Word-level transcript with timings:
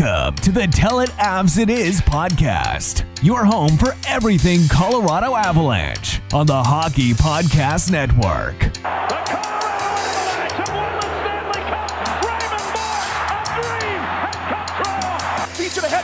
Welcome 0.00 0.36
to 0.36 0.52
the 0.52 0.66
Tell 0.66 1.00
It 1.00 1.10
Avs 1.10 1.58
It 1.58 1.68
Is 1.68 2.00
podcast, 2.00 3.04
your 3.22 3.44
home 3.44 3.76
for 3.76 3.94
everything 4.08 4.66
Colorado 4.68 5.34
Avalanche 5.34 6.22
on 6.32 6.46
the 6.46 6.62
Hockey 6.62 7.12
Podcast 7.12 7.90
Network. 7.90 8.54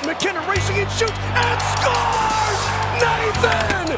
MacKinnon 0.05 0.47
racing 0.47 0.77
and 0.77 0.91
shoots 0.91 1.13
and 1.13 1.61
scores! 1.73 2.61
Nathan 3.01 3.97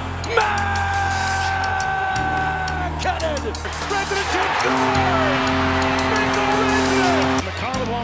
MacKinnon! 2.77 3.53
Brandon 3.89 4.25
Chip 4.33 4.51
scores. 4.61 5.98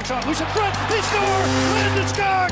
Michael 0.04 0.16
Redmond. 0.16 0.20
McCollum 0.20 0.20
long 0.20 0.22
shot. 0.22 0.26
Loose 0.26 0.40
in 0.40 0.46
front. 0.46 0.76
He 0.90 1.02
scores. 1.02 1.48
Landeskog. 1.74 2.50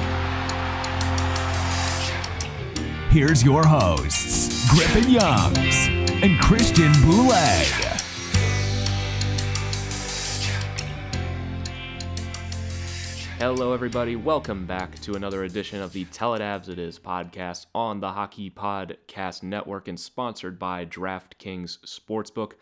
Here's 3.11 3.45
your 3.45 3.67
hosts, 3.67 4.71
Griffin 4.71 5.11
Youngs 5.11 5.89
and 6.23 6.41
Christian 6.41 6.93
Boulay. 7.03 7.65
Hello, 13.39 13.73
everybody. 13.73 14.15
Welcome 14.15 14.67
back 14.67 14.99
to 15.01 15.15
another 15.15 15.43
edition 15.43 15.83
of 15.83 15.93
the 15.93 16.05
Tell 16.07 16.35
It 16.35 16.41
Avs 16.41 16.69
It 16.69 16.79
Is 16.79 16.99
podcast 16.99 17.67
on 17.75 17.99
the 17.99 18.13
Hockey 18.13 18.51
Podcast 18.51 19.43
Network 19.43 19.89
and 19.89 19.99
sponsored 19.99 20.59
by 20.61 20.87
DraftKings 20.87 21.79
Sportsbook. 21.81 22.53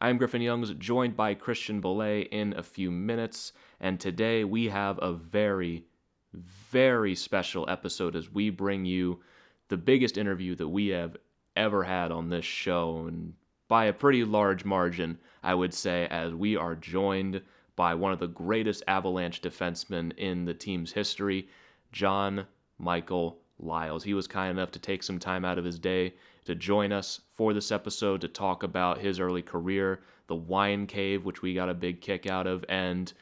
I'm 0.00 0.16
Griffin 0.16 0.42
Youngs, 0.42 0.72
joined 0.74 1.16
by 1.16 1.34
Christian 1.34 1.80
Belay 1.80 2.20
in 2.20 2.54
a 2.56 2.62
few 2.62 2.88
minutes. 2.92 3.52
And 3.80 3.98
today 3.98 4.44
we 4.44 4.68
have 4.68 4.96
a 5.02 5.12
very, 5.12 5.86
very 6.32 7.16
special 7.16 7.68
episode 7.68 8.14
as 8.14 8.30
we 8.30 8.50
bring 8.50 8.84
you 8.84 9.18
the 9.66 9.76
biggest 9.76 10.16
interview 10.16 10.54
that 10.54 10.68
we 10.68 10.88
have 10.88 11.16
ever 11.56 11.82
had 11.82 12.12
on 12.12 12.28
this 12.28 12.44
show. 12.44 13.06
And 13.08 13.34
by 13.66 13.86
a 13.86 13.92
pretty 13.92 14.22
large 14.22 14.64
margin, 14.64 15.18
I 15.42 15.54
would 15.54 15.74
say, 15.74 16.06
as 16.12 16.32
we 16.32 16.54
are 16.54 16.76
joined 16.76 17.42
by 17.74 17.94
one 17.94 18.12
of 18.12 18.20
the 18.20 18.28
greatest 18.28 18.84
Avalanche 18.86 19.42
defensemen 19.42 20.16
in 20.16 20.44
the 20.44 20.54
team's 20.54 20.92
history, 20.92 21.48
John 21.90 22.46
Michael 22.78 23.40
Liles. 23.58 24.04
He 24.04 24.14
was 24.14 24.28
kind 24.28 24.56
enough 24.56 24.70
to 24.72 24.78
take 24.78 25.02
some 25.02 25.18
time 25.18 25.44
out 25.44 25.58
of 25.58 25.64
his 25.64 25.80
day 25.80 26.14
to 26.48 26.54
join 26.54 26.92
us 26.92 27.20
for 27.34 27.52
this 27.52 27.70
episode 27.70 28.22
to 28.22 28.26
talk 28.26 28.62
about 28.62 28.96
his 28.96 29.20
early 29.20 29.42
career, 29.42 30.00
the 30.28 30.34
Wine 30.34 30.86
Cave, 30.86 31.26
which 31.26 31.42
we 31.42 31.52
got 31.52 31.68
a 31.68 31.74
big 31.74 32.00
kick 32.00 32.26
out 32.26 32.46
of, 32.46 32.64
and 32.70 33.12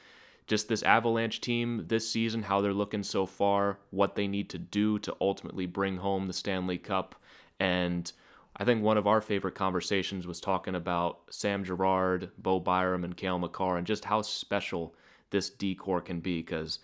just 0.46 0.68
this 0.68 0.84
Avalanche 0.84 1.40
team 1.40 1.86
this 1.88 2.08
season, 2.08 2.44
how 2.44 2.60
they're 2.60 2.72
looking 2.72 3.02
so 3.02 3.26
far, 3.26 3.80
what 3.90 4.14
they 4.14 4.28
need 4.28 4.48
to 4.50 4.58
do 4.58 5.00
to 5.00 5.16
ultimately 5.20 5.66
bring 5.66 5.96
home 5.96 6.28
the 6.28 6.32
Stanley 6.32 6.78
Cup. 6.78 7.16
And 7.58 8.12
I 8.56 8.64
think 8.64 8.80
one 8.80 8.96
of 8.96 9.08
our 9.08 9.20
favorite 9.20 9.56
conversations 9.56 10.24
was 10.24 10.40
talking 10.40 10.76
about 10.76 11.22
Sam 11.28 11.64
Girard, 11.64 12.30
Bo 12.38 12.60
Byram, 12.60 13.02
and 13.02 13.16
Cale 13.16 13.40
Makar, 13.40 13.76
and 13.76 13.88
just 13.88 14.04
how 14.04 14.22
special 14.22 14.94
this 15.30 15.50
decor 15.50 16.00
can 16.00 16.20
be. 16.20 16.42
Because 16.42 16.78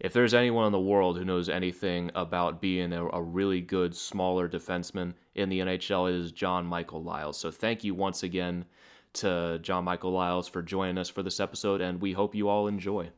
if 0.00 0.12
there's 0.12 0.34
anyone 0.34 0.66
in 0.66 0.72
the 0.72 0.80
world 0.80 1.16
who 1.16 1.24
knows 1.24 1.48
anything 1.48 2.10
about 2.14 2.60
being 2.60 2.92
a, 2.92 3.06
a 3.06 3.22
really 3.22 3.60
good, 3.60 3.94
smaller 3.94 4.48
defenseman 4.48 5.14
in 5.34 5.48
the 5.48 5.60
NHL, 5.60 6.10
it 6.10 6.16
is 6.16 6.32
John 6.32 6.66
Michael 6.66 7.02
Liles. 7.02 7.38
So 7.38 7.50
thank 7.50 7.84
you 7.84 7.94
once 7.94 8.22
again 8.22 8.64
to 9.14 9.58
John 9.62 9.84
Michael 9.84 10.10
Liles 10.10 10.48
for 10.48 10.62
joining 10.62 10.98
us 10.98 11.08
for 11.08 11.22
this 11.22 11.40
episode, 11.40 11.80
and 11.80 12.00
we 12.00 12.12
hope 12.12 12.34
you 12.34 12.48
all 12.48 12.66
enjoy. 12.66 13.10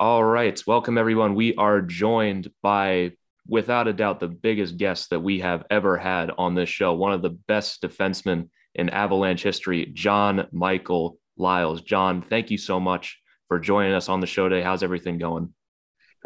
All 0.00 0.24
right, 0.24 0.60
welcome 0.66 0.98
everyone. 0.98 1.34
We 1.34 1.54
are 1.56 1.80
joined 1.80 2.50
by, 2.62 3.12
without 3.46 3.86
a 3.86 3.92
doubt, 3.92 4.20
the 4.20 4.28
biggest 4.28 4.76
guest 4.76 5.10
that 5.10 5.20
we 5.20 5.40
have 5.40 5.64
ever 5.70 5.96
had 5.98 6.30
on 6.36 6.54
this 6.54 6.68
show, 6.68 6.94
one 6.94 7.12
of 7.12 7.22
the 7.22 7.30
best 7.30 7.82
defensemen 7.82 8.48
in 8.74 8.88
Avalanche 8.88 9.42
history, 9.42 9.90
John 9.94 10.48
Michael 10.50 11.18
Liles. 11.36 11.82
John, 11.82 12.22
thank 12.22 12.50
you 12.50 12.58
so 12.58 12.80
much 12.80 13.20
for 13.48 13.60
joining 13.60 13.92
us 13.92 14.08
on 14.08 14.20
the 14.20 14.26
show 14.26 14.48
today. 14.48 14.62
How's 14.62 14.82
everything 14.82 15.18
going? 15.18 15.52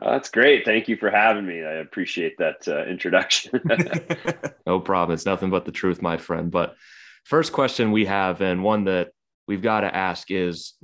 Oh, 0.01 0.13
that's 0.13 0.31
great. 0.31 0.65
Thank 0.65 0.89
you 0.89 0.97
for 0.97 1.11
having 1.11 1.47
me. 1.47 1.65
I 1.65 1.75
appreciate 1.75 2.39
that 2.39 2.69
uh, 2.69 2.85
introduction. 2.85 3.61
no 4.67 4.79
problem. 4.79 5.15
It's 5.15 5.27
nothing 5.27 5.51
but 5.51 5.65
the 5.65 5.73
truth, 5.73 6.01
my 6.01 6.17
friend. 6.17 6.51
But 6.51 6.77
first 7.25 7.53
question 7.53 7.91
we 7.91 8.05
have, 8.07 8.41
and 8.41 8.63
one 8.63 8.85
that 8.85 9.11
we've 9.49 9.63
got 9.63 9.81
to 9.81 9.95
ask 9.95 10.31
is 10.31 10.75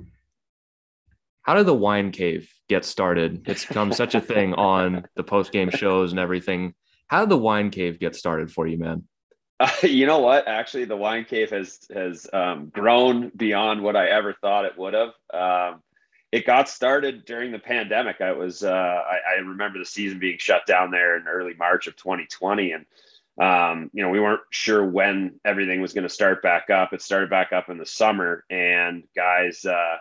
how 1.43 1.53
did 1.53 1.67
the 1.67 1.73
wine 1.73 2.11
cave 2.11 2.51
get 2.67 2.83
started? 2.83 3.43
It's 3.47 3.65
become 3.65 3.93
such 3.93 4.15
a 4.15 4.21
thing 4.21 4.53
on 4.55 5.05
the 5.15 5.23
post 5.23 5.51
game 5.51 5.69
shows 5.69 6.11
and 6.11 6.19
everything. 6.19 6.73
How 7.07 7.21
did 7.21 7.29
the 7.29 7.37
wine 7.37 7.69
cave 7.69 7.99
get 7.99 8.15
started 8.15 8.51
for 8.51 8.67
you, 8.67 8.79
man? 8.79 9.03
Uh, 9.59 9.69
you 9.83 10.05
know 10.07 10.19
what? 10.19 10.47
Actually, 10.47 10.85
the 10.85 10.97
wine 10.97 11.23
cave 11.23 11.51
has 11.51 11.79
has 11.93 12.27
um, 12.33 12.69
grown 12.73 13.31
beyond 13.37 13.81
what 13.81 13.95
I 13.95 14.07
ever 14.07 14.33
thought 14.41 14.65
it 14.65 14.77
would 14.77 14.93
have. 14.93 15.13
Um, 15.33 15.81
it 16.35 16.45
got 16.45 16.67
started 16.67 17.23
during 17.23 17.53
the 17.53 17.59
pandemic. 17.59 18.19
I 18.19 18.33
was 18.33 18.61
uh, 18.61 18.69
I, 18.69 19.35
I, 19.35 19.39
remember 19.39 19.79
the 19.79 19.85
season 19.85 20.19
being 20.19 20.37
shut 20.37 20.65
down 20.65 20.91
there 20.91 21.15
in 21.15 21.29
early 21.29 21.53
March 21.53 21.87
of 21.87 21.95
2020, 21.95 22.73
and 22.73 22.85
um, 23.39 23.89
you 23.93 24.03
know 24.03 24.09
we 24.09 24.19
weren't 24.19 24.41
sure 24.49 24.85
when 24.85 25.39
everything 25.45 25.79
was 25.79 25.93
going 25.93 26.03
to 26.03 26.13
start 26.13 26.43
back 26.43 26.69
up. 26.69 26.91
It 26.91 27.01
started 27.01 27.29
back 27.29 27.53
up 27.53 27.69
in 27.69 27.77
the 27.77 27.85
summer, 27.85 28.43
and 28.49 29.05
guys, 29.15 29.63
uh, 29.63 29.95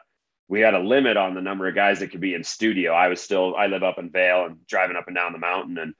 we 0.48 0.58
had 0.58 0.74
a 0.74 0.80
limit 0.80 1.16
on 1.16 1.34
the 1.34 1.40
number 1.40 1.68
of 1.68 1.76
guys 1.76 2.00
that 2.00 2.08
could 2.08 2.20
be 2.20 2.34
in 2.34 2.42
studio. 2.42 2.92
I 2.92 3.06
was 3.06 3.20
still 3.20 3.54
I 3.54 3.68
live 3.68 3.84
up 3.84 4.00
in 4.00 4.10
Vail 4.10 4.46
and 4.46 4.66
driving 4.66 4.96
up 4.96 5.06
and 5.06 5.14
down 5.14 5.32
the 5.32 5.38
mountain, 5.38 5.78
and 5.78 5.94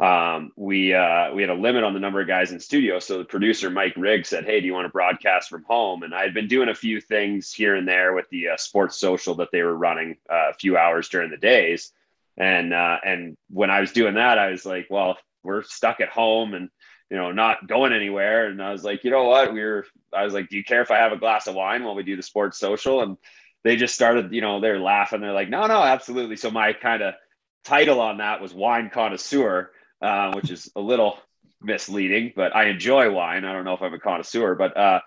um, 0.00 0.52
we 0.54 0.94
uh, 0.94 1.34
we 1.34 1.42
had 1.42 1.50
a 1.50 1.54
limit 1.54 1.82
on 1.82 1.92
the 1.92 1.98
number 1.98 2.20
of 2.20 2.28
guys 2.28 2.52
in 2.52 2.60
studio. 2.60 3.00
So 3.00 3.18
the 3.18 3.24
producer 3.24 3.68
Mike 3.68 3.94
Riggs 3.96 4.28
said, 4.28 4.44
"Hey, 4.44 4.60
do 4.60 4.66
you 4.66 4.72
want 4.72 4.84
to 4.84 4.90
broadcast 4.92 5.48
from 5.48 5.64
home?" 5.64 6.04
And 6.04 6.14
I 6.14 6.22
had 6.22 6.34
been 6.34 6.46
doing 6.46 6.68
a 6.68 6.74
few 6.74 7.00
things 7.00 7.52
here 7.52 7.74
and 7.74 7.86
there 7.86 8.12
with 8.12 8.28
the 8.30 8.50
uh, 8.50 8.56
sports 8.56 8.96
social 8.96 9.34
that 9.36 9.50
they 9.50 9.62
were 9.62 9.76
running 9.76 10.16
uh, 10.30 10.50
a 10.50 10.54
few 10.54 10.76
hours 10.76 11.08
during 11.08 11.30
the 11.30 11.36
days. 11.36 11.92
And 12.36 12.72
uh, 12.72 12.98
and 13.04 13.36
when 13.50 13.70
I 13.70 13.80
was 13.80 13.90
doing 13.90 14.14
that, 14.14 14.38
I 14.38 14.50
was 14.50 14.64
like, 14.64 14.86
"Well, 14.88 15.18
we're 15.42 15.64
stuck 15.64 16.00
at 16.00 16.10
home 16.10 16.54
and 16.54 16.70
you 17.10 17.16
know 17.16 17.32
not 17.32 17.66
going 17.66 17.92
anywhere." 17.92 18.46
And 18.46 18.62
I 18.62 18.70
was 18.70 18.84
like, 18.84 19.02
"You 19.02 19.10
know 19.10 19.24
what? 19.24 19.52
We 19.52 19.62
are 19.62 19.84
I 20.12 20.22
was 20.22 20.32
like, 20.32 20.48
"Do 20.48 20.56
you 20.56 20.62
care 20.62 20.82
if 20.82 20.92
I 20.92 20.98
have 20.98 21.12
a 21.12 21.18
glass 21.18 21.48
of 21.48 21.56
wine 21.56 21.82
while 21.82 21.96
we 21.96 22.04
do 22.04 22.14
the 22.14 22.22
sports 22.22 22.56
social?" 22.56 23.02
And 23.02 23.16
they 23.64 23.74
just 23.74 23.96
started, 23.96 24.32
you 24.32 24.42
know, 24.42 24.60
they're 24.60 24.78
laughing. 24.78 25.22
They're 25.22 25.32
like, 25.32 25.50
"No, 25.50 25.66
no, 25.66 25.82
absolutely." 25.82 26.36
So 26.36 26.52
my 26.52 26.72
kind 26.72 27.02
of 27.02 27.14
title 27.64 28.00
on 28.00 28.18
that 28.18 28.40
was 28.40 28.54
wine 28.54 28.90
connoisseur 28.94 29.72
uh, 30.00 30.32
which 30.32 30.50
is 30.50 30.70
a 30.76 30.80
little 30.80 31.18
misleading, 31.60 32.32
but 32.36 32.54
I 32.54 32.68
enjoy 32.68 33.10
wine. 33.10 33.44
I 33.44 33.52
don't 33.52 33.64
know 33.64 33.74
if 33.74 33.82
I'm 33.82 33.94
a 33.94 33.98
connoisseur, 33.98 34.54
but 34.54 34.76
uh, 34.76 35.00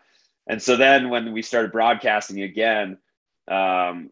and 0.47 0.61
so 0.61 0.75
then 0.75 1.09
when 1.09 1.31
we 1.31 1.41
started 1.41 1.71
broadcasting 1.71 2.41
again, 2.41 2.97
um, 3.47 4.09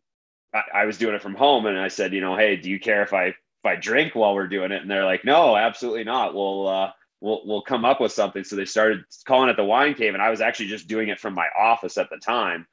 I, 0.54 0.64
I, 0.74 0.86
was 0.86 0.98
doing 0.98 1.16
it 1.16 1.22
from 1.22 1.36
home, 1.36 1.66
and 1.66 1.78
I 1.78 1.90
said, 1.90 2.14
you 2.14 2.22
know, 2.22 2.36
hey, 2.36 2.56
do 2.56 2.70
you 2.70 2.80
care 2.80 3.04
if 3.04 3.14
I 3.14 3.26
if 3.26 3.66
I 3.66 3.76
drink 3.76 4.16
while 4.16 4.34
we're 4.34 4.48
doing 4.48 4.72
it? 4.72 4.82
And 4.82 4.90
they're 4.90 5.06
like, 5.06 5.26
no, 5.26 5.56
absolutely 5.56 6.04
not. 6.04 6.34
We'll 6.34 6.68
uh, 6.68 6.92
we'll 7.22 7.42
we'll 7.46 7.62
come 7.62 7.86
up 7.86 8.00
with 8.00 8.12
something. 8.12 8.44
So 8.44 8.56
they 8.56 8.66
started 8.66 9.04
calling 9.26 9.50
it 9.50 9.58
the 9.58 9.64
wine 9.64 9.94
cave, 9.94 10.14
and 10.14 10.24
I 10.24 10.30
was 10.30 10.42
actually 10.42 10.68
just 10.68 10.88
doing 10.88 11.10
it 11.10 11.20
from 11.20 11.34
my 11.34 11.48
office 11.58 11.98
at 11.98 12.10
the 12.10 12.18
time. 12.18 12.68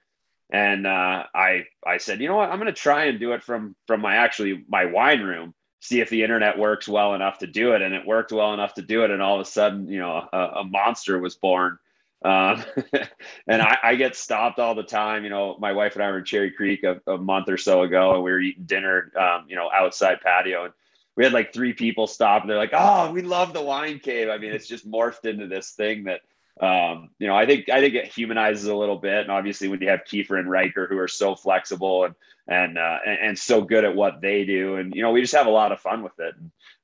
And 0.50 0.86
uh, 0.86 1.24
I 1.34 1.64
I 1.84 1.98
said, 1.98 2.20
you 2.20 2.28
know 2.28 2.36
what, 2.36 2.50
I'm 2.50 2.58
going 2.58 2.72
to 2.72 2.80
try 2.80 3.06
and 3.06 3.18
do 3.18 3.32
it 3.32 3.42
from 3.42 3.74
from 3.86 4.00
my 4.00 4.16
actually 4.16 4.64
my 4.68 4.86
wine 4.86 5.22
room, 5.22 5.54
see 5.86 6.00
if 6.00 6.10
the 6.10 6.22
internet 6.22 6.58
works 6.58 6.88
well 6.88 7.14
enough 7.14 7.38
to 7.38 7.46
do 7.46 7.72
it, 7.72 7.82
and 7.82 7.94
it 7.94 8.06
worked 8.06 8.32
well 8.32 8.52
enough 8.52 8.74
to 8.74 8.82
do 8.82 9.04
it. 9.04 9.10
And 9.10 9.22
all 9.22 9.36
of 9.36 9.46
a 9.46 9.50
sudden, 9.50 9.88
you 9.88 10.00
know, 10.00 10.28
a, 10.32 10.38
a 10.38 10.64
monster 10.64 11.18
was 11.18 11.36
born. 11.36 11.78
Um, 12.24 12.64
and 13.46 13.62
I, 13.62 13.78
I, 13.82 13.94
get 13.94 14.16
stopped 14.16 14.58
all 14.58 14.74
the 14.74 14.82
time. 14.82 15.22
You 15.22 15.30
know, 15.30 15.56
my 15.60 15.72
wife 15.72 15.94
and 15.94 16.02
I 16.02 16.10
were 16.10 16.18
in 16.18 16.24
Cherry 16.24 16.50
Creek 16.50 16.82
a, 16.82 17.00
a 17.06 17.18
month 17.18 17.48
or 17.48 17.58
so 17.58 17.82
ago, 17.82 18.14
and 18.14 18.24
we 18.24 18.30
were 18.30 18.40
eating 18.40 18.64
dinner, 18.64 19.12
um, 19.16 19.44
you 19.48 19.54
know, 19.54 19.70
outside 19.72 20.20
patio, 20.22 20.64
and 20.64 20.74
we 21.14 21.24
had 21.24 21.32
like 21.32 21.52
three 21.52 21.72
people 21.72 22.06
stop, 22.06 22.42
and 22.42 22.50
they're 22.50 22.58
like, 22.58 22.72
"Oh, 22.72 23.12
we 23.12 23.22
love 23.22 23.52
the 23.52 23.62
wine 23.62 24.00
cave." 24.00 24.28
I 24.28 24.38
mean, 24.38 24.52
it's 24.52 24.66
just 24.66 24.90
morphed 24.90 25.24
into 25.24 25.46
this 25.46 25.70
thing 25.72 26.04
that 26.04 26.22
um, 26.60 27.10
you 27.18 27.26
know, 27.26 27.36
I 27.36 27.44
think 27.44 27.68
I 27.68 27.80
think 27.80 27.94
it 27.94 28.06
humanizes 28.06 28.66
a 28.66 28.74
little 28.74 28.96
bit, 28.96 29.20
and 29.20 29.30
obviously 29.30 29.68
when 29.68 29.80
you 29.80 29.90
have 29.90 30.04
Kiefer 30.04 30.38
and 30.38 30.50
Riker 30.50 30.86
who 30.86 30.98
are 30.98 31.08
so 31.08 31.34
flexible 31.34 32.04
and 32.04 32.14
and 32.48 32.78
uh, 32.78 32.98
and, 33.04 33.18
and, 33.20 33.38
so 33.38 33.60
good 33.60 33.84
at 33.84 33.94
what 33.94 34.20
they 34.20 34.44
do, 34.44 34.76
and 34.76 34.94
you 34.94 35.02
know, 35.02 35.10
we 35.10 35.20
just 35.20 35.34
have 35.34 35.46
a 35.46 35.50
lot 35.50 35.72
of 35.72 35.80
fun 35.80 36.02
with 36.02 36.18
it. 36.18 36.34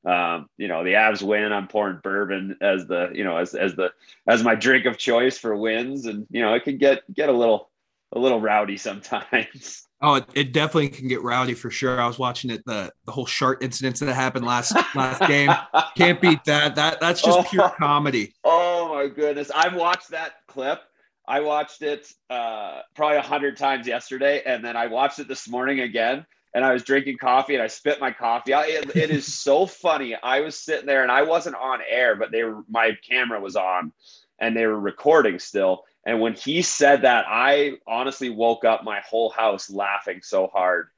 Um, 0.05 0.49
you 0.59 0.69
know, 0.69 0.85
the 0.85 0.95
Avs 0.95 1.23
win. 1.23 1.53
I'm 1.53 1.69
pouring 1.69 2.01
bourbon 2.03 2.57
as 2.61 2.87
the 2.87 3.11
you 3.15 3.25
know 3.25 3.37
as 3.37 3.55
as 3.55 3.75
the 3.75 3.93
as 4.27 4.43
my 4.43 4.57
drink 4.57 4.85
of 4.85 4.99
choice 4.99 5.39
for 5.39 5.57
wins, 5.57 6.07
and 6.07 6.27
you 6.31 6.43
know, 6.43 6.53
it 6.53 6.65
can 6.65 6.77
get 6.77 7.03
get 7.15 7.29
a 7.29 7.33
little 7.33 7.71
a 8.13 8.19
little 8.19 8.41
rowdy 8.41 8.77
sometimes. 8.77 9.87
Oh, 10.05 10.17
it, 10.17 10.25
it, 10.35 10.53
definitely 10.53 10.89
can 10.89 11.07
get 11.07 11.23
rowdy 11.23 11.55
for 11.55 11.71
sure. 11.71 12.01
I 12.01 12.09
was 12.09 12.19
watching 12.19 12.51
it 12.51 12.65
the 12.67 12.91
the 13.07 13.13
whole 13.13 13.25
shark 13.25 13.63
incidents 13.63 14.01
that 14.01 14.13
happened 14.13 14.45
last 14.45 14.75
last 14.97 15.21
game. 15.29 15.49
Can't 15.97 16.21
beat 16.21 16.43
that. 16.47 16.75
That 16.75 16.99
that's 16.99 17.23
just 17.23 17.39
oh, 17.41 17.45
pure 17.45 17.69
comedy. 17.79 18.35
Oh 18.43 18.62
my 19.03 19.09
goodness! 19.09 19.51
I've 19.55 19.75
watched 19.75 20.11
that 20.11 20.33
clip. 20.47 20.81
I 21.27 21.41
watched 21.41 21.83
it 21.83 22.13
uh, 22.31 22.81
probably 22.95 23.19
a 23.19 23.23
hundred 23.23 23.57
times 23.57 23.87
yesterday, 23.87 24.43
and 24.45 24.65
then 24.65 24.77
I 24.77 24.87
watched 24.87 25.19
it 25.19 25.29
this 25.29 25.49
morning 25.49 25.81
again. 25.81 26.27
And 26.55 26.65
I 26.65 26.75
was 26.75 26.83
drinking 26.83 27.17
coffee, 27.17 27.55
and 27.55 27.63
I 27.63 27.67
spit 27.67 27.99
my 27.99 28.11
coffee 28.13 28.53
out. 28.53 28.69
It, 28.69 28.95
it 28.95 29.11
is 29.11 29.33
so 29.33 29.65
funny. 29.85 30.15
I 30.15 30.41
was 30.41 30.59
sitting 30.59 30.87
there, 30.87 31.03
and 31.03 31.11
I 31.11 31.23
wasn't 31.23 31.57
on 31.57 31.81
air, 31.89 32.17
but 32.17 32.31
they 32.31 32.45
were 32.45 32.63
my 32.69 32.97
camera 33.09 33.41
was 33.41 33.57
on, 33.57 33.93
and 34.39 34.57
they 34.57 34.67
were 34.67 34.79
recording 34.79 35.39
still 35.39 35.85
and 36.05 36.21
when 36.21 36.35
he 36.35 36.63
said 36.63 37.03
that, 37.03 37.27
I 37.29 37.75
honestly 37.87 38.29
woke 38.29 38.65
up 38.65 38.83
my 38.83 39.01
whole 39.01 39.31
house 39.31 39.71
laughing 39.71 40.21
so 40.23 40.49
hard. 40.49 40.89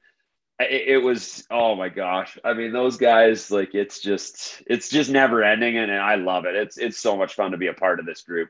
It, 0.59 0.87
it, 0.87 0.97
was 0.97 1.45
oh 1.51 1.75
my 1.75 1.89
gosh. 1.89 2.37
I 2.43 2.53
mean, 2.53 2.71
those 2.71 2.95
guys 2.95 3.51
like 3.51 3.75
it's 3.75 3.99
just 3.99 4.63
it's 4.67 4.89
just 4.89 5.09
never 5.09 5.43
ending, 5.43 5.77
and, 5.77 5.91
and 5.91 5.99
I 5.99 6.15
love 6.15 6.45
it. 6.45 6.55
It's 6.55 6.77
it's 6.77 6.97
so 6.97 7.17
much 7.17 7.33
fun 7.33 7.51
to 7.51 7.57
be 7.57 7.67
a 7.67 7.73
part 7.73 7.99
of 7.99 8.05
this 8.05 8.21
group. 8.21 8.49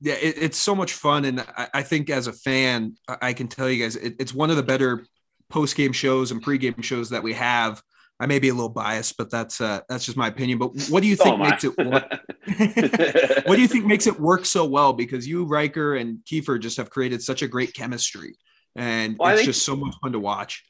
Yeah, 0.00 0.14
it, 0.14 0.34
it's 0.36 0.58
so 0.58 0.74
much 0.74 0.94
fun, 0.94 1.24
and 1.24 1.40
I, 1.40 1.68
I, 1.74 1.82
think 1.84 2.10
as 2.10 2.26
a 2.26 2.32
fan, 2.32 2.96
I 3.06 3.34
can 3.34 3.46
tell 3.46 3.70
you 3.70 3.84
guys, 3.84 3.94
it, 3.94 4.16
it's 4.18 4.34
one 4.34 4.50
of 4.50 4.56
the 4.56 4.62
better 4.64 5.06
post 5.48 5.76
game 5.76 5.92
shows 5.92 6.32
and 6.32 6.42
pre 6.42 6.58
game 6.58 6.82
shows 6.82 7.10
that 7.10 7.22
we 7.22 7.34
have. 7.34 7.80
I 8.18 8.26
may 8.26 8.40
be 8.40 8.48
a 8.48 8.54
little 8.54 8.68
biased, 8.68 9.16
but 9.16 9.30
that's 9.30 9.60
uh, 9.60 9.82
that's 9.88 10.04
just 10.04 10.16
my 10.16 10.26
opinion. 10.26 10.58
But 10.58 10.72
what 10.88 11.02
do 11.04 11.08
you 11.08 11.14
think 11.22 11.38
makes 11.38 11.62
it? 11.62 11.78
Work? 11.78 12.20
what 13.46 13.54
do 13.54 13.62
you 13.62 13.68
think 13.68 13.86
makes 13.86 14.08
it 14.08 14.18
work 14.18 14.44
so 14.44 14.64
well? 14.64 14.92
Because 14.92 15.26
you, 15.28 15.44
Riker, 15.44 15.94
and 15.94 16.18
Kiefer 16.24 16.58
just 16.58 16.78
have 16.78 16.90
created 16.90 17.22
such 17.22 17.42
a 17.42 17.48
great 17.48 17.72
chemistry, 17.72 18.34
and 18.74 19.16
well, 19.18 19.30
it's 19.30 19.42
think, 19.42 19.50
just 19.50 19.64
so 19.64 19.76
much 19.76 19.94
fun 20.02 20.10
to 20.12 20.18
watch. 20.18 20.64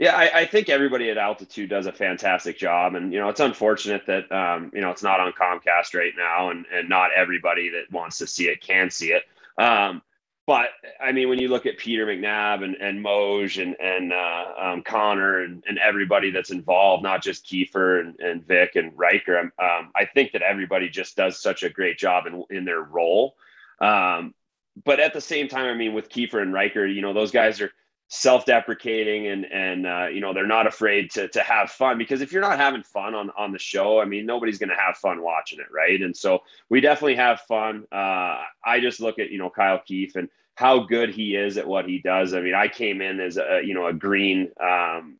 Yeah, 0.00 0.16
I, 0.16 0.30
I, 0.40 0.46
think 0.46 0.70
everybody 0.70 1.10
at 1.10 1.18
altitude 1.18 1.68
does 1.68 1.84
a 1.84 1.92
fantastic 1.92 2.56
job, 2.56 2.94
and 2.94 3.12
you 3.12 3.20
know 3.20 3.28
it's 3.28 3.38
unfortunate 3.38 4.06
that 4.06 4.32
um, 4.32 4.70
you 4.74 4.80
know 4.80 4.90
it's 4.90 5.02
not 5.02 5.20
on 5.20 5.30
Comcast 5.32 5.92
right 5.92 6.14
now, 6.16 6.48
and 6.48 6.64
and 6.72 6.88
not 6.88 7.10
everybody 7.14 7.68
that 7.68 7.92
wants 7.92 8.16
to 8.16 8.26
see 8.26 8.48
it 8.48 8.62
can 8.62 8.90
see 8.90 9.12
it. 9.12 9.24
Um, 9.62 10.00
but 10.46 10.70
I 11.04 11.12
mean, 11.12 11.28
when 11.28 11.38
you 11.38 11.48
look 11.48 11.66
at 11.66 11.76
Peter 11.76 12.06
McNab 12.06 12.64
and, 12.64 12.76
and 12.76 13.04
Moj 13.04 13.62
and, 13.62 13.78
and 13.78 14.10
uh, 14.14 14.44
um, 14.58 14.82
Connor 14.82 15.42
and, 15.42 15.62
and 15.68 15.78
everybody 15.78 16.30
that's 16.30 16.50
involved, 16.50 17.02
not 17.02 17.22
just 17.22 17.44
Kiefer 17.44 18.00
and, 18.00 18.18
and 18.20 18.42
Vic 18.42 18.76
and 18.76 18.98
Riker, 18.98 19.38
um, 19.38 19.90
I 19.94 20.06
think 20.06 20.32
that 20.32 20.40
everybody 20.40 20.88
just 20.88 21.14
does 21.14 21.38
such 21.38 21.62
a 21.62 21.68
great 21.68 21.98
job 21.98 22.26
in, 22.26 22.42
in 22.48 22.64
their 22.64 22.82
role. 22.82 23.36
Um, 23.82 24.34
but 24.82 24.98
at 24.98 25.12
the 25.12 25.20
same 25.20 25.46
time, 25.46 25.66
I 25.66 25.74
mean, 25.74 25.92
with 25.92 26.08
Kiefer 26.08 26.40
and 26.40 26.54
Riker, 26.54 26.86
you 26.86 27.02
know, 27.02 27.12
those 27.12 27.32
guys 27.32 27.60
are 27.60 27.70
self-deprecating 28.12 29.28
and 29.28 29.44
and 29.44 29.86
uh, 29.86 30.08
you 30.08 30.20
know 30.20 30.34
they're 30.34 30.46
not 30.46 30.66
afraid 30.66 31.12
to 31.12 31.28
to 31.28 31.40
have 31.42 31.70
fun 31.70 31.96
because 31.96 32.20
if 32.20 32.32
you're 32.32 32.42
not 32.42 32.58
having 32.58 32.82
fun 32.82 33.14
on 33.14 33.30
on 33.38 33.52
the 33.52 33.58
show, 33.58 34.00
I 34.00 34.04
mean, 34.04 34.26
nobody's 34.26 34.58
going 34.58 34.70
to 34.70 34.74
have 34.74 34.96
fun 34.96 35.22
watching 35.22 35.60
it, 35.60 35.70
right? 35.72 36.00
And 36.02 36.16
so 36.16 36.42
we 36.68 36.80
definitely 36.80 37.14
have 37.14 37.40
fun. 37.42 37.86
Uh, 37.90 38.42
I 38.64 38.80
just 38.80 39.00
look 39.00 39.18
at 39.20 39.30
you 39.30 39.38
know 39.38 39.48
Kyle 39.48 39.78
Keefe 39.78 40.16
and 40.16 40.28
how 40.56 40.80
good 40.80 41.14
he 41.14 41.36
is 41.36 41.56
at 41.56 41.66
what 41.66 41.88
he 41.88 42.00
does. 42.00 42.34
I 42.34 42.40
mean, 42.40 42.54
I 42.54 42.66
came 42.66 43.00
in 43.00 43.20
as 43.20 43.36
a 43.36 43.62
you 43.64 43.74
know 43.74 43.86
a 43.86 43.92
green 43.92 44.50
um, 44.60 45.16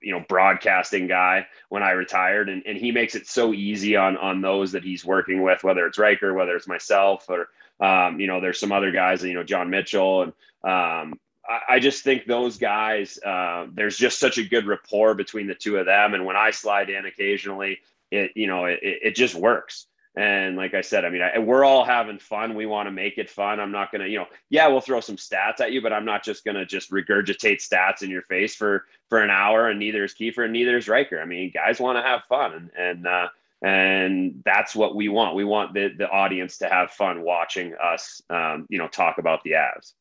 you 0.00 0.12
know 0.12 0.24
broadcasting 0.28 1.06
guy 1.06 1.46
when 1.68 1.84
I 1.84 1.92
retired, 1.92 2.48
and, 2.48 2.64
and 2.66 2.76
he 2.76 2.90
makes 2.90 3.14
it 3.14 3.28
so 3.28 3.52
easy 3.52 3.94
on 3.94 4.16
on 4.16 4.40
those 4.40 4.72
that 4.72 4.82
he's 4.82 5.04
working 5.04 5.42
with, 5.42 5.62
whether 5.62 5.86
it's 5.86 5.98
Riker, 5.98 6.34
whether 6.34 6.56
it's 6.56 6.66
myself, 6.66 7.26
or 7.28 7.50
um, 7.78 8.18
you 8.18 8.26
know, 8.26 8.40
there's 8.40 8.58
some 8.58 8.72
other 8.72 8.90
guys, 8.90 9.22
you 9.22 9.34
know, 9.34 9.44
John 9.44 9.70
Mitchell, 9.70 10.22
and 10.22 10.32
um, 10.64 11.20
I, 11.48 11.80
just 11.80 12.04
think 12.04 12.26
those 12.26 12.56
guys, 12.56 13.18
uh, 13.18 13.66
there's 13.72 13.96
just 13.96 14.20
such 14.20 14.38
a 14.38 14.44
good 14.44 14.66
rapport 14.66 15.14
between 15.14 15.48
the 15.48 15.54
two 15.54 15.76
of 15.76 15.86
them, 15.86 16.14
and 16.14 16.24
when 16.24 16.36
I 16.36 16.50
slide 16.52 16.88
in 16.88 17.04
occasionally, 17.04 17.80
it 18.10 18.32
you 18.36 18.46
know 18.46 18.66
it, 18.66 18.78
it 18.82 19.16
just 19.16 19.34
works. 19.34 19.86
And 20.14 20.56
like 20.56 20.74
I 20.74 20.82
said, 20.82 21.06
I 21.06 21.08
mean, 21.08 21.22
I, 21.22 21.38
we're 21.38 21.64
all 21.64 21.84
having 21.84 22.18
fun. 22.18 22.54
We 22.54 22.66
want 22.66 22.86
to 22.86 22.90
make 22.90 23.16
it 23.16 23.30
fun. 23.30 23.58
I'm 23.58 23.72
not 23.72 23.90
going 23.90 24.02
to, 24.02 24.08
you 24.08 24.18
know, 24.18 24.26
yeah, 24.50 24.68
we'll 24.68 24.82
throw 24.82 25.00
some 25.00 25.16
stats 25.16 25.60
at 25.60 25.72
you, 25.72 25.80
but 25.80 25.92
I'm 25.92 26.04
not 26.04 26.22
just 26.22 26.44
going 26.44 26.56
to 26.56 26.66
just 26.66 26.90
regurgitate 26.90 27.66
stats 27.66 28.02
in 28.02 28.10
your 28.10 28.22
face 28.22 28.54
for 28.54 28.84
for 29.08 29.22
an 29.22 29.30
hour. 29.30 29.68
And 29.68 29.80
neither 29.80 30.04
is 30.04 30.14
Kiefer, 30.14 30.44
and 30.44 30.52
neither 30.52 30.76
is 30.76 30.88
Riker. 30.88 31.20
I 31.20 31.24
mean, 31.24 31.50
guys 31.52 31.80
want 31.80 31.96
to 31.96 32.02
have 32.02 32.24
fun, 32.24 32.52
and 32.52 32.70
and 32.76 33.06
uh, 33.06 33.28
and 33.62 34.42
that's 34.44 34.76
what 34.76 34.94
we 34.94 35.08
want. 35.08 35.34
We 35.34 35.44
want 35.44 35.72
the 35.72 35.88
the 35.96 36.08
audience 36.10 36.58
to 36.58 36.68
have 36.68 36.90
fun 36.90 37.22
watching 37.22 37.74
us, 37.82 38.20
um, 38.28 38.66
you 38.68 38.78
know, 38.78 38.88
talk 38.88 39.16
about 39.16 39.42
the 39.44 39.52
Avs. 39.52 39.94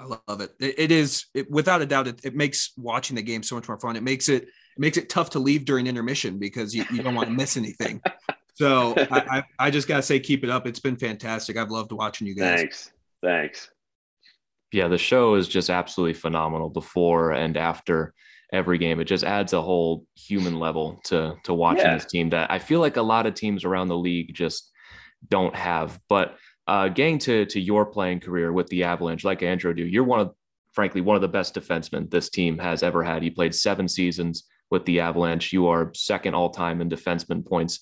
I 0.00 0.04
love 0.04 0.40
it. 0.40 0.54
It, 0.60 0.74
it 0.78 0.90
is 0.92 1.26
it, 1.34 1.50
without 1.50 1.82
a 1.82 1.86
doubt. 1.86 2.06
It, 2.06 2.20
it 2.24 2.36
makes 2.36 2.72
watching 2.76 3.16
the 3.16 3.22
game 3.22 3.42
so 3.42 3.56
much 3.56 3.68
more 3.68 3.78
fun. 3.78 3.96
It 3.96 4.02
makes 4.02 4.28
it 4.28 4.44
it 4.44 4.78
makes 4.78 4.96
it 4.96 5.08
tough 5.08 5.30
to 5.30 5.38
leave 5.38 5.64
during 5.64 5.86
intermission 5.86 6.38
because 6.38 6.74
you, 6.74 6.84
you 6.92 7.02
don't 7.02 7.14
want 7.14 7.28
to 7.28 7.34
miss 7.34 7.56
anything. 7.56 8.00
So 8.58 8.92
I, 8.96 9.04
I, 9.30 9.42
I, 9.60 9.70
just 9.70 9.86
gotta 9.86 10.02
say, 10.02 10.18
keep 10.18 10.42
it 10.42 10.50
up. 10.50 10.66
It's 10.66 10.80
been 10.80 10.96
fantastic. 10.96 11.56
I've 11.56 11.70
loved 11.70 11.92
watching 11.92 12.26
you 12.26 12.34
guys. 12.34 12.58
Thanks. 12.58 12.90
Thanks. 13.22 13.70
Yeah, 14.72 14.88
the 14.88 14.98
show 14.98 15.36
is 15.36 15.46
just 15.46 15.70
absolutely 15.70 16.14
phenomenal 16.14 16.68
before 16.68 17.30
and 17.30 17.56
after 17.56 18.14
every 18.52 18.78
game. 18.78 18.98
It 18.98 19.04
just 19.04 19.22
adds 19.22 19.52
a 19.52 19.62
whole 19.62 20.06
human 20.16 20.58
level 20.58 21.00
to 21.04 21.36
to 21.44 21.54
watching 21.54 21.84
yeah. 21.84 21.94
this 21.94 22.06
team 22.06 22.30
that 22.30 22.50
I 22.50 22.58
feel 22.58 22.80
like 22.80 22.96
a 22.96 23.02
lot 23.02 23.26
of 23.26 23.34
teams 23.34 23.64
around 23.64 23.88
the 23.88 23.96
league 23.96 24.34
just 24.34 24.72
don't 25.28 25.54
have. 25.54 26.00
But 26.08 26.36
uh, 26.68 26.88
getting 26.88 27.18
to 27.18 27.46
to 27.46 27.58
your 27.58 27.86
playing 27.86 28.20
career 28.20 28.52
with 28.52 28.68
the 28.68 28.84
Avalanche, 28.84 29.24
like 29.24 29.42
Andrew 29.42 29.72
do, 29.72 29.84
you're 29.84 30.04
one 30.04 30.20
of 30.20 30.34
frankly 30.72 31.00
one 31.00 31.16
of 31.16 31.22
the 31.22 31.28
best 31.28 31.54
defensemen 31.54 32.10
this 32.10 32.28
team 32.28 32.58
has 32.58 32.82
ever 32.82 33.02
had. 33.02 33.24
You 33.24 33.32
played 33.32 33.54
seven 33.54 33.88
seasons 33.88 34.44
with 34.70 34.84
the 34.84 35.00
Avalanche. 35.00 35.52
You 35.52 35.68
are 35.68 35.90
second 35.94 36.34
all 36.34 36.50
time 36.50 36.82
in 36.82 36.90
defenseman 36.90 37.44
points. 37.44 37.80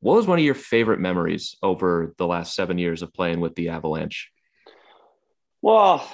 What 0.00 0.16
was 0.16 0.26
one 0.26 0.38
of 0.38 0.44
your 0.44 0.54
favorite 0.54 1.00
memories 1.00 1.56
over 1.62 2.14
the 2.18 2.26
last 2.26 2.54
seven 2.54 2.76
years 2.76 3.00
of 3.00 3.14
playing 3.14 3.40
with 3.40 3.54
the 3.54 3.70
Avalanche? 3.70 4.30
Well, 5.62 6.06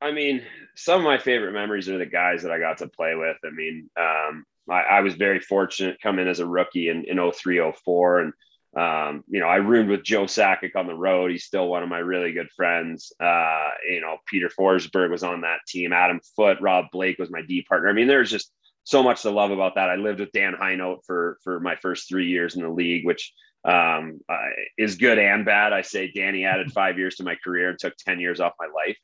I 0.00 0.12
mean, 0.12 0.42
some 0.76 1.00
of 1.00 1.04
my 1.04 1.18
favorite 1.18 1.52
memories 1.52 1.88
are 1.88 1.98
the 1.98 2.06
guys 2.06 2.44
that 2.44 2.52
I 2.52 2.60
got 2.60 2.78
to 2.78 2.86
play 2.86 3.16
with. 3.16 3.36
I 3.44 3.50
mean, 3.50 3.90
um, 3.98 4.44
I, 4.70 4.82
I, 4.82 5.00
was 5.00 5.14
very 5.14 5.40
fortunate 5.40 6.00
coming 6.00 6.26
in 6.26 6.28
as 6.30 6.38
a 6.38 6.46
rookie 6.46 6.90
in, 6.90 7.04
in 7.06 7.18
03, 7.32 7.72
04. 7.84 8.20
And, 8.20 8.32
um, 8.76 9.22
you 9.28 9.40
know, 9.40 9.46
I 9.46 9.56
roomed 9.56 9.88
with 9.88 10.02
Joe 10.02 10.24
Sakic 10.24 10.74
on 10.74 10.86
the 10.86 10.94
road. 10.94 11.30
He's 11.30 11.44
still 11.44 11.68
one 11.68 11.82
of 11.82 11.88
my 11.88 11.98
really 11.98 12.32
good 12.32 12.50
friends. 12.56 13.12
Uh, 13.20 13.70
you 13.88 14.00
know, 14.00 14.16
Peter 14.26 14.48
Forsberg 14.48 15.10
was 15.10 15.22
on 15.22 15.42
that 15.42 15.60
team. 15.68 15.92
Adam 15.92 16.20
Foote, 16.36 16.60
Rob 16.60 16.86
Blake 16.92 17.18
was 17.18 17.30
my 17.30 17.42
D 17.42 17.62
partner. 17.62 17.88
I 17.88 17.92
mean, 17.92 18.08
there's 18.08 18.30
just 18.30 18.50
so 18.82 19.02
much 19.02 19.22
to 19.22 19.30
love 19.30 19.50
about 19.50 19.76
that. 19.76 19.90
I 19.90 19.96
lived 19.96 20.20
with 20.20 20.32
Dan 20.32 20.54
Hinote 20.60 21.04
for 21.06 21.38
for 21.44 21.60
my 21.60 21.76
first 21.76 22.08
three 22.08 22.28
years 22.28 22.56
in 22.56 22.62
the 22.62 22.68
league, 22.68 23.06
which 23.06 23.32
um, 23.64 24.20
uh, 24.28 24.36
is 24.76 24.96
good 24.96 25.18
and 25.18 25.44
bad. 25.44 25.72
I 25.72 25.82
say 25.82 26.10
Danny 26.10 26.44
added 26.44 26.72
five 26.72 26.98
years 26.98 27.16
to 27.16 27.22
my 27.22 27.36
career 27.36 27.70
and 27.70 27.78
took 27.78 27.96
ten 27.96 28.18
years 28.18 28.40
off 28.40 28.52
my 28.58 28.68
life. 28.74 28.98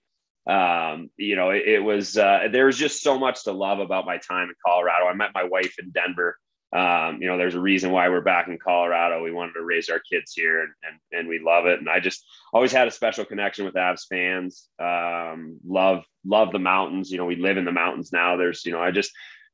Um, 0.47 1.11
you 1.17 1.37
know, 1.37 1.51
it, 1.51 1.63
it 1.67 1.81
was 1.81 2.17
uh, 2.17 2.49
there 2.51 2.67
was 2.67 2.77
just 2.77 3.03
so 3.03 3.19
much 3.19 3.45
to 3.45 3.53
love 3.53 3.79
about 3.79 4.05
my 4.05 4.19
time 4.19 4.49
in 4.49 4.55
Colorado. 4.67 5.07
I 5.07 5.15
met 5.15 5.31
my 5.33 5.45
wife 5.45 5.77
in 5.79 5.91
Denver. 5.91 6.37
Um, 6.73 7.21
you 7.21 7.27
know, 7.27 7.37
there's 7.37 7.57
a 7.57 7.61
reason 7.61 7.91
why 7.91 8.09
we're 8.09 8.21
back 8.21 8.49
in 8.49 8.59
Colorado. 8.59 9.23
We 9.23 9.33
wanted 9.33 9.55
to 9.55 9.65
raise 9.65 9.89
our 9.89 9.99
kids 10.01 10.33
here, 10.35 10.61
and 10.63 10.73
and, 10.85 11.21
and 11.21 11.29
we 11.29 11.41
love 11.41 11.67
it. 11.67 11.81
And 11.81 11.89
I 11.89 12.01
just 12.01 12.25
always 12.53 12.73
had 12.73 12.89
a 12.89 12.93
special 12.93 13.25
connection 13.25 13.65
with 13.65 13.75
Avs 13.75 14.07
fans. 14.09 14.69
Um, 14.79 15.59
love 15.67 16.05
love 16.25 16.53
the 16.53 16.59
mountains. 16.59 17.11
You 17.11 17.19
know, 17.19 17.27
we 17.27 17.37
live 17.37 17.57
in 17.57 17.65
the 17.65 17.73
mountains 17.73 18.13
now. 18.13 18.37
There's 18.37 18.65
you 18.65 18.73
know, 18.73 18.81
I 18.81 18.93
just 18.93 19.11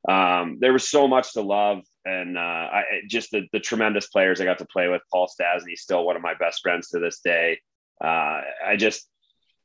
um, 0.09 0.59
there 0.61 0.73
was 0.73 0.89
so 0.89 1.09
much 1.09 1.33
to 1.33 1.43
love 1.43 1.83
and 2.07 2.39
uh, 2.39 2.41
I, 2.41 2.83
just 3.09 3.33
the, 3.33 3.49
the 3.53 3.59
tremendous 3.59 4.07
players 4.07 4.41
I 4.41 4.45
got 4.45 4.59
to 4.59 4.67
play 4.67 4.89
with. 4.89 5.03
Paul 5.13 5.29
Stastny, 5.29 5.75
still 5.75 6.07
one 6.07 6.17
of 6.17 6.23
my 6.23 6.35
best 6.35 6.63
friends 6.63 6.89
to 6.91 7.01
this 7.01 7.21
day. 7.21 7.59
Uh, 8.03 8.43
I 8.65 8.77
just, 8.77 9.09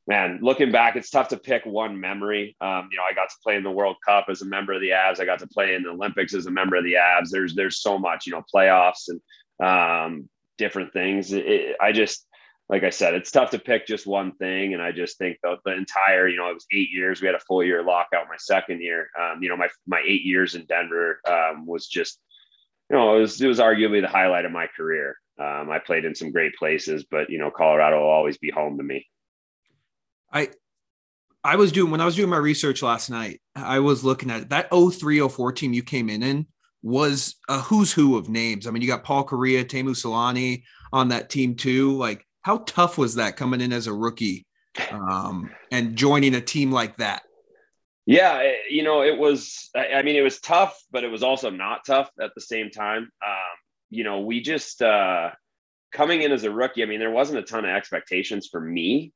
man, 0.07 0.39
looking 0.41 0.71
back, 0.71 0.95
it's 0.95 1.09
tough 1.09 1.29
to 1.29 1.37
pick 1.37 1.65
one 1.65 1.99
memory. 1.99 2.55
Um, 2.59 2.89
you 2.91 2.97
know, 2.97 3.03
I 3.03 3.13
got 3.13 3.29
to 3.29 3.35
play 3.43 3.55
in 3.55 3.63
the 3.63 3.71
World 3.71 3.97
Cup 4.05 4.25
as 4.29 4.41
a 4.41 4.45
member 4.45 4.73
of 4.73 4.81
the 4.81 4.89
Avs. 4.89 5.19
I 5.19 5.25
got 5.25 5.39
to 5.39 5.47
play 5.47 5.75
in 5.75 5.83
the 5.83 5.89
Olympics 5.89 6.33
as 6.33 6.45
a 6.45 6.51
member 6.51 6.75
of 6.75 6.83
the 6.83 6.93
Avs. 6.93 7.29
There's 7.29 7.55
there's 7.55 7.81
so 7.81 7.99
much, 7.99 8.25
you 8.25 8.33
know, 8.33 8.43
playoffs 8.53 9.09
and 9.09 9.21
um, 9.65 10.29
different 10.57 10.93
things. 10.93 11.31
It, 11.31 11.75
I 11.79 11.91
just 11.91 12.25
like 12.71 12.83
I 12.83 12.89
said, 12.89 13.15
it's 13.15 13.31
tough 13.31 13.51
to 13.51 13.59
pick 13.59 13.85
just 13.85 14.07
one 14.07 14.31
thing. 14.35 14.73
And 14.73 14.81
I 14.81 14.93
just 14.93 15.17
think 15.17 15.37
the, 15.43 15.57
the 15.65 15.73
entire, 15.73 16.29
you 16.29 16.37
know, 16.37 16.49
it 16.49 16.53
was 16.53 16.65
eight 16.71 16.89
years. 16.89 17.19
We 17.19 17.27
had 17.27 17.35
a 17.35 17.39
full 17.39 17.61
year 17.63 17.83
lockout 17.83 18.29
my 18.29 18.37
second 18.37 18.81
year. 18.81 19.09
Um, 19.19 19.43
you 19.43 19.49
know, 19.49 19.57
my 19.57 19.67
my 19.85 20.01
eight 20.07 20.23
years 20.23 20.55
in 20.55 20.65
Denver 20.65 21.19
um, 21.29 21.65
was 21.65 21.87
just, 21.87 22.19
you 22.89 22.95
know, 22.95 23.17
it 23.17 23.19
was 23.19 23.41
it 23.41 23.47
was 23.47 23.59
arguably 23.59 24.01
the 24.01 24.07
highlight 24.07 24.45
of 24.45 24.51
my 24.53 24.67
career. 24.67 25.17
Um, 25.37 25.69
I 25.69 25.79
played 25.79 26.05
in 26.05 26.15
some 26.15 26.31
great 26.31 26.55
places, 26.55 27.03
but 27.09 27.29
you 27.29 27.39
know, 27.39 27.51
Colorado 27.51 27.99
will 27.99 28.09
always 28.09 28.37
be 28.37 28.49
home 28.49 28.77
to 28.77 28.83
me. 28.83 29.05
I 30.31 30.49
I 31.43 31.55
was 31.55 31.71
doing 31.71 31.91
when 31.91 32.01
I 32.01 32.05
was 32.05 32.15
doing 32.15 32.29
my 32.29 32.37
research 32.37 32.83
last 32.83 33.09
night, 33.09 33.41
I 33.55 33.79
was 33.79 34.03
looking 34.03 34.29
at 34.29 34.49
that 34.49 34.69
0304 34.69 35.53
team 35.53 35.73
you 35.73 35.83
came 35.83 36.09
in 36.09 36.23
in 36.23 36.45
was 36.83 37.35
a 37.47 37.59
who's 37.59 37.91
who 37.91 38.17
of 38.17 38.29
names. 38.29 38.67
I 38.67 38.71
mean, 38.71 38.81
you 38.81 38.87
got 38.87 39.03
Paul 39.03 39.25
Kariya, 39.25 39.65
Teemu 39.65 39.91
Selanne 39.91 40.63
on 40.91 41.09
that 41.09 41.29
team 41.29 41.55
too. 41.55 41.93
Like, 41.93 42.25
how 42.41 42.59
tough 42.59 42.97
was 42.97 43.15
that 43.15 43.37
coming 43.37 43.61
in 43.61 43.73
as 43.73 43.87
a 43.87 43.93
rookie 43.93 44.45
um, 44.91 45.51
and 45.71 45.95
joining 45.95 46.35
a 46.35 46.41
team 46.41 46.71
like 46.71 46.97
that? 46.97 47.23
Yeah, 48.07 48.51
you 48.69 48.83
know, 48.83 49.03
it 49.03 49.17
was. 49.17 49.69
I 49.75 50.01
mean, 50.01 50.15
it 50.15 50.21
was 50.21 50.39
tough, 50.39 50.79
but 50.91 51.03
it 51.03 51.11
was 51.11 51.23
also 51.23 51.49
not 51.49 51.85
tough 51.85 52.09
at 52.19 52.31
the 52.33 52.41
same 52.41 52.71
time. 52.71 53.03
Um, 53.25 53.57
you 53.89 54.03
know, 54.03 54.21
we 54.21 54.41
just 54.41 54.81
uh, 54.81 55.31
coming 55.91 56.23
in 56.23 56.31
as 56.31 56.43
a 56.43 56.51
rookie. 56.51 56.81
I 56.81 56.87
mean, 56.87 56.99
there 56.99 57.11
wasn't 57.11 57.39
a 57.39 57.43
ton 57.43 57.63
of 57.63 57.71
expectations 57.71 58.47
for 58.51 58.59
me 58.59 59.13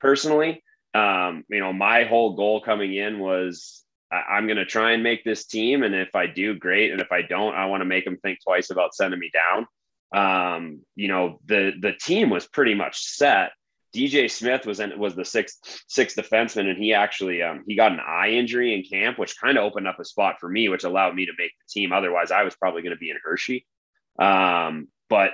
personally. 0.00 0.62
Um, 0.94 1.44
you 1.48 1.60
know, 1.60 1.72
my 1.72 2.04
whole 2.04 2.34
goal 2.34 2.60
coming 2.60 2.94
in 2.94 3.18
was 3.18 3.84
I- 4.10 4.38
am 4.38 4.46
going 4.46 4.56
to 4.56 4.64
try 4.64 4.92
and 4.92 5.02
make 5.02 5.24
this 5.24 5.46
team. 5.46 5.82
And 5.82 5.94
if 5.94 6.14
I 6.14 6.26
do, 6.26 6.54
great. 6.54 6.92
And 6.92 7.00
if 7.00 7.12
I 7.12 7.22
don't, 7.22 7.54
I 7.54 7.66
want 7.66 7.82
to 7.82 7.86
make 7.86 8.04
them 8.04 8.16
think 8.16 8.38
twice 8.42 8.70
about 8.70 8.94
sending 8.94 9.20
me 9.20 9.30
down. 9.32 9.66
Um, 10.10 10.80
you 10.96 11.08
know, 11.08 11.40
the 11.44 11.72
the 11.78 11.92
team 11.92 12.30
was 12.30 12.46
pretty 12.46 12.74
much 12.74 12.98
set. 13.02 13.52
DJ 13.94 14.30
Smith 14.30 14.66
was 14.66 14.80
in, 14.80 14.98
was 14.98 15.14
the 15.14 15.24
sixth 15.24 15.82
sixth 15.86 16.16
defenseman, 16.16 16.70
and 16.70 16.78
he 16.78 16.94
actually 16.94 17.42
um, 17.42 17.64
he 17.66 17.76
got 17.76 17.92
an 17.92 18.00
eye 18.00 18.30
injury 18.30 18.74
in 18.74 18.82
camp, 18.82 19.18
which 19.18 19.38
kind 19.38 19.58
of 19.58 19.64
opened 19.64 19.86
up 19.86 19.98
a 19.98 20.04
spot 20.04 20.36
for 20.40 20.48
me, 20.48 20.68
which 20.68 20.84
allowed 20.84 21.14
me 21.14 21.26
to 21.26 21.32
make 21.38 21.50
the 21.50 21.80
team. 21.80 21.92
Otherwise, 21.92 22.30
I 22.30 22.42
was 22.42 22.56
probably 22.56 22.82
going 22.82 22.94
to 22.94 22.98
be 22.98 23.10
in 23.10 23.18
Hershey. 23.22 23.66
Um, 24.18 24.88
but 25.10 25.32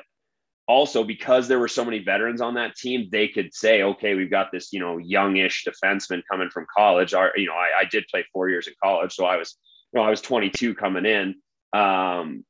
also 0.67 1.05
because 1.05 1.47
there 1.47 1.59
were 1.59 1.69
so 1.69 1.85
many 1.85 1.99
veterans 1.99 2.41
on 2.41 2.55
that 2.55 2.77
team, 2.77 3.09
they 3.11 3.29
could 3.29 3.55
say, 3.55 3.83
okay, 3.83 4.15
we've 4.15 4.31
got 4.31 4.51
this, 4.51 4.73
you 4.73 4.81
know, 4.81 4.99
youngish 4.99 5.67
defenseman 5.67 6.23
coming 6.31 6.49
from 6.51 6.67
college. 6.75 7.13
Our, 7.13 7.33
you 7.37 7.47
know, 7.47 7.55
I, 7.55 7.81
I 7.81 7.85
did 7.85 8.07
play 8.11 8.25
four 8.33 8.49
years 8.49 8.67
in 8.67 8.75
college, 8.83 9.13
so 9.15 9.27
I 9.27 9.37
was, 9.37 9.57
you 9.93 10.01
know, 10.01 10.07
I 10.07 10.11
was 10.11 10.23
22 10.23 10.75
coming 10.75 11.05
in. 11.05 11.35
Um, 11.79 12.45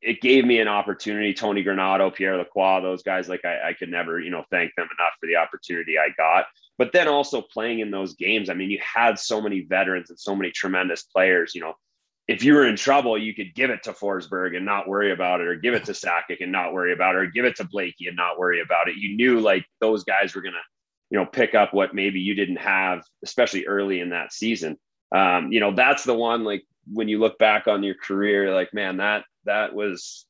it 0.00 0.20
gave 0.20 0.44
me 0.44 0.60
an 0.60 0.68
opportunity. 0.68 1.34
Tony 1.34 1.64
Granato, 1.64 2.14
Pierre 2.14 2.36
Lacroix, 2.36 2.80
those 2.80 3.02
guys, 3.02 3.28
like 3.28 3.44
I, 3.44 3.70
I 3.70 3.72
could 3.72 3.90
never, 3.90 4.20
you 4.20 4.30
know, 4.30 4.44
thank 4.50 4.74
them 4.76 4.88
enough 4.98 5.12
for 5.20 5.26
the 5.26 5.36
opportunity 5.36 5.98
I 5.98 6.10
got. 6.16 6.46
But 6.78 6.92
then 6.92 7.08
also 7.08 7.40
playing 7.42 7.80
in 7.80 7.90
those 7.90 8.14
games, 8.14 8.48
I 8.48 8.54
mean, 8.54 8.70
you 8.70 8.78
had 8.80 9.18
so 9.18 9.40
many 9.40 9.62
veterans 9.62 10.10
and 10.10 10.18
so 10.18 10.36
many 10.36 10.50
tremendous 10.50 11.02
players. 11.02 11.54
You 11.54 11.62
know, 11.62 11.74
if 12.28 12.42
you 12.42 12.54
were 12.54 12.66
in 12.66 12.76
trouble, 12.76 13.16
you 13.16 13.34
could 13.34 13.54
give 13.54 13.70
it 13.70 13.84
to 13.84 13.92
Forsberg 13.92 14.56
and 14.56 14.66
not 14.66 14.88
worry 14.88 15.12
about 15.12 15.40
it, 15.40 15.46
or 15.46 15.54
give 15.54 15.74
it 15.74 15.84
to 15.84 15.92
Sakic 15.92 16.38
and 16.40 16.50
not 16.50 16.72
worry 16.72 16.92
about 16.92 17.14
it, 17.14 17.18
or 17.18 17.26
give 17.26 17.44
it 17.44 17.56
to 17.56 17.64
Blakey 17.64 18.08
and 18.08 18.16
not 18.16 18.38
worry 18.38 18.60
about 18.60 18.88
it. 18.88 18.96
You 18.96 19.16
knew 19.16 19.40
like 19.40 19.64
those 19.80 20.02
guys 20.04 20.34
were 20.34 20.42
gonna, 20.42 20.56
you 21.10 21.18
know, 21.18 21.26
pick 21.26 21.54
up 21.54 21.72
what 21.72 21.94
maybe 21.94 22.20
you 22.20 22.34
didn't 22.34 22.56
have, 22.56 23.02
especially 23.24 23.66
early 23.66 24.00
in 24.00 24.10
that 24.10 24.32
season. 24.32 24.76
Um, 25.14 25.52
you 25.52 25.60
know, 25.60 25.72
that's 25.72 26.02
the 26.02 26.14
one 26.14 26.42
like 26.42 26.64
when 26.92 27.08
you 27.08 27.20
look 27.20 27.38
back 27.38 27.68
on 27.68 27.84
your 27.84 27.94
career, 27.94 28.52
like 28.52 28.74
man, 28.74 28.96
that 28.96 29.24
that 29.44 29.72
was 29.72 30.26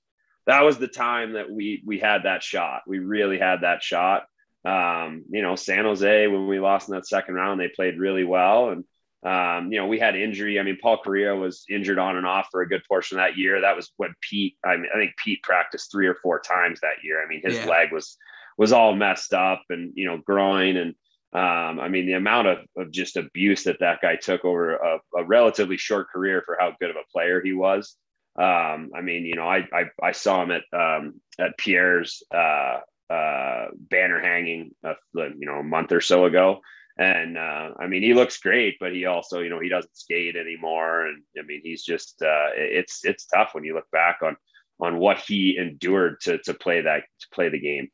that 0.46 0.62
was 0.62 0.76
the 0.76 0.88
time 0.88 1.32
that 1.32 1.50
we 1.50 1.82
we 1.86 1.98
had 1.98 2.24
that 2.24 2.42
shot. 2.42 2.82
We 2.86 2.98
really 2.98 3.38
had 3.38 3.62
that 3.62 3.82
shot. 3.82 4.24
Um, 4.66 5.24
you 5.30 5.40
know, 5.40 5.56
San 5.56 5.84
Jose 5.84 6.26
when 6.26 6.46
we 6.46 6.60
lost 6.60 6.88
in 6.88 6.94
that 6.94 7.06
second 7.06 7.36
round, 7.36 7.58
they 7.58 7.68
played 7.68 7.98
really 7.98 8.24
well 8.24 8.68
and 8.68 8.84
um, 9.26 9.72
you 9.72 9.78
know, 9.78 9.88
we 9.88 9.98
had 9.98 10.14
injury. 10.14 10.60
I 10.60 10.62
mean, 10.62 10.78
Paul 10.80 11.02
Kariya 11.04 11.38
was 11.38 11.64
injured 11.68 11.98
on 11.98 12.16
and 12.16 12.24
off 12.24 12.46
for 12.52 12.62
a 12.62 12.68
good 12.68 12.82
portion 12.86 13.18
of 13.18 13.24
that 13.24 13.36
year. 13.36 13.60
That 13.60 13.74
was 13.74 13.90
when 13.96 14.14
Pete. 14.20 14.56
I 14.64 14.76
mean, 14.76 14.86
I 14.94 14.98
think 14.98 15.16
Pete 15.16 15.42
practiced 15.42 15.90
three 15.90 16.06
or 16.06 16.14
four 16.14 16.38
times 16.38 16.78
that 16.80 17.02
year. 17.02 17.20
I 17.20 17.26
mean, 17.26 17.40
his 17.42 17.56
yeah. 17.56 17.66
leg 17.66 17.92
was 17.92 18.16
was 18.56 18.72
all 18.72 18.94
messed 18.94 19.34
up, 19.34 19.62
and 19.68 19.92
you 19.96 20.06
know, 20.06 20.18
groin, 20.18 20.76
and 20.76 20.90
um, 21.32 21.80
I 21.80 21.88
mean, 21.88 22.06
the 22.06 22.12
amount 22.12 22.46
of, 22.46 22.58
of 22.76 22.92
just 22.92 23.16
abuse 23.16 23.64
that 23.64 23.80
that 23.80 24.00
guy 24.00 24.14
took 24.14 24.44
over 24.44 24.76
a, 24.76 24.98
a 25.16 25.24
relatively 25.24 25.76
short 25.76 26.08
career 26.08 26.44
for 26.46 26.56
how 26.60 26.76
good 26.78 26.90
of 26.90 26.96
a 26.96 27.10
player 27.12 27.42
he 27.42 27.52
was. 27.52 27.96
Um, 28.38 28.92
I 28.94 29.00
mean, 29.02 29.24
you 29.24 29.34
know, 29.34 29.48
I 29.48 29.66
I, 29.72 29.84
I 30.00 30.12
saw 30.12 30.44
him 30.44 30.52
at 30.52 30.62
um, 30.72 31.20
at 31.40 31.58
Pierre's 31.58 32.22
uh, 32.32 32.78
uh, 33.10 33.66
banner 33.74 34.20
hanging, 34.20 34.70
uh, 34.84 34.94
you 35.14 35.46
know, 35.46 35.56
a 35.56 35.64
month 35.64 35.90
or 35.90 36.00
so 36.00 36.26
ago 36.26 36.60
and 36.98 37.36
uh, 37.36 37.70
I 37.78 37.86
mean, 37.86 38.02
he 38.02 38.14
looks 38.14 38.38
great, 38.38 38.76
but 38.80 38.92
he 38.92 39.04
also, 39.04 39.40
you 39.40 39.50
know, 39.50 39.60
he 39.60 39.68
doesn't 39.68 39.96
skate 39.96 40.36
anymore, 40.36 41.06
and 41.06 41.22
I 41.38 41.42
mean, 41.42 41.60
he's 41.62 41.84
just 41.84 42.22
uh, 42.22 42.50
it's 42.54 43.04
it's 43.04 43.26
tough 43.26 43.50
when 43.52 43.64
you 43.64 43.74
look 43.74 43.90
back 43.90 44.18
on 44.22 44.36
on 44.80 44.98
what 44.98 45.18
he 45.18 45.58
endured 45.58 46.20
to 46.22 46.38
to 46.38 46.54
play 46.54 46.82
that 46.82 47.04
to 47.20 47.26
play 47.32 47.48
the 47.48 47.60
game. 47.60 47.88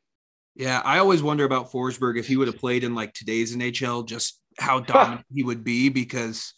Yeah, 0.55 0.81
I 0.85 0.99
always 0.99 1.23
wonder 1.23 1.43
about 1.43 1.71
Forsberg 1.71 2.17
if 2.17 2.27
he 2.27 2.37
would 2.37 2.47
have 2.47 2.57
played 2.57 2.83
in 2.83 2.95
like 2.95 3.13
today's 3.13 3.55
NHL, 3.55 4.05
just 4.07 4.39
how 4.57 4.79
dominant 4.81 5.25
he 5.33 5.43
would 5.43 5.63
be 5.63 5.89
because 5.89 6.53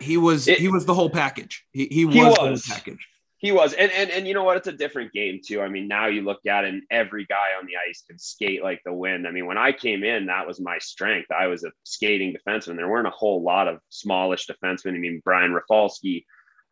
he 0.00 0.16
was 0.16 0.46
it, 0.46 0.58
he 0.58 0.68
was 0.68 0.86
the 0.86 0.94
whole 0.94 1.10
package. 1.10 1.64
He, 1.72 1.86
he, 1.86 2.04
was, 2.04 2.14
he 2.14 2.22
was 2.22 2.34
the 2.34 2.40
whole 2.40 2.76
package. 2.76 3.08
He 3.40 3.52
was, 3.52 3.72
and 3.72 3.90
and 3.92 4.10
and 4.10 4.28
you 4.28 4.34
know 4.34 4.44
what? 4.44 4.58
It's 4.58 4.66
a 4.66 4.72
different 4.72 5.14
game 5.14 5.40
too. 5.42 5.62
I 5.62 5.70
mean, 5.70 5.88
now 5.88 6.08
you 6.08 6.20
look 6.20 6.44
at 6.44 6.66
it, 6.66 6.74
and 6.74 6.82
every 6.90 7.24
guy 7.24 7.56
on 7.58 7.64
the 7.64 7.72
ice 7.88 8.04
can 8.06 8.18
skate 8.18 8.62
like 8.62 8.82
the 8.84 8.92
wind. 8.92 9.26
I 9.26 9.30
mean, 9.30 9.46
when 9.46 9.56
I 9.56 9.72
came 9.72 10.04
in, 10.04 10.26
that 10.26 10.46
was 10.46 10.60
my 10.60 10.76
strength. 10.78 11.30
I 11.30 11.46
was 11.46 11.64
a 11.64 11.72
skating 11.82 12.34
defenseman. 12.34 12.76
There 12.76 12.88
weren't 12.88 13.06
a 13.06 13.12
whole 13.12 13.42
lot 13.42 13.66
of 13.66 13.78
smallish 13.88 14.46
defensemen. 14.46 14.94
I 14.94 14.98
mean, 14.98 15.22
Brian 15.24 15.54
Rafalski, 15.54 16.26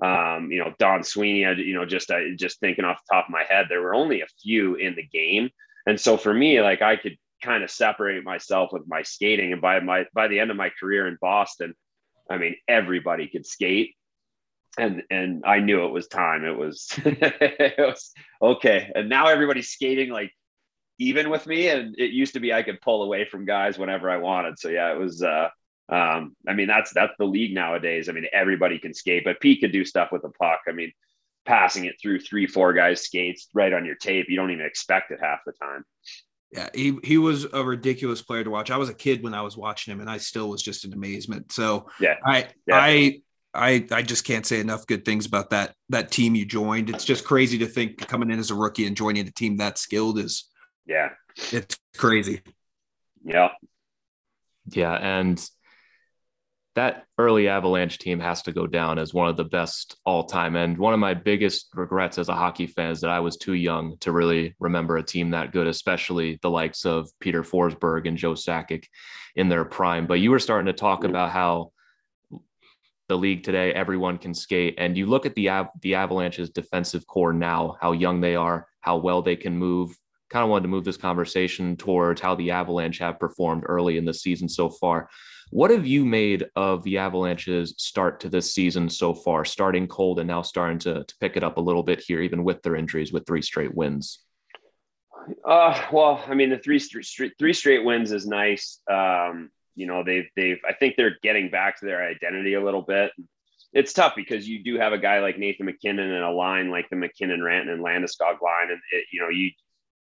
um, 0.04 0.50
you 0.52 0.58
know, 0.58 0.74
Don 0.78 1.02
Sweeney. 1.02 1.40
You 1.40 1.74
know, 1.74 1.86
just 1.86 2.10
uh, 2.10 2.20
just 2.36 2.60
thinking 2.60 2.84
off 2.84 3.00
the 3.08 3.14
top 3.14 3.28
of 3.28 3.32
my 3.32 3.44
head, 3.48 3.68
there 3.70 3.80
were 3.80 3.94
only 3.94 4.20
a 4.20 4.26
few 4.42 4.74
in 4.74 4.94
the 4.94 5.06
game, 5.06 5.48
and 5.86 5.98
so 5.98 6.18
for 6.18 6.34
me, 6.34 6.60
like 6.60 6.82
I 6.82 6.96
could 6.96 7.16
kind 7.42 7.64
of 7.64 7.70
separate 7.70 8.24
myself 8.24 8.74
with 8.74 8.82
my 8.86 9.00
skating. 9.04 9.54
And 9.54 9.62
by 9.62 9.80
my 9.80 10.04
by 10.12 10.28
the 10.28 10.38
end 10.38 10.50
of 10.50 10.58
my 10.58 10.70
career 10.78 11.08
in 11.08 11.16
Boston, 11.18 11.72
I 12.28 12.36
mean, 12.36 12.56
everybody 12.68 13.26
could 13.26 13.46
skate 13.46 13.94
and 14.78 15.02
and 15.10 15.44
I 15.44 15.60
knew 15.60 15.84
it 15.84 15.92
was 15.92 16.08
time. 16.08 16.44
It 16.44 16.56
was 16.56 16.88
it 17.04 17.78
was 17.78 18.12
okay. 18.40 18.90
And 18.94 19.08
now 19.08 19.26
everybody's 19.26 19.70
skating 19.70 20.10
like 20.10 20.32
even 20.98 21.30
with 21.30 21.46
me. 21.46 21.68
And 21.68 21.94
it 21.98 22.10
used 22.10 22.34
to 22.34 22.40
be 22.40 22.52
I 22.52 22.62
could 22.62 22.80
pull 22.80 23.02
away 23.02 23.24
from 23.24 23.44
guys 23.44 23.78
whenever 23.78 24.10
I 24.10 24.18
wanted. 24.18 24.58
So 24.58 24.68
yeah, 24.68 24.92
it 24.92 24.98
was 24.98 25.22
uh 25.22 25.48
um 25.88 26.36
I 26.46 26.54
mean 26.54 26.68
that's 26.68 26.92
that's 26.92 27.14
the 27.18 27.24
league 27.24 27.54
nowadays. 27.54 28.08
I 28.08 28.12
mean 28.12 28.26
everybody 28.32 28.78
can 28.78 28.94
skate, 28.94 29.24
but 29.24 29.40
Pete 29.40 29.60
could 29.60 29.72
do 29.72 29.84
stuff 29.84 30.10
with 30.12 30.22
the 30.22 30.30
puck. 30.30 30.60
I 30.68 30.72
mean 30.72 30.92
passing 31.46 31.86
it 31.86 31.96
through 32.00 32.20
three, 32.20 32.46
four 32.46 32.72
guys 32.72 33.02
skates 33.02 33.48
right 33.54 33.72
on 33.72 33.84
your 33.84 33.96
tape. 33.96 34.26
You 34.28 34.36
don't 34.36 34.50
even 34.50 34.66
expect 34.66 35.10
it 35.10 35.18
half 35.20 35.40
the 35.46 35.52
time. 35.52 35.84
Yeah, 36.52 36.68
he, 36.74 36.98
he 37.04 37.18
was 37.18 37.46
a 37.52 37.62
ridiculous 37.62 38.22
player 38.22 38.42
to 38.42 38.50
watch. 38.50 38.70
I 38.70 38.78
was 38.78 38.88
a 38.88 38.94
kid 38.94 39.22
when 39.22 39.34
I 39.34 39.42
was 39.42 39.56
watching 39.56 39.92
him, 39.92 40.00
and 40.00 40.08
I 40.08 40.16
still 40.16 40.48
was 40.48 40.62
just 40.62 40.86
in 40.86 40.94
amazement. 40.94 41.52
So 41.52 41.88
yeah, 42.00 42.16
I 42.24 42.48
yeah. 42.66 42.76
I 42.76 43.20
I 43.54 43.86
I 43.90 44.02
just 44.02 44.24
can't 44.24 44.46
say 44.46 44.60
enough 44.60 44.86
good 44.86 45.04
things 45.04 45.26
about 45.26 45.50
that 45.50 45.74
that 45.88 46.10
team 46.10 46.34
you 46.34 46.44
joined. 46.44 46.90
It's 46.90 47.04
just 47.04 47.24
crazy 47.24 47.58
to 47.58 47.66
think 47.66 47.98
coming 48.06 48.30
in 48.30 48.38
as 48.38 48.50
a 48.50 48.54
rookie 48.54 48.86
and 48.86 48.96
joining 48.96 49.26
a 49.26 49.30
team 49.30 49.56
that 49.56 49.78
skilled 49.78 50.18
is 50.18 50.48
yeah, 50.86 51.10
it's 51.52 51.78
crazy. 51.96 52.42
Yeah. 53.24 53.50
Yeah, 54.70 54.94
and 54.94 55.42
that 56.74 57.06
early 57.18 57.48
Avalanche 57.48 57.98
team 57.98 58.20
has 58.20 58.42
to 58.42 58.52
go 58.52 58.66
down 58.66 58.98
as 58.98 59.12
one 59.12 59.28
of 59.28 59.36
the 59.36 59.44
best 59.44 59.96
all 60.04 60.24
time. 60.24 60.54
And 60.54 60.78
one 60.78 60.94
of 60.94 61.00
my 61.00 61.12
biggest 61.12 61.70
regrets 61.74 62.18
as 62.18 62.28
a 62.28 62.36
hockey 62.36 62.68
fan 62.68 62.90
is 62.90 63.00
that 63.00 63.10
I 63.10 63.18
was 63.18 63.36
too 63.36 63.54
young 63.54 63.96
to 64.00 64.12
really 64.12 64.54
remember 64.60 64.96
a 64.96 65.02
team 65.02 65.30
that 65.30 65.50
good, 65.50 65.66
especially 65.66 66.38
the 66.40 66.50
likes 66.50 66.86
of 66.86 67.10
Peter 67.18 67.42
Forsberg 67.42 68.06
and 68.06 68.16
Joe 68.16 68.34
Sakic 68.34 68.84
in 69.34 69.48
their 69.48 69.64
prime. 69.64 70.06
But 70.06 70.20
you 70.20 70.30
were 70.30 70.38
starting 70.38 70.66
to 70.66 70.72
talk 70.72 71.00
mm-hmm. 71.00 71.10
about 71.10 71.30
how 71.30 71.72
the 73.08 73.16
league 73.16 73.42
today. 73.42 73.72
Everyone 73.72 74.18
can 74.18 74.34
skate, 74.34 74.74
and 74.78 74.96
you 74.96 75.06
look 75.06 75.26
at 75.26 75.34
the 75.34 75.48
Av- 75.48 75.70
the 75.80 75.94
Avalanche's 75.94 76.50
defensive 76.50 77.06
core 77.06 77.32
now, 77.32 77.76
how 77.80 77.92
young 77.92 78.20
they 78.20 78.36
are, 78.36 78.66
how 78.80 78.96
well 78.98 79.22
they 79.22 79.36
can 79.36 79.56
move. 79.56 79.96
Kind 80.30 80.44
of 80.44 80.50
wanted 80.50 80.64
to 80.64 80.68
move 80.68 80.84
this 80.84 80.98
conversation 80.98 81.76
towards 81.76 82.20
how 82.20 82.34
the 82.34 82.50
Avalanche 82.50 82.98
have 82.98 83.18
performed 83.18 83.64
early 83.66 83.96
in 83.96 84.04
the 84.04 84.12
season 84.12 84.48
so 84.48 84.68
far. 84.68 85.08
What 85.50 85.70
have 85.70 85.86
you 85.86 86.04
made 86.04 86.44
of 86.54 86.82
the 86.82 86.98
Avalanche's 86.98 87.74
start 87.78 88.20
to 88.20 88.28
this 88.28 88.52
season 88.52 88.90
so 88.90 89.14
far, 89.14 89.46
starting 89.46 89.88
cold 89.88 90.18
and 90.18 90.28
now 90.28 90.42
starting 90.42 90.78
to, 90.80 91.04
to 91.04 91.14
pick 91.20 91.38
it 91.38 91.42
up 91.42 91.56
a 91.56 91.62
little 91.62 91.82
bit 91.82 92.00
here, 92.00 92.20
even 92.20 92.44
with 92.44 92.62
their 92.62 92.76
injuries, 92.76 93.12
with 93.12 93.26
three 93.26 93.40
straight 93.40 93.74
wins? 93.74 94.20
Uh, 95.46 95.86
well, 95.90 96.22
I 96.26 96.34
mean, 96.34 96.50
the 96.50 96.58
three, 96.58 96.78
straight 96.78 97.84
wins 97.84 98.12
is 98.12 98.26
nice. 98.26 98.80
Um, 98.90 99.50
you 99.78 99.86
know, 99.86 100.02
they've 100.02 100.28
they've 100.34 100.58
I 100.68 100.72
think 100.72 100.96
they're 100.96 101.18
getting 101.22 101.50
back 101.50 101.78
to 101.78 101.86
their 101.86 102.04
identity 102.04 102.54
a 102.54 102.64
little 102.64 102.82
bit. 102.82 103.12
It's 103.72 103.92
tough 103.92 104.14
because 104.16 104.48
you 104.48 104.64
do 104.64 104.78
have 104.78 104.92
a 104.92 104.98
guy 104.98 105.20
like 105.20 105.38
Nathan 105.38 105.66
MacKinnon 105.66 106.10
and 106.10 106.24
a 106.24 106.30
line 106.30 106.70
like 106.70 106.88
the 106.90 106.96
MacKinnon, 106.96 107.40
Rantanen, 107.40 107.74
and 107.74 107.84
Landeskog 107.84 108.42
line, 108.42 108.70
and 108.70 108.80
it, 108.92 109.04
you 109.12 109.20
know 109.20 109.28
you 109.28 109.50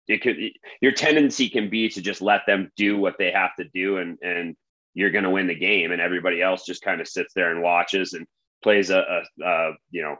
it 0.08 0.22
could 0.22 0.36
your 0.80 0.90
tendency 0.90 1.48
can 1.48 1.70
be 1.70 1.88
to 1.90 2.02
just 2.02 2.20
let 2.20 2.42
them 2.46 2.72
do 2.76 2.98
what 2.98 3.14
they 3.16 3.30
have 3.30 3.54
to 3.56 3.64
do, 3.72 3.98
and 3.98 4.18
and 4.22 4.56
you're 4.92 5.10
going 5.10 5.24
to 5.24 5.30
win 5.30 5.46
the 5.46 5.54
game, 5.54 5.92
and 5.92 6.00
everybody 6.00 6.42
else 6.42 6.66
just 6.66 6.82
kind 6.82 7.00
of 7.00 7.06
sits 7.06 7.32
there 7.34 7.52
and 7.52 7.62
watches 7.62 8.12
and 8.12 8.26
plays 8.64 8.90
a, 8.90 8.98
a, 8.98 9.44
a 9.44 9.72
you 9.92 10.02
know 10.02 10.16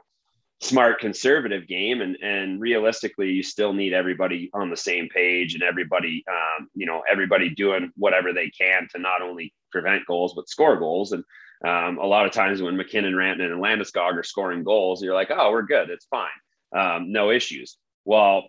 smart 0.61 0.99
conservative 0.99 1.67
game 1.67 2.01
and 2.01 2.15
and 2.21 2.61
realistically 2.61 3.31
you 3.31 3.41
still 3.41 3.73
need 3.73 3.93
everybody 3.93 4.49
on 4.53 4.69
the 4.69 4.77
same 4.77 5.09
page 5.09 5.55
and 5.55 5.63
everybody 5.63 6.23
um, 6.29 6.69
you 6.75 6.85
know 6.85 7.01
everybody 7.11 7.49
doing 7.49 7.91
whatever 7.95 8.31
they 8.31 8.49
can 8.49 8.87
to 8.91 8.99
not 8.99 9.23
only 9.23 9.51
prevent 9.71 10.05
goals 10.05 10.33
but 10.35 10.47
score 10.47 10.77
goals 10.77 11.13
and 11.13 11.23
um, 11.65 11.99
a 11.99 12.05
lot 12.05 12.25
of 12.25 12.31
times 12.31 12.61
when 12.61 12.75
MacKinnon, 12.75 13.13
Rantanen, 13.13 13.51
and 13.51 13.63
Landeskog 13.63 14.13
are 14.17 14.23
scoring 14.23 14.63
goals, 14.63 15.03
you're 15.03 15.13
like, 15.13 15.29
oh, 15.31 15.51
we're 15.51 15.61
good. 15.61 15.89
It's 15.89 16.05
fine. 16.05 16.29
Um, 16.75 17.11
no 17.11 17.29
issues. 17.29 17.77
Well, 18.03 18.45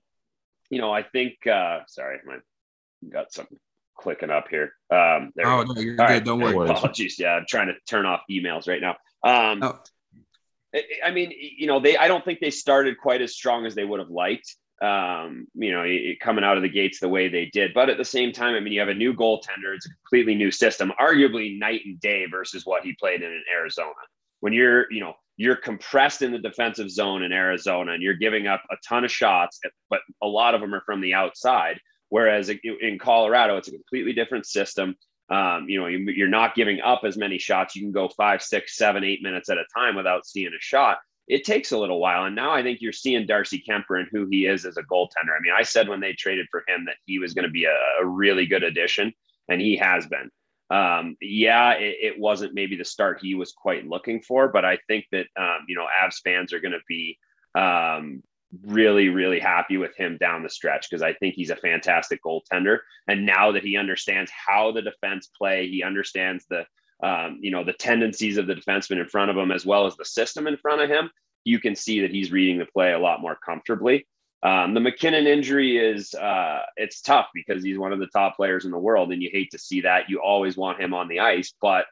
you 0.71 0.81
know, 0.81 0.91
I 0.91 1.03
think, 1.03 1.47
uh, 1.47 1.81
sorry, 1.89 2.21
I 2.27 2.39
got 3.11 3.33
something 3.33 3.59
clicking 3.99 4.31
up 4.31 4.49
here. 4.49 4.73
Um, 4.91 5.33
there 5.37 5.47
oh, 5.47 5.63
no, 5.63 5.81
you're 5.81 5.97
good. 5.97 6.03
Right. 6.03 6.25
Don't 6.25 6.41
worry. 6.41 6.71
Apologies. 6.71 7.19
Yeah, 7.19 7.35
I'm 7.35 7.45
trying 7.47 7.67
to 7.67 7.75
turn 7.87 8.07
off 8.07 8.23
emails 8.31 8.67
right 8.67 8.81
now. 8.81 8.97
Um, 9.23 9.63
oh. 9.63 9.79
I 11.05 11.11
mean, 11.11 11.33
you 11.37 11.67
know, 11.67 11.81
they 11.81 11.97
I 11.97 12.09
don't 12.09 12.25
think 12.25 12.41
they 12.41 12.51
started 12.51 12.99
quite 12.99 13.23
as 13.23 13.35
strong 13.35 13.67
as 13.67 13.75
they 13.75 13.85
would 13.85 14.01
have 14.01 14.11
liked. 14.11 14.57
Um, 14.81 15.47
you 15.55 15.71
know, 15.71 15.85
coming 16.21 16.43
out 16.43 16.57
of 16.57 16.65
the 16.65 16.69
gates 16.69 16.99
the 16.99 17.09
way 17.09 17.29
they 17.29 17.47
did. 17.53 17.73
But 17.73 17.89
at 17.89 17.99
the 17.99 18.05
same 18.05 18.33
time, 18.33 18.57
I 18.57 18.61
mean, 18.61 18.73
you 18.73 18.81
have 18.81 18.89
a 18.89 18.95
new 18.95 19.15
goaltender. 19.15 19.77
It's 19.77 19.87
a 19.87 19.91
completely 19.91 20.35
new 20.35 20.51
system, 20.51 20.93
arguably 21.01 21.57
night 21.57 21.83
and 21.85 22.01
day 22.01 22.27
versus 22.27 22.67
what 22.67 22.83
he 22.83 22.97
played 22.99 23.23
in, 23.23 23.31
in 23.31 23.45
Arizona. 23.55 23.93
When 24.41 24.53
you're, 24.53 24.93
you 24.93 24.99
know, 24.99 25.15
you're 25.37 25.57
compressed 25.57 26.23
in 26.23 26.33
the 26.33 26.39
defensive 26.39 26.91
zone 26.91 27.23
in 27.23 27.31
Arizona 27.31 27.93
and 27.93 28.03
you're 28.03 28.15
giving 28.15 28.49
up 28.49 28.63
a 28.71 28.77
ton 28.87 29.05
of 29.05 29.11
shots, 29.13 29.61
but 29.89 30.01
a 30.21 30.27
lot 30.27 30.55
of 30.55 30.61
them 30.61 30.75
are 30.75 30.83
from 30.85 31.01
the 31.01 31.15
outside. 31.15 31.79
Whereas 32.09 32.51
in 32.51 32.99
Colorado, 32.99 33.57
it's 33.57 33.69
a 33.69 33.73
completely 33.73 34.13
different 34.13 34.47
system. 34.47 34.97
Um, 35.33 35.67
you 35.67 35.81
know, 35.81 35.87
you're 35.87 36.29
not 36.29 36.55
giving 36.55 36.83
up 36.83 37.03
as 37.05 37.17
many 37.17 37.39
shots. 37.39 37.75
You 37.75 37.83
can 37.83 37.91
go 37.91 38.09
five, 38.09 38.43
six, 38.43 38.77
seven, 38.77 39.03
eight 39.03 39.23
minutes 39.23 39.49
at 39.49 39.57
a 39.57 39.65
time 39.75 39.97
without 39.97 40.27
seeing 40.27 40.53
a 40.53 40.61
shot. 40.61 40.99
It 41.27 41.45
takes 41.45 41.73
a 41.73 41.79
little 41.79 42.01
while. 42.01 42.27
And 42.27 42.37
now 42.37 42.51
I 42.51 42.63
think 42.63 42.83
you're 42.83 42.93
seeing 42.93 43.27
Darcy 43.27 43.65
Kuemper 43.67 43.99
and 43.99 44.09
who 44.13 44.27
he 44.31 44.45
is 44.45 44.67
as 44.67 44.77
a 44.77 44.83
goaltender. 44.83 45.35
I 45.35 45.41
mean, 45.41 45.55
I 45.57 45.63
said 45.63 45.89
when 45.89 46.01
they 46.01 46.13
traded 46.13 46.49
for 46.51 46.65
him 46.69 46.85
that 46.85 46.97
he 47.07 47.19
was 47.19 47.33
going 47.33 47.47
to 47.47 47.51
be 47.51 47.65
a, 47.65 47.75
a, 48.03 48.07
really 48.07 48.45
good 48.45 48.63
addition, 48.63 49.15
and 49.49 49.59
he 49.59 49.77
has 49.77 50.07
been. 50.07 50.31
Um, 50.69 51.17
yeah, 51.23 51.73
it, 51.73 51.97
it, 52.03 52.19
wasn't 52.19 52.55
maybe 52.55 52.77
the 52.77 52.85
start 52.85 53.21
he 53.23 53.35
was 53.35 53.53
quite 53.53 53.87
looking 53.87 54.21
for, 54.21 54.49
but 54.49 54.67
I 54.67 54.79
think 54.87 55.07
that, 55.13 55.27
um, 55.39 55.61
you 55.67 55.77
know, 55.77 55.87
Avs 56.03 56.21
fans 56.23 56.53
are 56.53 56.61
going 56.61 56.73
to 56.73 56.79
be 56.89 57.19
um, 57.55 58.23
really, 58.65 59.09
really 59.09 59.41
happy 59.41 59.77
with 59.77 59.97
him 59.97 60.19
down 60.19 60.43
the 60.43 60.51
stretch 60.51 60.89
because 60.89 61.03
I 61.03 61.15
think 61.15 61.35
he's 61.35 61.51
a 61.51 61.57
fantastic 61.57 62.23
goaltender. 62.23 62.79
And 63.09 63.25
now 63.25 63.53
that 63.53 63.65
he 63.65 63.77
understands 63.77 64.31
how 64.31 64.73
the 64.73 64.83
defense 64.83 65.29
play, 65.39 65.69
he 65.69 65.83
understands 65.83 66.45
the 66.49 66.67
um, 67.03 67.39
you 67.41 67.51
know 67.51 67.65
the 67.65 67.73
tendencies 67.73 68.37
of 68.37 68.47
the 68.47 68.55
defenseman 68.55 69.01
in 69.01 69.09
front 69.09 69.31
of 69.31 69.37
him 69.37 69.51
as 69.51 69.67
well 69.67 69.87
as 69.87 69.97
the 69.97 70.05
system 70.05 70.47
in 70.47 70.57
front 70.57 70.83
of 70.83 70.91
him. 70.91 71.11
You 71.45 71.59
can 71.59 71.75
see 71.75 72.01
that 72.03 72.13
he's 72.13 72.31
reading 72.31 72.59
the 72.59 72.67
play 72.67 72.93
a 72.93 72.99
lot 72.99 73.21
more 73.21 73.37
comfortably. 73.45 74.07
Um, 74.45 74.75
the 74.75 74.81
MacKinnon 74.81 75.27
injury 75.27 75.79
is 75.79 76.15
uh, 76.15 76.63
it's 76.77 77.01
tough 77.01 77.29
because 77.35 77.65
he's 77.65 77.79
one 77.79 77.93
of 77.93 77.99
the 77.99 78.09
top 78.09 78.37
players 78.37 78.65
in 78.65 78.71
the 78.71 78.79
world, 78.79 79.13
and 79.13 79.23
you 79.23 79.31
hate 79.33 79.51
to 79.53 79.59
see 79.59 79.83
that. 79.83 80.11
You 80.11 80.21
always 80.21 80.57
want 80.57 80.81
him 80.81 80.95
on 80.95 81.09
the 81.09 81.21
ice, 81.21 81.53
but 81.61 81.87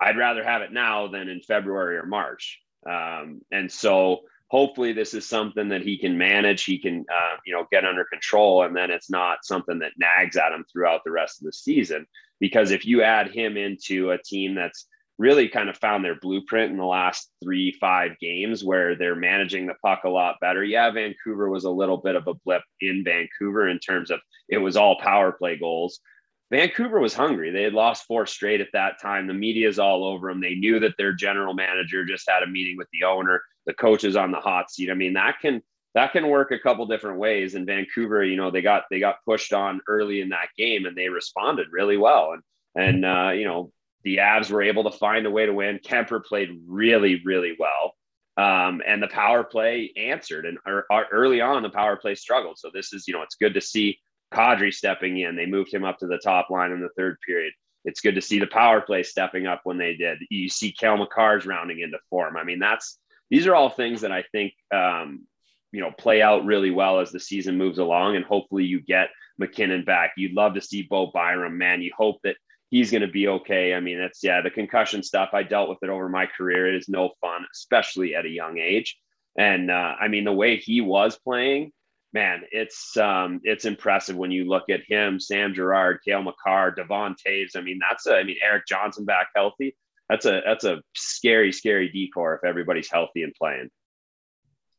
I'd 0.00 0.18
rather 0.18 0.44
have 0.44 0.62
it 0.62 0.72
now 0.72 1.08
than 1.08 1.28
in 1.28 1.40
February 1.40 1.96
or 1.96 2.06
March. 2.06 2.60
Um, 2.88 3.40
and 3.50 3.70
so 3.70 4.20
hopefully 4.48 4.92
this 4.92 5.14
is 5.14 5.28
something 5.28 5.68
that 5.68 5.82
he 5.82 5.98
can 5.98 6.16
manage 6.16 6.64
he 6.64 6.78
can 6.78 7.04
uh, 7.12 7.36
you 7.44 7.52
know 7.52 7.66
get 7.70 7.84
under 7.84 8.04
control 8.04 8.62
and 8.62 8.74
then 8.74 8.90
it's 8.90 9.10
not 9.10 9.44
something 9.44 9.78
that 9.78 9.92
nags 9.98 10.36
at 10.36 10.52
him 10.52 10.64
throughout 10.70 11.02
the 11.04 11.10
rest 11.10 11.40
of 11.40 11.46
the 11.46 11.52
season. 11.52 12.06
Because 12.40 12.70
if 12.70 12.86
you 12.86 13.02
add 13.02 13.30
him 13.30 13.56
into 13.56 14.10
a 14.10 14.22
team 14.22 14.54
that's 14.54 14.86
really 15.18 15.48
kind 15.48 15.68
of 15.68 15.76
found 15.76 16.04
their 16.04 16.14
blueprint 16.14 16.70
in 16.70 16.78
the 16.78 16.84
last 16.84 17.30
three 17.42 17.76
five 17.80 18.12
games 18.20 18.64
where 18.64 18.94
they're 18.94 19.16
managing 19.16 19.66
the 19.66 19.74
puck 19.82 20.04
a 20.04 20.08
lot 20.08 20.36
better 20.40 20.64
yeah 20.64 20.90
vancouver 20.90 21.50
was 21.50 21.64
a 21.64 21.70
little 21.70 21.96
bit 21.96 22.14
of 22.14 22.26
a 22.28 22.34
blip 22.34 22.62
in 22.80 23.02
vancouver 23.04 23.68
in 23.68 23.80
terms 23.80 24.10
of 24.10 24.20
it 24.48 24.58
was 24.58 24.76
all 24.76 25.00
power 25.00 25.32
play 25.32 25.58
goals 25.58 25.98
Vancouver 26.50 26.98
was 26.98 27.14
hungry. 27.14 27.50
They 27.50 27.62
had 27.62 27.74
lost 27.74 28.06
four 28.06 28.24
straight 28.26 28.60
at 28.60 28.68
that 28.72 29.00
time. 29.00 29.26
The 29.26 29.34
media's 29.34 29.78
all 29.78 30.04
over 30.04 30.28
them. 30.28 30.40
They 30.40 30.54
knew 30.54 30.80
that 30.80 30.96
their 30.96 31.12
general 31.12 31.52
manager 31.52 32.04
just 32.04 32.28
had 32.28 32.42
a 32.42 32.46
meeting 32.46 32.76
with 32.78 32.88
the 32.92 33.06
owner. 33.06 33.42
The 33.66 33.74
coach 33.74 34.04
is 34.04 34.16
on 34.16 34.32
the 34.32 34.40
hot 34.40 34.70
seat. 34.70 34.90
I 34.90 34.94
mean, 34.94 35.12
that 35.14 35.40
can 35.40 35.62
that 35.94 36.12
can 36.12 36.28
work 36.28 36.50
a 36.50 36.58
couple 36.58 36.86
different 36.86 37.18
ways. 37.18 37.54
In 37.54 37.66
Vancouver, 37.66 38.24
you 38.24 38.36
know, 38.36 38.50
they 38.50 38.62
got 38.62 38.84
they 38.90 38.98
got 38.98 39.24
pushed 39.26 39.52
on 39.52 39.80
early 39.88 40.20
in 40.20 40.30
that 40.30 40.48
game 40.56 40.86
and 40.86 40.96
they 40.96 41.08
responded 41.08 41.66
really 41.70 41.98
well. 41.98 42.32
And 42.32 42.42
and 42.74 43.04
uh, 43.04 43.32
you 43.32 43.44
know, 43.44 43.70
the 44.04 44.18
Avs 44.18 44.50
were 44.50 44.62
able 44.62 44.84
to 44.84 44.96
find 44.96 45.26
a 45.26 45.30
way 45.30 45.44
to 45.44 45.52
win. 45.52 45.80
Kuemper 45.84 46.24
played 46.24 46.62
really, 46.66 47.20
really 47.24 47.56
well. 47.58 47.94
Um, 48.38 48.80
and 48.86 49.02
the 49.02 49.08
power 49.08 49.42
play 49.42 49.92
answered. 49.96 50.46
And 50.46 50.58
early 51.12 51.40
on, 51.40 51.62
the 51.62 51.70
power 51.70 51.96
play 51.96 52.14
struggled. 52.14 52.56
So 52.58 52.70
this 52.72 52.92
is, 52.92 53.08
you 53.08 53.12
know, 53.12 53.22
it's 53.22 53.34
good 53.34 53.54
to 53.54 53.60
see 53.60 53.98
Kadri 54.32 54.72
stepping 54.72 55.18
in. 55.18 55.36
They 55.36 55.46
moved 55.46 55.72
him 55.72 55.84
up 55.84 55.98
to 55.98 56.06
the 56.06 56.18
top 56.18 56.50
line 56.50 56.72
in 56.72 56.80
the 56.80 56.90
third 56.96 57.18
period. 57.26 57.52
It's 57.84 58.00
good 58.00 58.16
to 58.16 58.20
see 58.20 58.38
the 58.38 58.46
power 58.46 58.80
play 58.80 59.02
stepping 59.02 59.46
up 59.46 59.60
when 59.64 59.78
they 59.78 59.94
did. 59.94 60.18
You 60.30 60.48
see 60.48 60.72
Cale 60.72 60.98
Makar's 60.98 61.46
rounding 61.46 61.80
into 61.80 61.98
form. 62.10 62.36
I 62.36 62.44
mean, 62.44 62.58
that's 62.58 62.98
these 63.30 63.46
are 63.46 63.54
all 63.54 63.70
things 63.70 64.02
that 64.02 64.12
I 64.12 64.24
think 64.32 64.52
um, 64.72 65.26
you 65.72 65.80
know 65.80 65.92
play 65.92 66.20
out 66.22 66.44
really 66.44 66.70
well 66.70 67.00
as 67.00 67.12
the 67.12 67.20
season 67.20 67.56
moves 67.56 67.78
along, 67.78 68.16
and 68.16 68.24
hopefully 68.24 68.64
you 68.64 68.80
get 68.80 69.10
MacKinnon 69.38 69.84
back. 69.84 70.12
You'd 70.16 70.34
love 70.34 70.54
to 70.54 70.60
see 70.60 70.82
Bo 70.82 71.10
Byram, 71.12 71.56
man. 71.56 71.82
You 71.82 71.92
hope 71.96 72.18
that 72.24 72.36
he's 72.70 72.90
going 72.90 73.02
to 73.02 73.08
be 73.08 73.28
okay. 73.28 73.74
I 73.74 73.80
mean, 73.80 73.98
that's 73.98 74.22
yeah, 74.22 74.40
the 74.40 74.50
concussion 74.50 75.02
stuff. 75.02 75.30
I 75.32 75.42
dealt 75.42 75.68
with 75.68 75.78
it 75.82 75.88
over 75.88 76.08
my 76.08 76.26
career. 76.26 76.68
It 76.68 76.74
is 76.74 76.88
no 76.88 77.12
fun, 77.20 77.46
especially 77.54 78.14
at 78.14 78.26
a 78.26 78.30
young 78.30 78.58
age. 78.58 78.98
And 79.38 79.70
uh, 79.70 79.94
I 80.00 80.08
mean, 80.08 80.24
the 80.24 80.32
way 80.32 80.56
he 80.56 80.80
was 80.80 81.16
playing, 81.16 81.72
man, 82.12 82.42
it's 82.50 82.96
um, 82.96 83.40
it's 83.44 83.64
impressive 83.64 84.16
when 84.16 84.30
you 84.30 84.44
look 84.44 84.64
at 84.70 84.80
him, 84.86 85.20
Sam 85.20 85.54
Girard, 85.54 86.00
Cale 86.04 86.22
Makar, 86.22 86.72
Devon 86.72 87.14
Toews. 87.14 87.56
I 87.56 87.60
mean, 87.60 87.78
that's 87.78 88.06
a, 88.06 88.16
I 88.16 88.24
mean, 88.24 88.36
Erik 88.42 88.66
Johnson 88.66 89.04
back 89.04 89.28
healthy. 89.34 89.76
That's 90.08 90.26
a 90.26 90.40
that's 90.44 90.64
a 90.64 90.82
scary, 90.94 91.52
scary 91.52 91.90
decor 91.90 92.34
if 92.34 92.48
everybody's 92.48 92.90
healthy 92.90 93.22
and 93.22 93.34
playing. 93.34 93.70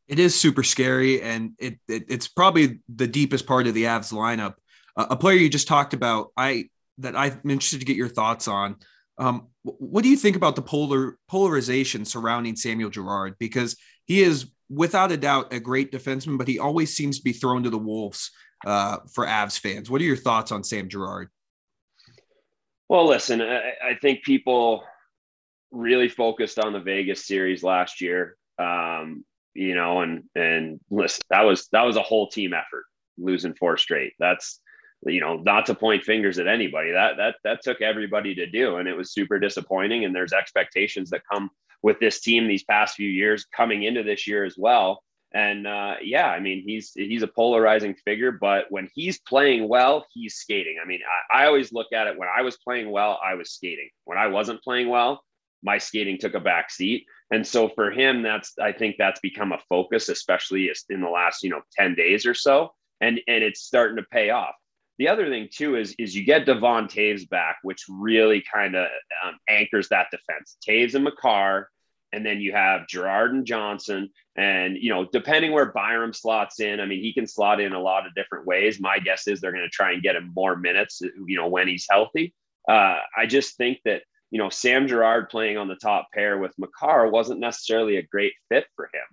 It 0.07 0.17
is 0.17 0.39
super 0.39 0.63
scary, 0.63 1.21
and 1.21 1.51
it, 1.59 1.79
it 1.87 2.05
it's 2.09 2.27
probably 2.27 2.79
the 2.93 3.07
deepest 3.07 3.45
part 3.45 3.67
of 3.67 3.75
the 3.75 3.83
Avs 3.83 4.11
lineup. 4.11 4.55
Uh, 4.95 5.07
a 5.11 5.15
player 5.15 5.37
you 5.37 5.49
just 5.49 5.67
talked 5.67 5.93
about, 5.93 6.31
I 6.35 6.69
that 6.97 7.15
I'm 7.15 7.39
interested 7.45 7.79
to 7.79 7.85
get 7.85 7.95
your 7.95 8.09
thoughts 8.09 8.47
on. 8.47 8.77
Um, 9.19 9.47
what 9.63 10.03
do 10.03 10.09
you 10.09 10.17
think 10.17 10.35
about 10.35 10.55
the 10.55 10.61
polar 10.61 11.17
polarization 11.27 12.05
surrounding 12.05 12.55
Samuel 12.55 12.89
Girard? 12.89 13.35
Because 13.37 13.77
he 14.05 14.23
is 14.23 14.49
without 14.69 15.11
a 15.11 15.17
doubt 15.17 15.53
a 15.53 15.59
great 15.59 15.91
defenseman, 15.91 16.37
but 16.37 16.47
he 16.47 16.59
always 16.59 16.95
seems 16.95 17.17
to 17.17 17.23
be 17.23 17.33
thrown 17.33 17.63
to 17.63 17.69
the 17.69 17.77
wolves 17.77 18.31
uh, 18.65 18.97
for 19.11 19.25
Avs 19.25 19.59
fans. 19.59 19.89
What 19.89 20.01
are 20.01 20.05
your 20.05 20.15
thoughts 20.15 20.51
on 20.51 20.63
Sam 20.63 20.89
Girard? 20.89 21.29
Well, 22.87 23.07
listen, 23.07 23.41
I, 23.41 23.73
I, 23.83 23.95
think 24.01 24.23
people 24.23 24.83
really 25.71 26.09
focused 26.09 26.57
on 26.57 26.73
the 26.73 26.79
Vegas 26.79 27.27
series 27.27 27.63
last 27.63 28.01
year. 28.01 28.35
Um, 28.57 29.23
you 29.53 29.75
know, 29.75 30.01
and 30.01 30.23
and 30.35 30.79
listen, 30.89 31.21
that 31.29 31.43
was 31.43 31.67
that 31.71 31.83
was 31.83 31.97
a 31.97 32.01
whole 32.01 32.29
team 32.29 32.53
effort, 32.53 32.85
losing 33.17 33.53
four 33.53 33.77
straight. 33.77 34.13
That's 34.19 34.59
you 35.05 35.21
know, 35.21 35.37
not 35.37 35.65
to 35.67 35.75
point 35.75 36.03
fingers 36.03 36.39
at 36.39 36.47
anybody. 36.47 36.91
That 36.91 37.17
that 37.17 37.35
that 37.43 37.61
took 37.61 37.81
everybody 37.81 38.35
to 38.35 38.47
do, 38.47 38.77
and 38.77 38.87
it 38.87 38.97
was 38.97 39.13
super 39.13 39.39
disappointing. 39.39 40.05
And 40.05 40.15
there's 40.15 40.33
expectations 40.33 41.09
that 41.11 41.21
come 41.31 41.49
with 41.81 41.99
this 41.99 42.21
team 42.21 42.47
these 42.47 42.63
past 42.63 42.95
few 42.95 43.09
years 43.09 43.45
coming 43.55 43.83
into 43.83 44.03
this 44.03 44.27
year 44.27 44.43
as 44.43 44.55
well. 44.57 45.03
And 45.33 45.67
uh, 45.67 45.95
yeah, 46.01 46.27
I 46.27 46.39
mean, 46.39 46.63
he's 46.65 46.91
he's 46.95 47.21
a 47.21 47.27
polarizing 47.27 47.95
figure, 48.03 48.31
but 48.31 48.65
when 48.69 48.89
he's 48.95 49.19
playing 49.19 49.67
well, 49.67 50.05
he's 50.11 50.35
skating. 50.35 50.77
I 50.83 50.87
mean, 50.87 51.01
I, 51.31 51.43
I 51.43 51.47
always 51.47 51.71
look 51.71 51.93
at 51.93 52.07
it 52.07 52.17
when 52.17 52.29
I 52.35 52.41
was 52.41 52.57
playing 52.57 52.89
well, 52.89 53.19
I 53.23 53.35
was 53.35 53.51
skating. 53.51 53.89
When 54.05 54.17
I 54.17 54.27
wasn't 54.27 54.63
playing 54.63 54.89
well, 54.89 55.21
my 55.61 55.77
skating 55.77 56.17
took 56.17 56.33
a 56.33 56.39
back 56.39 56.71
seat. 56.71 57.05
And 57.31 57.45
so 57.45 57.69
for 57.69 57.91
him, 57.91 58.23
that's 58.23 58.53
I 58.59 58.71
think 58.71 58.95
that's 58.97 59.19
become 59.19 59.51
a 59.51 59.59
focus, 59.69 60.09
especially 60.09 60.71
in 60.89 61.01
the 61.01 61.09
last 61.09 61.43
you 61.43 61.51
know 61.51 61.61
ten 61.77 61.93
days 61.93 62.25
or 62.25 62.33
so, 62.33 62.73
and 62.99 63.19
and 63.27 63.43
it's 63.43 63.61
starting 63.61 63.97
to 63.97 64.05
pay 64.11 64.31
off. 64.31 64.55
The 64.99 65.07
other 65.07 65.29
thing 65.29 65.47
too 65.49 65.77
is 65.77 65.95
is 65.97 66.13
you 66.13 66.25
get 66.25 66.45
Devon 66.45 66.87
Toews 66.87 67.27
back, 67.29 67.59
which 67.63 67.85
really 67.89 68.43
kind 68.53 68.75
of 68.75 68.87
um, 69.25 69.39
anchors 69.47 69.87
that 69.89 70.07
defense. 70.11 70.57
Toews 70.67 70.93
and 70.93 71.05
Makar, 71.05 71.69
and 72.11 72.25
then 72.25 72.41
you 72.41 72.51
have 72.51 72.87
Girard 72.87 73.33
and 73.33 73.45
Johnson, 73.45 74.09
and 74.35 74.75
you 74.77 74.89
know 74.91 75.05
depending 75.05 75.53
where 75.53 75.71
Byram 75.71 76.11
slots 76.13 76.59
in, 76.59 76.81
I 76.81 76.85
mean 76.85 77.01
he 77.01 77.13
can 77.13 77.27
slot 77.27 77.61
in 77.61 77.71
a 77.71 77.81
lot 77.81 78.05
of 78.05 78.13
different 78.13 78.45
ways. 78.45 78.81
My 78.81 78.99
guess 78.99 79.27
is 79.27 79.39
they're 79.39 79.53
going 79.53 79.63
to 79.63 79.69
try 79.69 79.93
and 79.93 80.03
get 80.03 80.17
him 80.17 80.33
more 80.35 80.57
minutes, 80.57 81.01
you 81.01 81.37
know, 81.37 81.47
when 81.47 81.69
he's 81.69 81.87
healthy. 81.89 82.33
uh, 82.67 82.97
I 83.17 83.25
just 83.25 83.55
think 83.55 83.79
that 83.85 84.03
you 84.31 84.37
know 84.37 84.49
Sam 84.49 84.87
Girard 84.89 85.29
playing 85.29 85.57
on 85.57 85.69
the 85.69 85.75
top 85.75 86.09
pair 86.13 86.37
with 86.37 86.53
Makar 86.59 87.09
wasn't 87.09 87.39
necessarily 87.39 87.95
a 87.97 88.03
great 88.03 88.33
fit 88.49 88.65
for 88.75 88.85
him. 88.85 89.07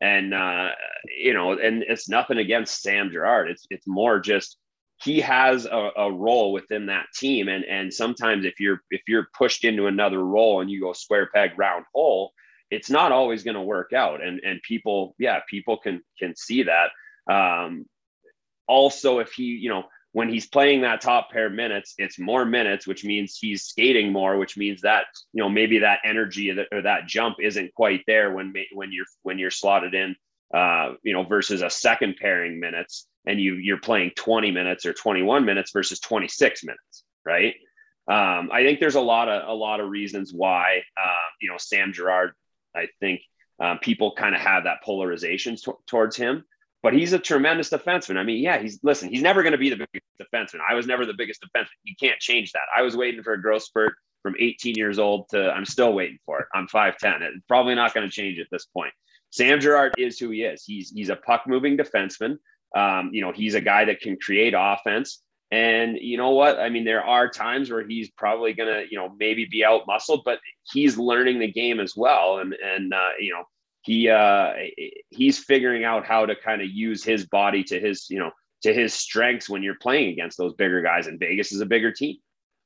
And 0.00 0.34
uh, 0.34 0.70
you 1.18 1.34
know, 1.34 1.52
and 1.58 1.82
it's 1.82 2.08
nothing 2.08 2.38
against 2.38 2.80
Sam 2.80 3.10
Girard. 3.10 3.50
It's 3.50 3.66
it's 3.70 3.88
more 3.88 4.20
just 4.20 4.56
he 5.02 5.20
has 5.20 5.66
a, 5.66 5.90
a, 5.96 6.12
role 6.12 6.52
within 6.52 6.86
that 6.86 7.06
team. 7.14 7.48
And 7.48 7.64
and 7.64 7.92
sometimes 7.92 8.44
if 8.44 8.60
you're 8.60 8.82
if 8.90 9.02
you're 9.08 9.28
pushed 9.36 9.64
into 9.64 9.86
another 9.86 10.24
role 10.24 10.60
and 10.60 10.70
you 10.70 10.80
go 10.80 10.92
square 10.92 11.28
peg 11.34 11.58
round 11.58 11.84
hole 11.94 12.32
it's 12.70 12.88
not 12.88 13.12
always 13.12 13.42
going 13.42 13.54
to 13.54 13.60
work 13.60 13.92
out. 13.92 14.22
And 14.22 14.40
and 14.44 14.62
people 14.62 15.14
yeah 15.18 15.40
people 15.48 15.76
can 15.76 16.02
can 16.18 16.34
see 16.36 16.64
that. 16.64 16.90
Um 17.32 17.86
also 18.66 19.18
if 19.18 19.32
he 19.32 19.44
you 19.44 19.68
know 19.68 19.84
when 20.12 20.28
he's 20.28 20.46
playing 20.46 20.82
that 20.82 21.00
top 21.00 21.30
pair 21.30 21.50
minutes 21.50 21.94
it's 21.98 22.18
more 22.18 22.44
minutes 22.44 22.86
which 22.86 23.04
means 23.04 23.36
he's 23.40 23.64
skating 23.64 24.12
more 24.12 24.38
which 24.38 24.56
means 24.56 24.82
that 24.82 25.06
you 25.32 25.42
know 25.42 25.48
maybe 25.48 25.80
that 25.80 25.98
energy 26.04 26.50
or 26.50 26.82
that, 26.82 27.06
jump 27.06 27.36
isn't 27.40 27.74
quite 27.74 28.02
there 28.06 28.32
when 28.32 28.54
when 28.72 28.92
you're 28.92 29.06
when 29.22 29.38
you're 29.38 29.50
slotted 29.50 29.94
in 29.94 30.14
uh 30.52 30.94
you 31.02 31.12
know 31.12 31.24
versus 31.24 31.62
a 31.62 31.70
second 31.70 32.16
pairing 32.20 32.60
minutes 32.60 33.06
and 33.26 33.40
you 33.40 33.54
you're 33.54 33.78
playing 33.78 34.12
20 34.16 34.50
minutes 34.50 34.86
or 34.86 34.92
21 34.92 35.44
minutes 35.44 35.70
versus 35.72 36.00
26 36.00 36.64
minutes, 36.64 37.04
right? 37.24 37.54
Um, 38.08 38.50
I 38.52 38.64
think 38.64 38.80
there's 38.80 38.96
a 38.96 39.00
lot 39.00 39.28
of 39.28 39.48
a 39.48 39.52
lot 39.52 39.80
of 39.80 39.88
reasons 39.88 40.32
why 40.32 40.82
uh, 40.96 41.28
you 41.40 41.48
know 41.48 41.56
Sam 41.58 41.92
Girard. 41.92 42.32
I 42.74 42.88
think 43.00 43.20
um, 43.60 43.78
people 43.78 44.14
kind 44.16 44.34
of 44.34 44.40
have 44.40 44.64
that 44.64 44.82
polarization 44.82 45.56
t- 45.56 45.72
towards 45.86 46.16
him, 46.16 46.44
but 46.82 46.94
he's 46.94 47.12
a 47.12 47.18
tremendous 47.18 47.70
defenseman. 47.70 48.16
I 48.16 48.24
mean, 48.24 48.42
yeah, 48.42 48.58
he's 48.58 48.80
listen. 48.82 49.08
He's 49.08 49.22
never 49.22 49.42
going 49.42 49.52
to 49.52 49.58
be 49.58 49.70
the 49.70 49.76
biggest 49.76 50.06
defenseman. 50.20 50.60
I 50.68 50.74
was 50.74 50.86
never 50.86 51.06
the 51.06 51.14
biggest 51.14 51.42
defenseman. 51.42 51.68
You 51.84 51.94
can't 52.00 52.18
change 52.18 52.52
that. 52.52 52.62
I 52.76 52.82
was 52.82 52.96
waiting 52.96 53.22
for 53.22 53.34
a 53.34 53.40
growth 53.40 53.62
spurt 53.62 53.94
from 54.22 54.34
18 54.38 54.74
years 54.76 54.98
old 54.98 55.28
to 55.30 55.50
I'm 55.50 55.64
still 55.64 55.92
waiting 55.92 56.18
for 56.26 56.40
it. 56.40 56.46
I'm 56.54 56.66
5'10. 56.66 57.22
It's 57.22 57.46
probably 57.46 57.74
not 57.74 57.94
going 57.94 58.08
to 58.08 58.12
change 58.12 58.38
at 58.38 58.46
this 58.50 58.66
point. 58.66 58.92
Sam 59.32 59.60
Girard 59.60 59.94
is 59.98 60.18
who 60.18 60.30
he 60.30 60.42
is. 60.42 60.62
He's 60.64 60.90
he's 60.90 61.08
a 61.08 61.16
puck 61.16 61.44
moving 61.46 61.76
defenseman. 61.76 62.36
Um, 62.76 63.10
you 63.12 63.22
know, 63.22 63.32
he's 63.32 63.54
a 63.54 63.60
guy 63.60 63.86
that 63.86 64.00
can 64.00 64.16
create 64.16 64.54
offense. 64.56 65.22
And 65.50 65.98
you 66.00 66.16
know 66.16 66.30
what? 66.30 66.58
I 66.58 66.68
mean, 66.68 66.84
there 66.84 67.04
are 67.04 67.28
times 67.28 67.70
where 67.70 67.86
he's 67.86 68.10
probably 68.10 68.52
gonna, 68.52 68.84
you 68.90 68.98
know, 68.98 69.14
maybe 69.18 69.46
be 69.50 69.64
out 69.64 69.86
muscled, 69.86 70.22
but 70.24 70.38
he's 70.70 70.96
learning 70.96 71.40
the 71.40 71.50
game 71.50 71.80
as 71.80 71.94
well. 71.96 72.38
And 72.38 72.54
and 72.54 72.92
uh, 72.92 73.10
you 73.18 73.32
know, 73.32 73.44
he 73.82 74.08
uh, 74.08 74.52
he's 75.08 75.38
figuring 75.38 75.84
out 75.84 76.06
how 76.06 76.26
to 76.26 76.36
kind 76.36 76.62
of 76.62 76.68
use 76.68 77.02
his 77.02 77.26
body 77.26 77.64
to 77.64 77.80
his, 77.80 78.06
you 78.10 78.18
know, 78.18 78.30
to 78.62 78.72
his 78.72 78.94
strengths 78.94 79.48
when 79.48 79.62
you're 79.62 79.74
playing 79.80 80.10
against 80.10 80.38
those 80.38 80.54
bigger 80.54 80.82
guys. 80.82 81.06
And 81.06 81.18
Vegas 81.18 81.52
is 81.52 81.60
a 81.60 81.66
bigger 81.66 81.90
team. 81.92 82.16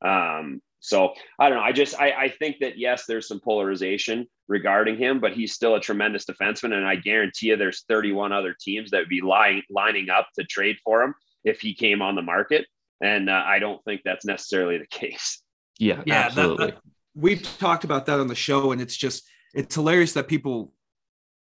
Um, 0.04 0.60
so 0.80 1.14
I 1.38 1.48
don't 1.48 1.58
know. 1.58 1.64
I 1.64 1.72
just 1.72 1.98
I, 2.00 2.10
I 2.10 2.28
think 2.28 2.56
that 2.60 2.78
yes, 2.78 3.06
there's 3.06 3.28
some 3.28 3.40
polarization 3.40 4.26
regarding 4.48 4.96
him, 4.96 5.20
but 5.20 5.32
he's 5.32 5.52
still 5.52 5.74
a 5.74 5.80
tremendous 5.80 6.24
defenseman, 6.24 6.72
and 6.72 6.86
I 6.86 6.96
guarantee 6.96 7.48
you, 7.48 7.56
there's 7.56 7.84
31 7.88 8.32
other 8.32 8.54
teams 8.58 8.90
that 8.90 8.98
would 8.98 9.08
be 9.08 9.20
lying, 9.20 9.62
lining 9.70 10.10
up 10.10 10.28
to 10.38 10.44
trade 10.44 10.76
for 10.84 11.02
him 11.02 11.14
if 11.44 11.60
he 11.60 11.74
came 11.74 12.02
on 12.02 12.14
the 12.14 12.22
market, 12.22 12.66
and 13.00 13.28
uh, 13.28 13.42
I 13.44 13.58
don't 13.58 13.82
think 13.84 14.02
that's 14.04 14.24
necessarily 14.24 14.78
the 14.78 14.86
case. 14.90 15.42
Yeah, 15.78 16.02
yeah, 16.06 16.26
absolutely. 16.26 16.66
That, 16.66 16.74
that, 16.76 16.82
we've 17.14 17.58
talked 17.58 17.84
about 17.84 18.06
that 18.06 18.20
on 18.20 18.28
the 18.28 18.34
show, 18.34 18.72
and 18.72 18.80
it's 18.80 18.96
just 18.96 19.28
it's 19.54 19.74
hilarious 19.74 20.12
that 20.14 20.28
people 20.28 20.72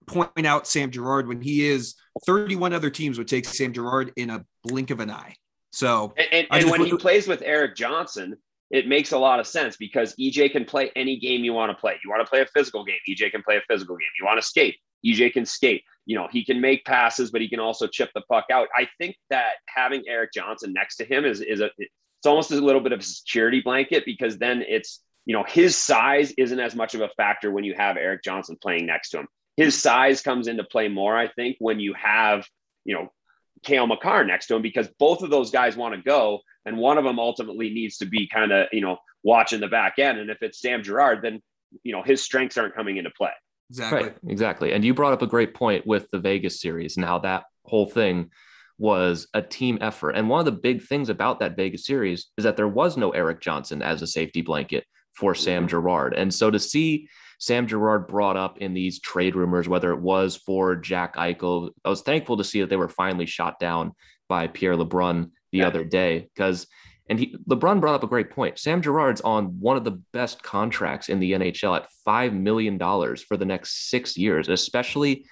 point 0.08 0.46
out 0.46 0.68
Sam 0.68 0.92
Girard 0.92 1.28
when 1.28 1.42
he 1.42 1.68
is 1.68 1.96
31 2.26 2.74
other 2.74 2.90
teams 2.90 3.18
would 3.18 3.28
take 3.28 3.46
Sam 3.46 3.74
Girard 3.74 4.12
in 4.16 4.30
a 4.30 4.46
blink 4.64 4.92
of 4.92 5.00
an 5.00 5.12
eye. 5.12 5.36
So 5.72 6.14
and, 6.18 6.28
and, 6.32 6.48
and 6.52 6.72
when 6.72 6.86
he 6.86 6.96
plays 6.96 7.28
with 7.28 7.42
Erik 7.42 7.76
Johnson, 7.76 8.38
it 8.72 8.88
makes 8.88 9.12
a 9.12 9.18
lot 9.18 9.40
of 9.40 9.48
sense 9.48 9.78
because 9.78 10.16
EJ 10.16 10.52
can 10.52 10.66
play 10.66 10.92
any 10.96 11.18
game 11.18 11.44
you 11.44 11.54
want 11.54 11.72
to 11.72 11.80
play. 11.80 12.00
You 12.04 12.10
want 12.10 12.26
to 12.26 12.30
play 12.30 12.42
a 12.42 12.46
physical 12.48 12.84
game, 12.84 12.98
EJ 13.08 13.32
can 13.32 13.44
play 13.44 13.58
a 13.58 13.62
physical 13.68 13.96
game. 13.96 14.08
You 14.20 14.26
want 14.26 14.40
to 14.40 14.46
skate, 14.46 14.78
EJ 15.06 15.34
can 15.34 15.46
skate. 15.46 15.84
You 16.06 16.16
know, 16.16 16.28
he 16.32 16.46
can 16.46 16.62
make 16.62 16.86
passes, 16.86 17.32
but 17.32 17.42
he 17.42 17.50
can 17.50 17.60
also 17.60 17.88
chip 17.88 18.12
the 18.14 18.22
puck 18.22 18.46
out. 18.52 18.68
I 18.76 18.88
think 18.98 19.16
that 19.30 19.54
having 19.68 20.04
Erik 20.08 20.34
Johnson 20.34 20.74
next 20.74 20.98
to 20.98 21.06
him 21.06 21.26
is 21.26 21.42
is 21.42 21.62
a 21.62 21.70
it's 21.78 22.26
almost 22.26 22.52
a 22.52 22.56
little 22.56 22.82
bit 22.82 22.92
of 22.92 23.00
a 23.00 23.04
security 23.04 23.62
blanket 23.62 24.04
because 24.06 24.38
then 24.38 24.64
it's 24.68 25.02
you 25.26 25.36
know 25.36 25.44
his 25.48 25.76
size 25.76 26.32
isn't 26.38 26.60
as 26.60 26.76
much 26.76 26.96
of 26.96 27.02
a 27.02 27.10
factor 27.10 27.52
when 27.52 27.64
you 27.64 27.76
have 27.76 27.98
Erik 27.98 28.24
Johnson 28.24 28.58
playing 28.62 28.86
next 28.86 29.12
to 29.12 29.20
him. 29.20 29.28
His 29.58 29.80
size 29.80 30.22
comes 30.22 30.48
into 30.48 30.64
play 30.64 30.88
more, 30.88 31.16
I 31.16 31.28
think, 31.28 31.58
when 31.60 31.80
you 31.80 31.94
have 31.94 32.46
you 32.84 32.96
know 32.96 33.10
Cale 33.66 33.88
Makar 33.88 34.24
next 34.24 34.48
to 34.48 34.56
him 34.56 34.62
because 34.62 34.88
both 35.00 35.22
of 35.22 35.30
those 35.30 35.52
guys 35.52 35.76
want 35.76 35.96
to 35.96 36.02
go, 36.02 36.40
and 36.66 36.78
one 36.78 36.98
of 36.98 37.04
them 37.04 37.20
ultimately 37.20 37.70
needs 37.70 37.98
to 37.98 38.06
be 38.06 38.28
kind 38.28 38.52
of 38.52 38.68
you 38.72 38.82
know 38.82 38.98
watching 39.24 39.60
the 39.60 39.68
back 39.68 40.00
end. 40.00 40.20
And 40.20 40.30
if 40.30 40.38
it's 40.42 40.62
Sam 40.62 40.84
Girard, 40.84 41.22
then 41.22 41.42
you 41.84 41.92
know 41.92 42.02
his 42.04 42.24
strengths 42.24 42.58
aren't 42.58 42.76
coming 42.76 42.98
into 42.98 43.12
play. 43.12 43.32
Exactly. 43.70 44.04
Right, 44.04 44.16
exactly. 44.28 44.74
And 44.74 44.86
you 44.86 44.94
brought 44.94 45.14
up 45.14 45.22
a 45.22 45.28
great 45.28 45.54
point 45.54 45.88
with 45.88 46.10
the 46.12 46.20
Vegas 46.20 46.62
series 46.62 46.98
and 46.98 47.06
how 47.06 47.20
that 47.20 47.46
whole 47.66 47.88
thing 47.88 48.30
was 48.78 49.28
a 49.34 49.42
team 49.42 49.78
effort. 49.82 50.12
And 50.12 50.30
one 50.30 50.40
of 50.40 50.46
the 50.46 50.52
big 50.52 50.84
things 50.84 51.10
about 51.10 51.40
that 51.40 51.56
Vegas 51.56 51.86
series 51.86 52.28
is 52.38 52.44
that 52.44 52.58
there 52.58 52.68
was 52.68 52.98
no 52.98 53.12
Erik 53.12 53.42
Johnson 53.42 53.82
as 53.82 54.02
a 54.02 54.08
safety 54.08 54.42
blanket 54.42 54.86
for 55.14 55.34
Sam 55.34 55.68
mm-hmm. 55.68 56.14
And 56.14 56.34
so 56.34 56.52
to 56.52 56.60
see 56.60 57.08
Sam 57.40 57.68
Girard 57.68 58.08
brought 58.08 58.38
up 58.38 58.60
in 58.60 58.74
these 58.74 59.00
trade 59.00 59.36
rumors, 59.36 59.68
whether 59.68 59.92
it 59.92 60.00
was 60.00 60.36
for 60.36 60.76
Jack 60.76 61.16
Eichel, 61.16 61.72
I 61.84 61.90
was 61.90 62.02
thankful 62.02 62.38
to 62.38 62.44
see 62.44 62.62
that 62.62 62.70
they 62.70 62.76
were 62.76 62.90
finally 62.90 63.26
shot 63.26 63.60
down 63.60 63.94
by 64.28 64.48
Pierre 64.48 64.76
LeBrun 64.76 65.32
the 65.52 65.60
yeah. 65.60 65.68
other 65.68 65.84
day 65.84 66.30
because 66.34 66.68
and 67.08 67.20
he 67.20 67.36
LeBrun 67.48 67.80
brought 67.82 67.96
up 67.96 68.04
a 68.04 68.08
great 68.08 68.32
point. 68.32 68.58
Sam 68.58 68.82
Girard's 68.82 69.22
on 69.22 69.60
one 69.60 69.78
of 69.78 69.84
the 69.84 70.02
best 70.12 70.42
contracts 70.42 71.10
in 71.10 71.20
the 71.20 71.34
NHL 71.34 71.78
at 71.78 71.92
five 72.04 72.34
million 72.34 72.78
dollars 72.78 73.22
for 73.22 73.38
the 73.38 73.46
next 73.46 73.90
six 73.90 74.18
years, 74.18 74.50
especially 74.50 75.26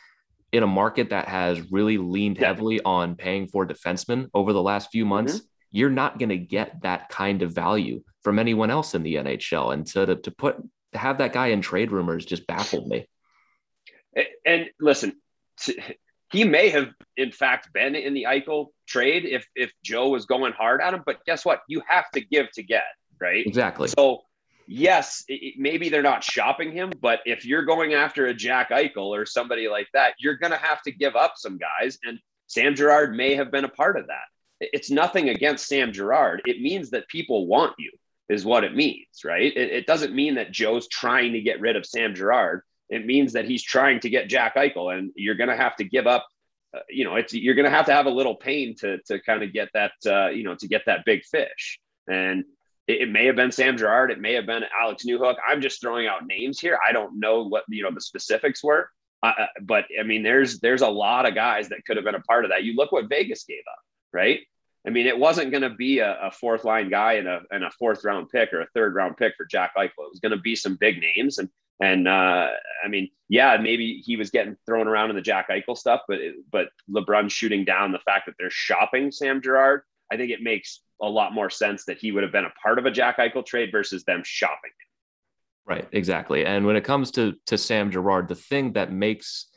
in 0.51 0.61
a 0.61 0.67
market 0.67 1.09
that 1.09 1.27
has 1.27 1.71
really 1.71 1.97
leaned 1.97 2.37
yeah. 2.37 2.47
heavily 2.47 2.79
on 2.85 3.15
paying 3.15 3.47
for 3.47 3.65
defensemen 3.65 4.29
over 4.35 4.53
the 4.53 4.61
last 4.61 4.89
few 4.91 5.03
months. 5.03 5.37
Mm-hmm. 5.37 5.45
You're 5.71 5.89
not 5.89 6.19
going 6.19 6.29
to 6.29 6.37
get 6.37 6.83
that 6.83 7.09
kind 7.09 7.41
of 7.41 7.53
value 7.53 8.03
from 8.21 8.37
anyone 8.37 8.69
else 8.69 8.93
in 8.93 9.01
the 9.01 9.15
NHL. 9.15 9.73
And 9.73 9.87
to, 9.87 10.15
to 10.15 10.31
put 10.31 10.57
have 10.95 11.17
that 11.19 11.33
guy 11.33 11.47
in 11.47 11.61
trade 11.61 11.91
rumors 11.91 12.25
just 12.25 12.47
baffled 12.47 12.87
me. 12.87 13.07
And 14.45 14.69
listen, 14.79 15.13
he 16.31 16.43
may 16.43 16.69
have 16.69 16.89
in 17.17 17.31
fact 17.31 17.73
been 17.73 17.95
in 17.95 18.13
the 18.13 18.25
Eichel 18.29 18.67
trade 18.87 19.25
if 19.25 19.47
if 19.55 19.71
Joe 19.83 20.09
was 20.09 20.25
going 20.25 20.53
hard 20.53 20.81
at 20.81 20.93
him. 20.93 21.03
But 21.05 21.23
guess 21.25 21.45
what? 21.45 21.61
You 21.67 21.81
have 21.87 22.09
to 22.11 22.21
give 22.21 22.51
to 22.53 22.63
get, 22.63 22.85
right? 23.19 23.45
Exactly. 23.45 23.87
So 23.87 24.21
yes, 24.67 25.23
it, 25.27 25.55
maybe 25.57 25.89
they're 25.89 26.01
not 26.01 26.23
shopping 26.23 26.71
him, 26.71 26.91
but 27.01 27.19
if 27.25 27.45
you're 27.45 27.65
going 27.65 27.93
after 27.93 28.27
a 28.27 28.33
Jack 28.33 28.69
Eichel 28.69 29.07
or 29.07 29.25
somebody 29.25 29.67
like 29.67 29.87
that, 29.93 30.13
you're 30.19 30.37
going 30.37 30.51
to 30.51 30.57
have 30.57 30.81
to 30.83 30.91
give 30.91 31.15
up 31.15 31.33
some 31.37 31.57
guys. 31.57 31.97
And 32.03 32.19
Sam 32.47 32.75
Girard 32.75 33.15
may 33.15 33.35
have 33.35 33.51
been 33.51 33.65
a 33.65 33.69
part 33.69 33.97
of 33.97 34.07
that. 34.07 34.23
It's 34.59 34.89
nothing 34.89 35.29
against 35.29 35.67
Sam 35.67 35.91
Girard. 35.91 36.43
It 36.45 36.61
means 36.61 36.91
that 36.91 37.07
people 37.07 37.47
want 37.47 37.73
you, 37.77 37.91
is 38.29 38.45
what 38.45 38.63
it 38.63 38.75
means, 38.75 39.23
right? 39.25 39.55
It, 39.55 39.71
it 39.71 39.87
doesn't 39.87 40.15
mean 40.15 40.35
that 40.35 40.51
Joe's 40.51 40.87
trying 40.87 41.33
to 41.33 41.41
get 41.41 41.59
rid 41.59 41.75
of 41.75 41.85
Sam 41.85 42.15
Girard 42.15 42.61
it 42.93 43.05
means 43.05 43.33
that 43.33 43.45
he's 43.45 43.63
trying 43.63 43.99
to 44.01 44.09
get 44.09 44.29
Jack 44.29 44.55
Eichel, 44.55 44.95
and 44.95 45.11
you're 45.15 45.35
going 45.35 45.49
to 45.49 45.57
have 45.57 45.75
to 45.77 45.83
give 45.83 46.05
up. 46.05 46.27
Uh, 46.75 46.79
you 46.89 47.03
know, 47.05 47.15
it's 47.15 47.33
you're 47.33 47.55
going 47.55 47.65
to 47.65 47.71
have 47.71 47.85
to 47.87 47.93
have 47.93 48.05
a 48.05 48.11
little 48.11 48.35
pain 48.35 48.75
to 48.79 48.99
to 49.07 49.19
kind 49.19 49.43
of 49.43 49.51
get 49.51 49.69
that 49.73 49.93
uh, 50.05 50.29
you 50.29 50.43
know 50.43 50.55
to 50.55 50.67
get 50.67 50.83
that 50.85 51.05
big 51.05 51.23
fish. 51.25 51.79
And 52.07 52.43
it, 52.87 53.01
it, 53.01 53.09
may 53.09 53.25
have 53.25 53.35
been 53.35 53.51
Sam 53.51 53.77
Girard, 53.77 54.11
it 54.11 54.19
may 54.19 54.33
have 54.33 54.45
been 54.45 54.63
Alex 54.79 55.05
Newhook. 55.05 55.37
I'm 55.47 55.61
just 55.61 55.81
throwing 55.81 56.07
out 56.07 56.27
names 56.27 56.59
here. 56.59 56.77
I 56.87 56.91
don't 56.91 57.19
know 57.19 57.47
what 57.47 57.63
you 57.67 57.83
know 57.83 57.91
the 57.91 58.01
specifics 58.01 58.63
were, 58.63 58.89
uh, 59.23 59.33
uh, 59.39 59.47
but 59.61 59.85
I 59.99 60.03
mean, 60.03 60.21
there's 60.21 60.59
there's 60.59 60.81
a 60.81 60.87
lot 60.87 61.27
of 61.27 61.33
guys 61.33 61.69
that 61.69 61.85
could 61.85 61.97
have 61.97 62.05
been 62.05 62.15
a 62.15 62.21
part 62.21 62.45
of 62.45 62.51
that. 62.51 62.63
You 62.63 62.75
look 62.75 62.91
what 62.91 63.09
Vegas 63.09 63.43
gave 63.45 63.63
up, 63.71 63.79
right? 64.11 64.41
I 64.85 64.89
mean, 64.89 65.07
it 65.07 65.17
wasn't 65.17 65.51
going 65.51 65.63
to 65.63 65.69
be 65.69 65.99
a, 65.99 66.17
a, 66.23 66.31
fourth 66.31 66.65
line 66.65 66.89
guy 66.89 67.13
and 67.13 67.27
a, 67.27 67.41
and 67.51 67.63
a 67.63 67.71
fourth 67.71 68.03
round 68.03 68.29
pick 68.29 68.51
or 68.51 68.61
a 68.61 68.67
third 68.73 68.95
round 68.95 69.15
pick 69.15 69.33
for 69.37 69.45
Jack 69.45 69.75
Eichel. 69.77 69.87
It 69.99 70.11
was 70.11 70.19
going 70.19 70.33
to 70.33 70.37
be 70.37 70.55
some 70.55 70.75
big 70.75 70.99
names. 70.99 71.37
And 71.37 71.49
and 71.79 72.07
uh, 72.07 72.49
I 72.83 72.87
mean, 72.87 73.09
yeah, 73.29 73.57
maybe 73.57 74.01
he 74.05 74.15
was 74.15 74.29
getting 74.29 74.55
thrown 74.65 74.87
around 74.87 75.09
in 75.09 75.15
the 75.15 75.21
Jack 75.21 75.49
Eichel 75.49 75.77
stuff, 75.77 76.01
but 76.07 76.19
but 76.51 76.69
LeBrun 76.89 77.31
shooting 77.31 77.65
down 77.65 77.91
the 77.91 77.99
fact 77.99 78.25
that 78.25 78.35
they're 78.37 78.49
shopping 78.49 79.11
Sam 79.11 79.41
Girard, 79.41 79.81
I 80.11 80.17
think 80.17 80.31
it 80.31 80.41
makes 80.41 80.81
a 81.01 81.09
lot 81.09 81.33
more 81.33 81.49
sense 81.49 81.85
that 81.85 81.97
he 81.97 82.11
would 82.11 82.23
have 82.23 82.31
been 82.31 82.45
a 82.45 82.53
part 82.61 82.77
of 82.77 82.85
a 82.85 82.91
Jack 82.91 83.17
Eichel 83.17 83.45
trade 83.45 83.69
versus 83.71 84.03
them 84.03 84.21
shopping. 84.23 84.71
Right, 85.65 85.87
exactly. 85.91 86.45
And 86.45 86.65
when 86.65 86.75
it 86.75 86.83
comes 86.83 87.11
to 87.11 87.33
to 87.47 87.57
Sam 87.57 87.89
Girard, 87.89 88.27
the 88.27 88.35
thing 88.35 88.73
that 88.73 88.91
makes 88.91 89.47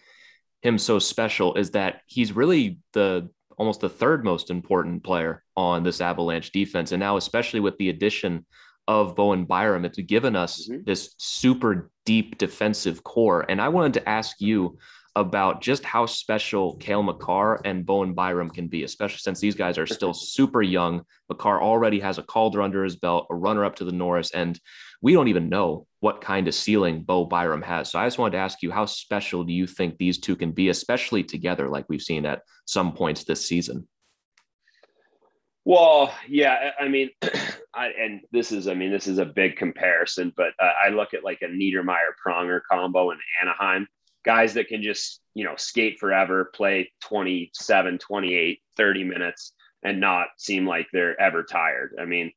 him 0.62 0.78
so 0.78 0.98
special 0.98 1.54
is 1.54 1.72
that 1.72 2.00
he's 2.06 2.32
really 2.32 2.78
the 2.92 3.28
almost 3.56 3.80
the 3.80 3.88
third 3.88 4.24
most 4.24 4.50
important 4.50 5.02
player 5.02 5.42
on 5.56 5.82
this 5.82 6.00
Avalanche 6.00 6.52
defense, 6.52 6.92
and 6.92 7.00
now 7.00 7.16
especially 7.16 7.60
with 7.60 7.76
the 7.78 7.88
addition 7.88 8.44
of 8.88 9.16
Bowen 9.16 9.44
Byram. 9.44 9.84
It's 9.84 9.98
given 9.98 10.36
us 10.36 10.68
mm-hmm. 10.68 10.82
this 10.84 11.14
super 11.18 11.90
deep 12.04 12.38
defensive 12.38 13.02
core. 13.02 13.44
And 13.48 13.60
I 13.60 13.68
wanted 13.68 13.94
to 13.94 14.08
ask 14.08 14.40
you 14.40 14.78
about 15.16 15.62
just 15.62 15.82
how 15.82 16.04
special 16.04 16.76
Cale 16.76 17.02
Makar 17.02 17.62
and 17.64 17.86
Bowen 17.86 18.12
Byram 18.12 18.50
can 18.50 18.68
be, 18.68 18.84
especially 18.84 19.18
since 19.18 19.40
these 19.40 19.54
guys 19.54 19.78
are 19.78 19.86
still 19.86 20.12
super 20.14 20.62
young. 20.62 21.02
Makar 21.28 21.60
already 21.62 21.98
has 22.00 22.18
a 22.18 22.22
Calder 22.22 22.62
under 22.62 22.84
his 22.84 22.96
belt, 22.96 23.26
a 23.30 23.34
runner 23.34 23.64
up 23.64 23.76
to 23.76 23.84
the 23.84 23.92
Norris, 23.92 24.30
and 24.30 24.60
we 25.00 25.14
don't 25.14 25.28
even 25.28 25.48
know 25.48 25.86
what 26.06 26.20
kind 26.20 26.46
of 26.46 26.54
ceiling 26.54 27.02
Bo 27.02 27.24
Byram 27.24 27.62
has. 27.62 27.90
So 27.90 27.98
I 27.98 28.06
just 28.06 28.16
wanted 28.16 28.36
to 28.36 28.38
ask 28.38 28.62
you, 28.62 28.70
how 28.70 28.86
special 28.86 29.42
do 29.42 29.52
you 29.52 29.66
think 29.66 29.98
these 29.98 30.18
two 30.18 30.36
can 30.36 30.52
be, 30.52 30.68
especially 30.68 31.24
together, 31.24 31.68
like 31.68 31.84
we've 31.88 32.00
seen 32.00 32.24
at 32.24 32.42
some 32.64 32.92
points 32.92 33.24
this 33.24 33.44
season? 33.44 33.88
Well, 35.64 36.14
yeah, 36.28 36.70
I 36.78 36.86
mean, 36.86 37.10
I, 37.74 37.88
and 37.88 38.20
this 38.30 38.52
is, 38.52 38.68
I 38.68 38.74
mean, 38.74 38.92
this 38.92 39.08
is 39.08 39.18
a 39.18 39.24
big 39.24 39.56
comparison, 39.56 40.32
but 40.36 40.52
uh, 40.60 40.70
I 40.80 40.90
look 40.90 41.12
at 41.12 41.24
like 41.24 41.42
a 41.42 41.46
Niedermayer 41.46 42.12
Pronger 42.24 42.60
combo 42.70 43.10
in 43.10 43.18
Anaheim, 43.42 43.88
guys 44.24 44.54
that 44.54 44.68
can 44.68 44.84
just, 44.84 45.20
you 45.34 45.42
know, 45.42 45.56
skate 45.56 45.98
forever, 45.98 46.52
play 46.54 46.92
27, 47.00 47.98
28, 47.98 48.60
30 48.76 49.02
minutes 49.02 49.54
and 49.82 49.98
not 49.98 50.28
seem 50.38 50.68
like 50.68 50.86
they're 50.92 51.20
ever 51.20 51.42
tired. 51.42 51.96
I 52.00 52.04
mean, 52.04 52.30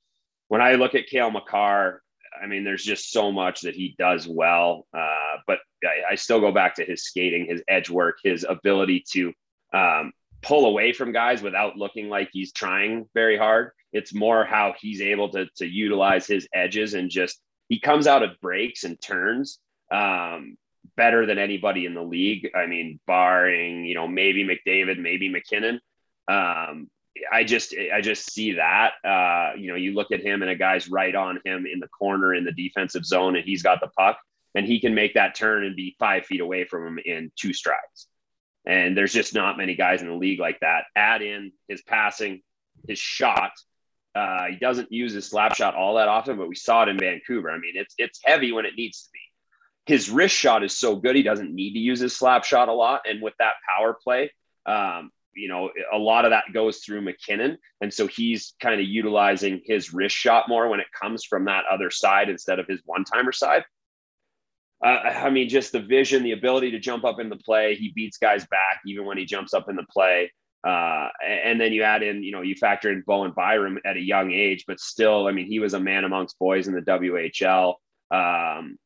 when 0.47 0.60
I 0.60 0.73
look 0.73 0.95
at 0.95 1.05
Cale 1.05 1.29
Makar, 1.29 2.01
I 2.41 2.47
mean, 2.47 2.63
there's 2.63 2.84
just 2.84 3.12
so 3.12 3.32
much 3.32 3.62
that 3.62 3.75
he 3.75 3.95
does 3.97 4.28
well. 4.28 4.88
Uh, 4.93 5.38
but 5.47 5.60
I, 5.84 6.13
I, 6.13 6.15
still 6.15 6.39
go 6.39 6.52
back 6.52 6.75
to 6.75 6.86
his 6.86 7.04
skating, 7.04 7.47
his 7.47 7.62
edge 7.67 7.89
work, 7.89 8.17
his 8.23 8.45
ability 8.47 9.06
to 9.12 9.34
um, 9.73 10.12
pull 10.41 10.65
away 10.65 10.93
from 10.93 11.12
guys 11.12 11.41
without 11.41 11.78
looking 11.78 12.10
like 12.10 12.30
he's 12.32 12.52
trying 12.52 13.08
very 13.13 13.38
hard. 13.38 13.71
It's 13.91 14.13
more 14.13 14.45
how 14.45 14.73
he's 14.80 15.02
able 15.02 15.30
to, 15.30 15.47
to 15.58 15.65
utilize 15.65 16.28
his 16.28 16.47
edges 16.54 16.93
and 16.93 17.10
just 17.10 17.39
he 17.67 17.80
comes 17.80 18.08
out 18.08 18.23
of 18.23 18.39
breaks 18.41 18.84
and 18.84 18.99
turns 18.99 19.60
um, 19.91 20.58
better 20.95 21.25
than 21.25 21.38
anybody 21.38 21.86
in 21.86 21.93
the 21.93 22.04
league. 22.04 22.49
I 22.56 22.65
mean, 22.65 22.99
barring, 23.06 23.86
you 23.86 23.95
know, 23.95 24.08
maybe 24.08 24.43
McDavid, 24.43 24.99
maybe 24.99 25.30
MacKinnon. 25.30 25.80
Um, 26.28 26.89
I 27.32 27.43
just 27.43 27.73
I 27.93 28.01
just 28.01 28.32
see 28.32 28.53
that. 28.53 28.93
Uh, 29.03 29.55
you 29.58 29.69
know, 29.69 29.75
you 29.75 29.93
look 29.93 30.12
at 30.12 30.21
him 30.21 30.41
and 30.41 30.51
a 30.51 30.55
guy's 30.55 30.89
right 30.89 31.13
on 31.13 31.39
him 31.45 31.65
in 31.71 31.79
the 31.79 31.88
corner 31.88 32.34
in 32.34 32.45
the 32.45 32.51
defensive 32.51 33.05
zone, 33.05 33.36
and 33.36 33.45
he's 33.45 33.63
got 33.63 33.79
the 33.82 33.88
puck, 33.88 34.17
and 34.55 34.65
he 34.65 34.79
can 34.79 34.95
make 34.95 35.13
that 35.13 35.36
turn 35.36 35.63
and 35.63 35.75
be 35.75 35.95
five 35.99 36.25
feet 36.25 36.41
away 36.41 36.65
from 36.65 36.88
him 36.88 36.99
in 37.03 37.32
two 37.36 37.53
strides. 37.53 38.08
And 38.65 38.97
there's 38.97 39.13
just 39.13 39.34
not 39.34 39.58
many 39.58 39.75
guys 39.75 40.01
in 40.01 40.08
the 40.08 40.15
league 40.15 40.39
like 40.39 40.60
that. 40.60 40.84
Add 40.95 41.21
in 41.21 41.51
his 41.67 41.82
passing, 41.82 42.41
his 42.88 42.99
shot. 42.99 43.51
Uh, 44.13 44.47
he 44.47 44.58
doesn't 44.58 44.91
use 44.91 45.13
his 45.13 45.27
slap 45.27 45.55
shot 45.55 45.75
all 45.75 45.95
that 45.95 46.08
often, 46.08 46.38
but 46.38 46.49
we 46.49 46.55
saw 46.55 46.84
it 46.84 46.89
in 46.89 46.97
Vancouver. 46.97 47.49
I 47.49 47.58
mean, 47.58 47.73
it's 47.75 47.95
it's 47.97 48.19
heavy 48.23 48.51
when 48.51 48.65
it 48.65 48.75
needs 48.75 49.03
to 49.03 49.10
be. 49.13 49.19
His 49.86 50.10
wrist 50.10 50.36
shot 50.36 50.63
is 50.63 50.77
so 50.77 50.95
good; 50.95 51.15
he 51.15 51.23
doesn't 51.23 51.53
need 51.53 51.73
to 51.73 51.79
use 51.79 51.99
his 51.99 52.15
slap 52.15 52.43
shot 52.43 52.69
a 52.69 52.73
lot. 52.73 53.01
And 53.10 53.21
with 53.21 53.34
that 53.39 53.53
power 53.67 53.93
play, 53.93 54.32
um, 54.65 55.12
you 55.39 55.47
know, 55.47 55.69
a 55.93 55.97
lot 55.97 56.25
of 56.25 56.32
that 56.32 56.45
goes 56.54 56.80
through 56.80 57.02
MacKinnon. 57.02 57.58
And 57.82 57.93
so 57.93 58.08
he's 58.08 58.54
kind 58.62 58.80
of 58.80 58.88
utilizing 58.88 59.62
his 59.65 59.93
wrist 59.93 60.15
shot 60.15 60.49
more 60.49 60.67
when 60.69 60.80
it 60.80 60.88
comes 60.99 61.23
from 61.23 61.45
that 61.45 61.63
other 61.71 61.89
side 61.89 62.30
instead 62.30 62.60
of 62.60 62.67
his 62.67 62.82
one 62.86 63.04
timer 63.04 63.32
side. 63.32 63.63
Uh, 64.84 64.88
I 64.88 65.30
mean, 65.30 65.49
just 65.49 65.71
the 65.71 65.82
vision, 65.82 66.23
the 66.23 66.32
ability 66.32 66.71
to 66.71 66.80
jump 66.80 67.04
up 67.04 67.19
in 67.19 67.30
the 67.30 67.36
play. 67.36 67.75
He 67.75 67.91
beats 67.93 68.17
guys 68.17 68.45
back 68.47 68.82
even 68.86 69.06
when 69.06 69.17
he 69.17 69.25
jumps 69.25 69.54
up 69.54 69.69
in 69.69 69.75
the 69.75 69.86
play. 69.91 70.32
Uh, 70.65 71.08
and 71.25 71.60
then 71.60 71.71
you 71.71 71.84
add 71.84 72.04
in, 72.04 72.21
you 72.21 72.32
know, 72.32 72.41
you 72.41 72.56
factor 72.56 72.91
in 72.91 73.02
Bowen 73.06 73.32
Byram 73.32 73.80
at 73.86 73.95
a 73.95 74.02
young 74.02 74.32
age, 74.32 74.65
but 74.67 74.80
still, 74.80 75.28
I 75.28 75.32
mean, 75.32 75.47
he 75.47 75.60
was 75.60 75.73
a 75.73 75.80
man 75.80 76.04
amongst 76.04 76.38
boys 76.38 76.67
in 76.67 76.73
the 76.73 76.82
WHL. 76.82 77.75
Um, 78.12 78.78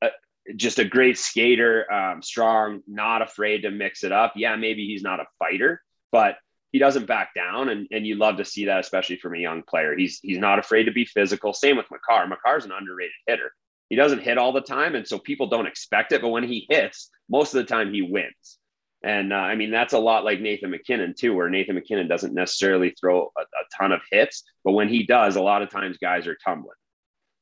uh, 0.00 0.08
just 0.56 0.78
a 0.78 0.84
great 0.84 1.18
skater, 1.18 1.90
um, 1.92 2.22
strong, 2.22 2.82
not 2.86 3.22
afraid 3.22 3.62
to 3.62 3.70
mix 3.70 4.04
it 4.04 4.12
up. 4.12 4.32
Yeah, 4.36 4.56
maybe 4.56 4.86
he's 4.86 5.02
not 5.02 5.20
a 5.20 5.26
fighter, 5.38 5.82
but 6.12 6.36
he 6.72 6.78
doesn't 6.78 7.06
back 7.06 7.34
down, 7.34 7.68
and 7.68 7.88
and 7.90 8.06
you 8.06 8.16
love 8.16 8.36
to 8.36 8.44
see 8.44 8.66
that, 8.66 8.80
especially 8.80 9.16
from 9.16 9.34
a 9.34 9.38
young 9.38 9.62
player. 9.62 9.96
He's 9.96 10.20
he's 10.22 10.38
not 10.38 10.58
afraid 10.58 10.84
to 10.84 10.92
be 10.92 11.04
physical. 11.04 11.52
Same 11.52 11.76
with 11.76 11.90
Makar. 11.90 12.26
Makar's 12.26 12.64
an 12.64 12.72
underrated 12.72 13.12
hitter. 13.26 13.52
He 13.88 13.96
doesn't 13.96 14.22
hit 14.22 14.38
all 14.38 14.52
the 14.52 14.60
time, 14.60 14.94
and 14.94 15.06
so 15.06 15.18
people 15.18 15.48
don't 15.48 15.66
expect 15.66 16.12
it. 16.12 16.22
But 16.22 16.28
when 16.28 16.44
he 16.44 16.66
hits, 16.70 17.10
most 17.28 17.54
of 17.54 17.58
the 17.58 17.74
time 17.74 17.92
he 17.92 18.02
wins. 18.02 18.58
And 19.02 19.32
uh, 19.32 19.36
I 19.36 19.56
mean, 19.56 19.70
that's 19.70 19.94
a 19.94 19.98
lot 19.98 20.24
like 20.24 20.40
Nathan 20.40 20.70
MacKinnon, 20.70 21.14
too, 21.18 21.34
where 21.34 21.48
Nathan 21.48 21.74
MacKinnon 21.74 22.06
doesn't 22.06 22.34
necessarily 22.34 22.90
throw 23.00 23.32
a, 23.36 23.40
a 23.40 23.64
ton 23.76 23.92
of 23.92 24.02
hits, 24.10 24.44
but 24.62 24.72
when 24.72 24.88
he 24.88 25.04
does, 25.04 25.36
a 25.36 25.42
lot 25.42 25.62
of 25.62 25.70
times 25.70 25.96
guys 25.98 26.26
are 26.26 26.36
tumbling. 26.44 26.76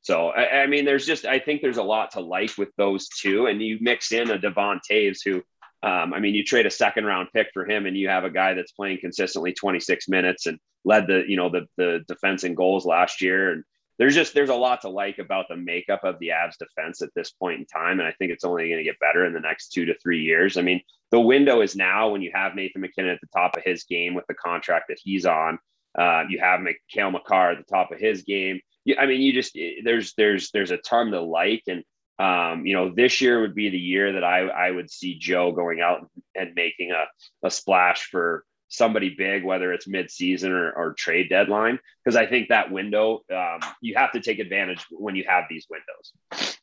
So 0.01 0.29
I, 0.29 0.61
I, 0.61 0.67
mean, 0.67 0.85
there's 0.85 1.05
just 1.05 1.25
I 1.25 1.39
think 1.39 1.61
there's 1.61 1.77
a 1.77 1.83
lot 1.83 2.11
to 2.11 2.21
like 2.21 2.57
with 2.57 2.69
those 2.77 3.07
two, 3.09 3.47
and 3.47 3.61
you 3.61 3.77
mix 3.81 4.11
in 4.11 4.29
a 4.31 4.39
Devon 4.39 4.79
Toews 4.89 5.19
who, 5.23 5.35
um, 5.81 6.13
I 6.13 6.19
mean, 6.19 6.35
you 6.35 6.43
trade 6.43 6.65
a 6.65 6.71
second 6.71 7.05
round 7.05 7.29
pick 7.33 7.47
for 7.53 7.69
him, 7.69 7.85
and 7.85 7.97
you 7.97 8.09
have 8.09 8.23
a 8.23 8.29
guy 8.29 8.53
that's 8.53 8.71
playing 8.71 8.99
consistently 8.99 9.53
26 9.53 10.07
minutes 10.07 10.45
and 10.45 10.57
led 10.85 11.07
the 11.07 11.23
you 11.27 11.35
know 11.35 11.49
the 11.49 11.65
the 11.77 12.03
defense 12.07 12.43
in 12.43 12.55
goals 12.55 12.85
last 12.85 13.21
year, 13.21 13.51
and 13.51 13.63
there's 13.97 14.15
just 14.15 14.33
there's 14.33 14.49
a 14.49 14.55
lot 14.55 14.81
to 14.81 14.89
like 14.89 15.19
about 15.19 15.47
the 15.49 15.57
makeup 15.57 16.05
of 16.05 16.17
the 16.19 16.29
Avs 16.29 16.57
defense 16.57 17.01
at 17.01 17.13
this 17.15 17.31
point 17.31 17.59
in 17.59 17.65
time, 17.65 17.99
and 17.99 18.07
I 18.07 18.13
think 18.13 18.31
it's 18.31 18.45
only 18.45 18.69
going 18.69 18.77
to 18.77 18.83
get 18.83 18.99
better 18.99 19.25
in 19.25 19.33
the 19.33 19.41
next 19.41 19.69
two 19.69 19.85
to 19.85 19.97
three 20.01 20.21
years. 20.21 20.57
I 20.57 20.61
mean, 20.61 20.81
the 21.11 21.19
window 21.19 21.61
is 21.61 21.75
now 21.75 22.09
when 22.09 22.21
you 22.21 22.31
have 22.33 22.55
Nathan 22.55 22.81
MacKinnon 22.81 23.11
at 23.11 23.21
the 23.21 23.27
top 23.37 23.57
of 23.57 23.63
his 23.63 23.83
game 23.83 24.13
with 24.13 24.25
the 24.27 24.35
contract 24.35 24.85
that 24.87 24.99
he's 25.03 25.25
on. 25.25 25.59
Uh, 25.97 26.23
you 26.29 26.39
have 26.39 26.61
Cale 26.89 27.11
Makar 27.11 27.51
at 27.51 27.57
the 27.57 27.63
top 27.63 27.91
of 27.91 27.99
his 27.99 28.21
game 28.21 28.61
I 28.97 29.05
mean, 29.05 29.21
you 29.21 29.33
just 29.33 29.55
eh, 29.57 29.81
there's 29.83 30.13
there's 30.15 30.51
there's 30.51 30.71
a 30.71 30.77
ton 30.77 31.11
to 31.11 31.21
like, 31.21 31.63
and 31.67 31.83
um, 32.19 32.65
you 32.65 32.73
know, 32.75 32.93
this 32.93 33.21
year 33.21 33.41
would 33.41 33.55
be 33.55 33.69
the 33.69 33.77
year 33.77 34.13
that 34.13 34.23
I 34.23 34.47
I 34.47 34.71
would 34.71 34.89
see 34.89 35.17
Joe 35.17 35.51
going 35.51 35.81
out 35.81 36.09
and 36.35 36.53
making 36.55 36.91
a 36.91 37.05
a 37.45 37.51
splash 37.51 38.05
for 38.05 38.43
somebody 38.69 39.15
big, 39.17 39.43
whether 39.43 39.73
it's 39.73 39.87
mid-season 39.87 40.51
or, 40.51 40.71
or 40.71 40.93
trade 40.93 41.27
deadline, 41.27 41.79
because 42.03 42.15
I 42.15 42.27
think 42.27 42.49
that 42.49 42.71
window 42.71 43.21
um, 43.35 43.59
you 43.81 43.95
have 43.95 44.11
to 44.11 44.21
take 44.21 44.39
advantage 44.39 44.85
when 44.91 45.15
you 45.15 45.25
have 45.27 45.45
these 45.49 45.65
windows. 45.69 46.55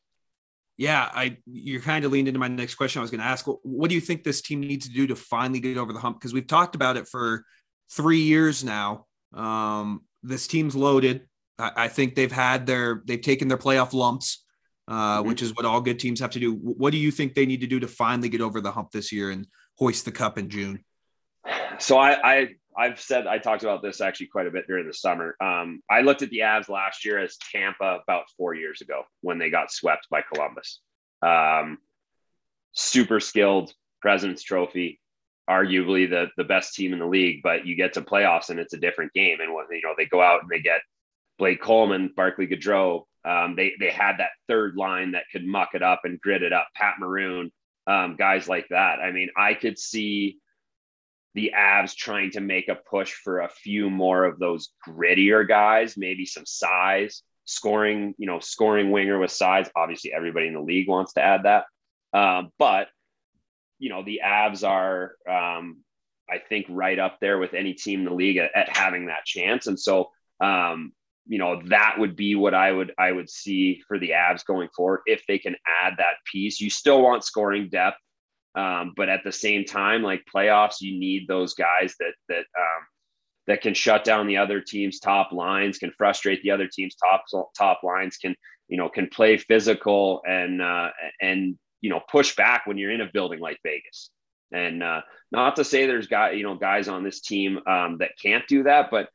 Yeah, 0.79 1.09
I 1.13 1.39
you're 1.47 1.81
kind 1.81 2.05
of 2.05 2.13
leaned 2.13 2.29
into 2.29 2.41
my 2.41 2.49
next 2.49 2.75
question. 2.75 3.01
I 3.01 3.03
was 3.03 3.11
going 3.11 3.21
to 3.21 3.27
ask, 3.27 3.47
what 3.63 3.89
do 3.89 3.95
you 3.95 4.01
think 4.01 4.25
this 4.25 4.43
team 4.43 4.61
needs 4.61 4.87
to 4.87 4.93
do 4.93 5.07
to 5.07 5.17
finally 5.17 5.59
get 5.59 5.79
over 5.79 5.93
the 5.93 5.99
hump? 5.99 6.21
Because 6.21 6.35
we've 6.35 6.47
talked 6.47 6.75
about 6.75 6.97
it 6.97 7.09
for 7.09 7.45
three 7.91 8.21
years 8.21 8.63
now. 8.63 9.07
Um, 9.33 10.03
this 10.23 10.47
team's 10.47 10.77
loaded. 10.77 11.27
I, 11.59 11.89
think 11.89 12.15
they've 12.15 12.31
had 12.31 12.67
their 12.67 13.03
they've 13.07 13.21
taken 13.21 13.49
their 13.49 13.59
playoff 13.59 13.93
lumps, 13.93 14.45
uh, 14.89 15.19
mm-hmm. 15.19 15.29
which 15.29 15.43
is 15.43 15.55
what 15.55 15.65
all 15.65 15.81
good 15.81 15.99
teams 15.99 16.21
have 16.21 16.31
to 16.31 16.41
do. 16.41 16.53
What 16.53 16.91
do 16.91 16.99
you 16.99 17.11
think 17.11 17.35
they 17.35 17.47
need 17.47 17.63
to 17.63 17.67
do 17.67 17.81
to 17.81 17.89
finally 17.89 18.29
get 18.29 18.41
over 18.41 18.61
the 18.61 18.73
hump 18.73 18.91
this 18.91 19.13
year 19.13 19.31
and 19.31 19.47
hoist 19.79 20.05
the 20.05 20.13
cup 20.13 20.39
in 20.39 20.49
June? 20.49 20.85
So 21.79 21.99
I, 21.99 22.33
I 22.33 22.49
I've 22.77 23.01
said 23.01 23.27
I 23.27 23.39
talked 23.39 23.63
about 23.63 23.83
this 23.83 24.01
actually 24.01 24.27
quite 24.27 24.47
a 24.47 24.51
bit 24.51 24.67
during 24.67 24.87
the 24.87 24.93
summer. 24.93 25.37
Um, 25.41 25.83
I 25.91 26.03
looked 26.03 26.23
at 26.23 26.31
the 26.31 26.41
Avs 26.41 26.69
last 26.69 27.05
year 27.05 27.19
as 27.19 27.37
Tampa 27.51 28.01
about 28.03 28.25
four 28.37 28.55
years 28.55 28.83
ago 28.83 29.05
when 29.23 29.39
they 29.39 29.49
got 29.49 29.73
swept 29.73 30.09
by 30.11 30.23
Columbus. 30.23 30.81
Um, 31.23 31.79
super 32.73 33.19
skilled 33.19 33.73
President's 34.03 34.43
Trophy, 34.43 35.01
arguably 35.49 36.09
the 36.09 36.27
the 36.37 36.45
best 36.45 36.75
team 36.75 36.93
in 36.93 36.99
the 36.99 37.07
league. 37.07 37.41
But 37.43 37.67
you 37.67 37.77
get 37.77 37.95
to 37.95 38.03
playoffs 38.03 38.51
and 38.51 38.61
it's 38.61 38.75
a 38.75 38.79
different 38.79 39.13
game. 39.15 39.41
And 39.41 39.55
when 39.55 39.65
you 39.71 39.81
know 39.83 39.95
they 39.97 40.07
go 40.07 40.21
out 40.21 40.43
and 40.43 40.51
they 40.51 40.61
get 40.61 40.83
Blake 41.39 41.61
Coleman, 41.61 42.13
Barclay 42.17 42.47
Goodrow. 42.47 43.05
Um, 43.25 43.57
they 43.57 43.73
they 43.81 43.91
had 43.91 44.19
that 44.19 44.31
third 44.49 44.77
line 44.77 45.13
that 45.13 45.25
could 45.33 45.45
muck 45.45 45.71
it 45.75 45.83
up 45.83 46.03
and 46.05 46.21
grit 46.21 46.43
it 46.43 46.53
up. 46.53 46.69
Pat 46.75 46.95
Maroon, 46.99 47.51
um, 47.87 48.17
guys 48.17 48.49
like 48.49 48.67
that. 48.71 49.01
I 49.01 49.11
mean, 49.11 49.31
I 49.37 49.55
could 49.55 49.79
see 49.79 50.39
the 51.35 51.53
Avs 51.57 51.95
trying 51.95 52.31
to 52.33 52.41
make 52.41 52.69
a 52.69 52.77
push 52.77 53.13
for 53.13 53.41
a 53.41 53.49
few 53.49 53.91
more 53.91 54.25
of 54.25 54.39
those 54.39 54.71
grittier 54.89 55.47
guys, 55.47 55.97
maybe 55.97 56.25
some 56.25 56.47
size, 56.47 57.23
scoring, 57.45 58.15
you 58.17 58.27
know, 58.27 58.39
scoring 58.39 58.91
winger 58.91 59.19
with 59.19 59.33
size. 59.33 59.69
Obviously, 59.77 60.13
everybody 60.13 60.47
in 60.47 60.55
the 60.55 60.61
league 60.61 60.89
wants 60.89 61.13
to 61.15 61.23
add 61.23 61.43
that, 61.43 61.65
um, 62.13 62.53
but 62.59 62.89
you 63.79 63.91
know, 63.91 64.03
the 64.03 64.21
Avs 64.25 64.67
are, 64.67 65.17
um, 65.29 65.79
I 66.31 66.39
think, 66.39 66.65
right 66.71 66.99
up 66.99 67.19
there 67.21 67.39
with 67.39 67.53
any 67.53 67.75
team 67.75 68.01
in 68.01 68.05
the 68.07 68.15
league 68.15 68.39
at, 68.39 68.51
at 68.55 68.75
having 68.75 69.07
that 69.07 69.25
chance, 69.25 69.67
and 69.67 69.79
so. 69.79 70.11
Um, 70.39 70.93
you 71.27 71.39
know 71.39 71.61
that 71.67 71.97
would 71.99 72.17
be 72.17 72.35
what 72.35 72.55
I 72.55 72.71
would 72.71 72.93
I 72.99 73.13
would 73.13 73.29
see 73.29 73.83
for 73.89 73.99
the 73.99 74.11
Avs 74.11 74.45
going 74.45 74.69
forward 74.75 75.01
if 75.07 75.25
they 75.27 75.39
can 75.39 75.57
add 75.83 75.95
that 75.99 76.15
piece. 76.31 76.61
You 76.61 76.71
still 76.71 77.03
want 77.03 77.25
scoring 77.25 77.69
depth, 77.69 77.99
um, 78.55 78.93
but 78.97 79.09
at 79.09 79.25
the 79.25 79.33
same 79.33 79.65
time, 79.65 80.03
like 80.03 80.25
playoffs, 80.35 80.81
you 80.81 80.99
need 80.99 81.27
those 81.27 81.55
guys 81.55 81.95
that 81.99 82.13
that 82.29 82.45
um, 82.59 82.87
that 83.47 83.61
can 83.61 83.75
shut 83.75 84.05
down 84.05 84.27
the 84.27 84.37
other 84.37 84.61
team's 84.61 85.01
top 85.01 85.33
lines, 85.33 85.79
can 85.79 85.93
frustrate 85.99 86.43
the 86.43 86.51
other 86.51 86.69
team's 86.69 86.95
top 86.97 87.25
top 87.57 87.81
lines, 87.83 88.17
can 88.17 88.35
you 88.69 88.77
know 88.77 88.89
can 88.89 89.09
play 89.09 89.37
physical 89.37 90.23
and 90.27 90.63
uh, 90.63 90.91
and 91.21 91.59
you 91.81 91.91
know 91.91 92.01
push 92.11 92.37
back 92.37 92.67
when 92.67 92.79
you're 92.79 92.93
in 92.93 93.01
a 93.01 93.11
building 93.13 93.41
like 93.41 93.59
Vegas. 93.65 94.11
And 94.53 94.81
uh, 94.81 95.01
not 95.33 95.57
to 95.57 95.65
say 95.65 95.87
there's 95.87 96.07
guy 96.07 96.33
you 96.33 96.45
know 96.45 96.55
guys 96.55 96.89
on 96.89 97.03
this 97.03 97.21
team 97.21 97.59
um, 97.67 97.99
that 97.99 98.13
can't 98.21 98.47
do 98.47 98.63
that, 98.63 98.91
but 98.91 99.09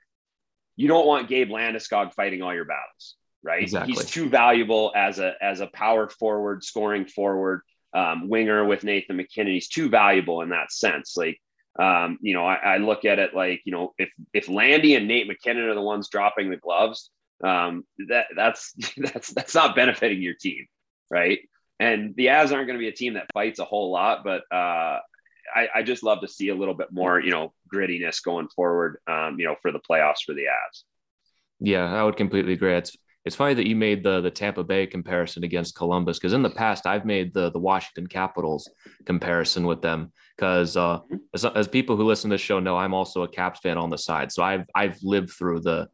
you 0.82 0.88
don't 0.88 1.06
want 1.06 1.28
Gabe 1.28 1.50
Landeskog 1.50 2.14
fighting 2.14 2.42
all 2.42 2.54
your 2.54 2.66
battles, 2.66 3.16
right? 3.44 3.64
Exactly. 3.64 3.94
He's 3.94 4.06
too 4.06 4.30
valuable 4.30 4.92
as 4.96 5.20
a 5.20 5.36
as 5.42 5.60
a 5.60 5.68
power 5.68 6.10
forward, 6.10 6.64
scoring 6.64 7.06
forward. 7.06 7.62
um, 7.94 8.30
winger 8.30 8.66
with 8.66 8.84
Nathan 8.84 9.18
MacKinnon. 9.18 9.54
He's 9.54 9.68
too 9.68 9.90
valuable 9.90 10.42
in 10.42 10.50
that 10.50 10.72
sense. 10.72 11.18
Like, 11.18 11.40
um, 11.80 12.18
you 12.22 12.34
know, 12.34 12.46
I, 12.46 12.56
I, 12.56 12.78
look 12.78 13.06
at 13.06 13.20
it 13.20 13.34
like, 13.34 13.62
you 13.66 13.72
know, 13.72 13.94
if 13.98 14.10
if 14.34 14.50
Landy 14.50 14.96
and 14.96 15.08
Nate 15.08 15.28
MacKinnon 15.28 15.70
are 15.70 15.76
the 15.76 15.82
ones 15.82 16.10
dropping 16.10 16.50
the 16.50 16.58
gloves, 16.58 17.10
um, 17.44 17.86
that 18.10 18.28
that's 18.36 18.74
that's 18.98 19.34
that's 19.34 19.56
not 19.56 19.76
benefiting 19.76 20.22
your 20.22 20.36
team, 20.36 20.68
right? 21.10 21.40
And 21.80 22.16
the 22.16 22.28
Avs 22.28 22.54
aren't 22.54 22.68
going 22.68 22.80
to 22.80 22.86
be 22.86 22.88
a 22.88 22.94
team 22.94 23.16
that 23.16 23.28
fights 23.34 23.60
a 23.60 23.66
whole 23.66 23.92
lot, 23.92 24.24
but 24.24 24.44
uh, 24.56 25.00
I, 25.56 25.68
I, 25.76 25.84
just 25.84 26.04
love 26.04 26.22
to 26.22 26.28
see 26.28 26.50
a 26.50 26.56
little 26.56 26.74
bit 26.74 26.88
more, 26.92 27.20
you 27.20 27.32
know, 27.32 27.54
grittiness 27.74 28.24
going 28.24 28.48
forward, 28.50 28.98
um, 29.08 29.40
you 29.40 29.46
know, 29.46 29.56
for 29.62 29.72
the 29.72 29.80
playoffs 29.80 30.24
for 30.26 30.34
the 30.34 30.44
Avs. 30.44 30.84
Yeah, 31.60 31.94
I 31.94 32.04
would 32.04 32.18
completely 32.18 32.54
agree. 32.54 32.76
It's 32.76 32.96
it's 33.24 33.36
funny 33.36 33.54
that 33.54 33.68
you 33.68 33.76
made 33.76 34.04
the 34.04 34.22
the 34.22 34.32
Tampa 34.32 34.64
Bay 34.64 34.88
comparison 34.88 35.44
against 35.44 35.76
Columbus 35.76 36.18
because 36.18 36.34
in 36.34 36.42
the 36.42 36.50
past 36.50 36.88
I've 36.88 37.06
made 37.06 37.34
the 37.34 37.52
the 37.52 37.60
Washington 37.60 38.08
Capitals 38.08 38.68
comparison 39.06 39.68
with 39.68 39.82
them 39.82 40.12
because 40.36 40.76
uh, 40.76 41.00
mm-hmm. 41.00 41.18
as, 41.34 41.46
as 41.46 41.68
people 41.68 41.96
who 41.96 42.04
listen 42.04 42.30
to 42.30 42.34
this 42.36 42.42
show 42.42 42.60
know 42.60 42.78
I'm 42.78 42.94
also 42.94 43.24
a 43.24 43.28
Caps 43.28 43.60
fan 43.60 43.78
on 43.78 43.90
the 43.90 43.98
side, 43.98 44.32
so 44.32 44.42
I've 44.44 44.66
I've 44.74 44.98
lived 45.04 45.32
through 45.32 45.62
the 45.62 45.88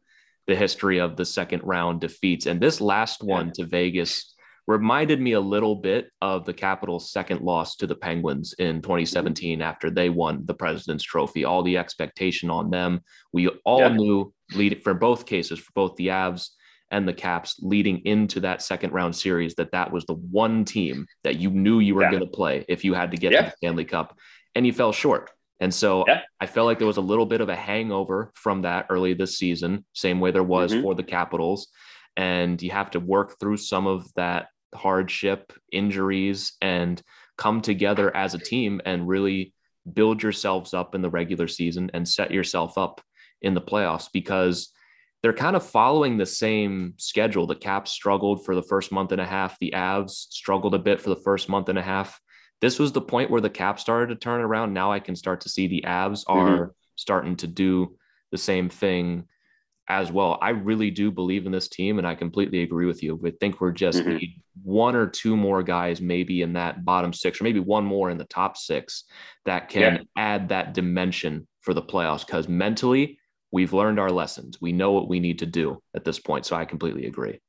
the 0.46 0.56
history 0.56 0.98
of 0.98 1.16
the 1.16 1.26
second 1.26 1.62
round 1.64 2.00
defeats 2.00 2.46
and 2.46 2.58
this 2.58 2.80
last 2.80 3.22
one 3.22 3.52
to 3.52 3.66
Vegas 3.66 4.34
reminded 4.68 5.18
me 5.18 5.32
a 5.32 5.40
little 5.40 5.74
bit 5.74 6.10
of 6.20 6.44
the 6.44 6.52
Capitals' 6.52 7.10
second 7.10 7.40
loss 7.40 7.74
to 7.76 7.86
the 7.86 7.94
Penguins 7.94 8.54
in 8.58 8.82
2017 8.82 9.62
after 9.62 9.88
they 9.90 10.10
won 10.10 10.44
the 10.44 10.52
President's 10.52 11.02
Trophy. 11.02 11.46
All 11.46 11.62
the 11.62 11.78
expectation 11.78 12.50
on 12.50 12.70
them, 12.70 13.00
we 13.32 13.48
all 13.64 13.80
yeah. 13.80 13.88
knew 13.88 14.32
lead 14.54 14.82
for 14.84 14.92
both 14.92 15.24
cases 15.24 15.58
for 15.58 15.72
both 15.74 15.96
the 15.96 16.08
Avs 16.08 16.50
and 16.90 17.08
the 17.08 17.14
Caps 17.14 17.56
leading 17.60 18.04
into 18.04 18.40
that 18.40 18.60
second 18.60 18.92
round 18.92 19.16
series 19.16 19.54
that 19.54 19.72
that 19.72 19.90
was 19.90 20.04
the 20.04 20.14
one 20.14 20.66
team 20.66 21.06
that 21.24 21.36
you 21.36 21.48
knew 21.48 21.80
you 21.80 21.94
were 21.94 22.02
yeah. 22.02 22.10
going 22.10 22.24
to 22.24 22.30
play 22.30 22.66
if 22.68 22.84
you 22.84 22.92
had 22.92 23.10
to 23.12 23.16
get 23.16 23.32
yeah. 23.32 23.40
to 23.40 23.44
the 23.46 23.56
Stanley 23.56 23.86
Cup 23.86 24.18
and 24.54 24.66
you 24.66 24.72
fell 24.74 24.92
short. 24.92 25.30
And 25.60 25.72
so 25.72 26.04
yeah. 26.06 26.20
I 26.40 26.46
felt 26.46 26.66
like 26.66 26.78
there 26.78 26.86
was 26.86 26.98
a 26.98 27.02
little 27.02 27.26
bit 27.26 27.40
of 27.40 27.48
a 27.48 27.56
hangover 27.56 28.32
from 28.34 28.62
that 28.62 28.86
early 28.90 29.14
this 29.14 29.38
season, 29.38 29.86
same 29.94 30.20
way 30.20 30.30
there 30.30 30.42
was 30.42 30.72
mm-hmm. 30.72 30.82
for 30.82 30.94
the 30.94 31.02
Capitals. 31.02 31.68
And 32.16 32.60
you 32.60 32.70
have 32.70 32.90
to 32.90 33.00
work 33.00 33.38
through 33.40 33.56
some 33.56 33.86
of 33.86 34.12
that 34.14 34.48
hardship, 34.74 35.52
injuries, 35.72 36.52
and 36.60 37.02
come 37.36 37.60
together 37.60 38.14
as 38.14 38.34
a 38.34 38.38
team 38.38 38.80
and 38.84 39.08
really 39.08 39.54
build 39.92 40.22
yourselves 40.22 40.74
up 40.74 40.94
in 40.94 41.02
the 41.02 41.10
regular 41.10 41.48
season 41.48 41.90
and 41.94 42.08
set 42.08 42.30
yourself 42.30 42.76
up 42.76 43.00
in 43.40 43.54
the 43.54 43.60
playoffs 43.60 44.08
because 44.12 44.70
they're 45.22 45.32
kind 45.32 45.56
of 45.56 45.66
following 45.66 46.16
the 46.16 46.26
same 46.26 46.94
schedule. 46.96 47.46
The 47.46 47.54
Caps 47.54 47.90
struggled 47.90 48.44
for 48.44 48.54
the 48.54 48.62
first 48.62 48.92
month 48.92 49.12
and 49.12 49.20
a 49.20 49.26
half. 49.26 49.58
The 49.58 49.72
Avs 49.74 50.10
struggled 50.10 50.74
a 50.74 50.78
bit 50.78 51.00
for 51.00 51.10
the 51.10 51.16
first 51.16 51.48
month 51.48 51.68
and 51.68 51.78
a 51.78 51.82
half. 51.82 52.20
This 52.60 52.78
was 52.78 52.92
the 52.92 53.00
point 53.00 53.30
where 53.30 53.40
the 53.40 53.50
Caps 53.50 53.82
started 53.82 54.08
to 54.08 54.16
turn 54.16 54.40
around. 54.40 54.74
Now 54.74 54.92
I 54.92 55.00
can 55.00 55.16
start 55.16 55.40
to 55.42 55.48
see 55.48 55.66
the 55.66 55.84
Avs 55.86 56.24
mm-hmm. 56.24 56.32
are 56.32 56.50
mm-hmm. 56.50 56.70
starting 56.96 57.36
to 57.36 57.46
do 57.46 57.96
the 58.30 58.38
same 58.38 58.68
thing 58.68 59.24
as 59.88 60.12
well. 60.12 60.38
I 60.42 60.50
really 60.50 60.90
do 60.90 61.10
believe 61.10 61.46
in 61.46 61.52
this 61.52 61.68
team, 61.68 61.98
and 61.98 62.06
I 62.06 62.14
completely 62.14 62.62
agree 62.62 62.86
with 62.86 63.02
you. 63.02 63.20
I 63.24 63.32
think 63.40 63.60
we're 63.60 63.72
just 63.72 64.00
mm-hmm. 64.00 64.16
need 64.16 64.42
one 64.62 64.94
or 64.94 65.06
two 65.06 65.36
more 65.36 65.62
guys, 65.62 66.00
maybe 66.00 66.42
in 66.42 66.52
that 66.54 66.84
bottom 66.84 67.12
six, 67.12 67.40
or 67.40 67.44
maybe 67.44 67.60
one 67.60 67.84
more 67.84 68.10
in 68.10 68.18
the 68.18 68.24
top 68.24 68.56
six 68.56 69.04
that 69.46 69.68
can 69.68 69.94
yeah. 69.94 70.02
add 70.16 70.50
that 70.50 70.74
dimension 70.74 71.48
for 71.62 71.72
the 71.72 71.82
playoffs. 71.82 72.26
Because 72.26 72.48
mentally, 72.48 73.18
we've 73.50 73.72
learned 73.72 73.98
our 73.98 74.10
lessons. 74.10 74.60
We 74.60 74.72
know 74.72 74.92
what 74.92 75.08
we 75.08 75.20
need 75.20 75.38
to 75.38 75.46
do 75.46 75.82
at 75.94 76.04
this 76.04 76.18
point. 76.18 76.44
So 76.44 76.54
I 76.54 76.66
completely 76.66 77.06
agree. 77.06 77.40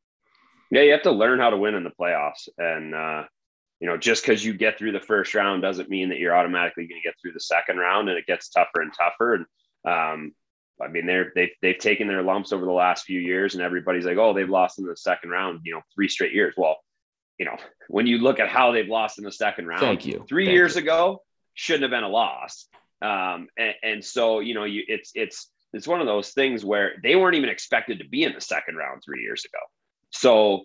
Yeah, 0.71 0.83
you 0.83 0.91
have 0.91 1.01
to 1.03 1.11
learn 1.11 1.39
how 1.39 1.49
to 1.49 1.57
win 1.57 1.75
in 1.75 1.83
the 1.83 1.91
playoffs. 1.99 2.47
And, 2.57 2.95
uh, 2.95 3.23
you 3.81 3.87
know, 3.87 3.97
just 3.97 4.23
because 4.23 4.45
you 4.45 4.53
get 4.53 4.77
through 4.77 4.91
the 4.91 4.99
first 4.99 5.33
round 5.33 5.61
doesn't 5.61 5.89
mean 5.89 6.09
that 6.09 6.19
you're 6.19 6.35
automatically 6.35 6.87
going 6.87 7.01
to 7.01 7.07
get 7.07 7.15
through 7.21 7.33
the 7.33 7.39
second 7.39 7.77
round 7.77 8.07
and 8.07 8.17
it 8.17 8.27
gets 8.27 8.49
tougher 8.49 8.81
and 8.81 8.93
tougher. 8.97 9.33
And, 9.33 9.45
um, 9.85 10.31
I 10.81 10.87
mean, 10.87 11.05
they're, 11.05 11.31
they've, 11.35 11.51
they've 11.61 11.77
taken 11.77 12.07
their 12.07 12.23
lumps 12.23 12.53
over 12.53 12.65
the 12.65 12.71
last 12.71 13.05
few 13.05 13.19
years 13.19 13.53
and 13.53 13.63
everybody's 13.63 14.05
like, 14.05 14.17
oh, 14.17 14.33
they've 14.33 14.49
lost 14.49 14.79
in 14.79 14.85
the 14.85 14.95
second 14.95 15.29
round, 15.29 15.61
you 15.63 15.73
know, 15.73 15.81
three 15.93 16.07
straight 16.07 16.33
years. 16.33 16.53
Well, 16.57 16.77
you 17.37 17.45
know, 17.45 17.57
when 17.87 18.07
you 18.07 18.17
look 18.17 18.39
at 18.39 18.49
how 18.49 18.71
they've 18.71 18.87
lost 18.87 19.17
in 19.17 19.23
the 19.23 19.31
second 19.31 19.67
round, 19.67 19.81
thank 19.81 20.05
you. 20.05 20.25
Three 20.27 20.45
Thank 20.45 20.55
years 20.55 20.75
you. 20.75 20.81
ago 20.81 21.21
shouldn't 21.53 21.83
have 21.83 21.91
been 21.91 22.03
a 22.03 22.09
loss. 22.09 22.67
Um, 23.01 23.47
and, 23.57 23.73
and 23.81 24.05
so, 24.05 24.39
you 24.39 24.53
know, 24.53 24.65
you, 24.65 24.83
it's, 24.87 25.11
it's, 25.15 25.49
it's 25.71 25.87
one 25.87 26.01
of 26.01 26.07
those 26.07 26.31
things 26.31 26.65
where 26.65 26.93
they 27.03 27.15
weren't 27.15 27.35
even 27.35 27.49
expected 27.49 27.99
to 27.99 28.07
be 28.07 28.23
in 28.23 28.33
the 28.33 28.41
second 28.41 28.75
round 28.75 29.01
three 29.05 29.21
years 29.21 29.45
ago. 29.45 29.59
So 30.09 30.63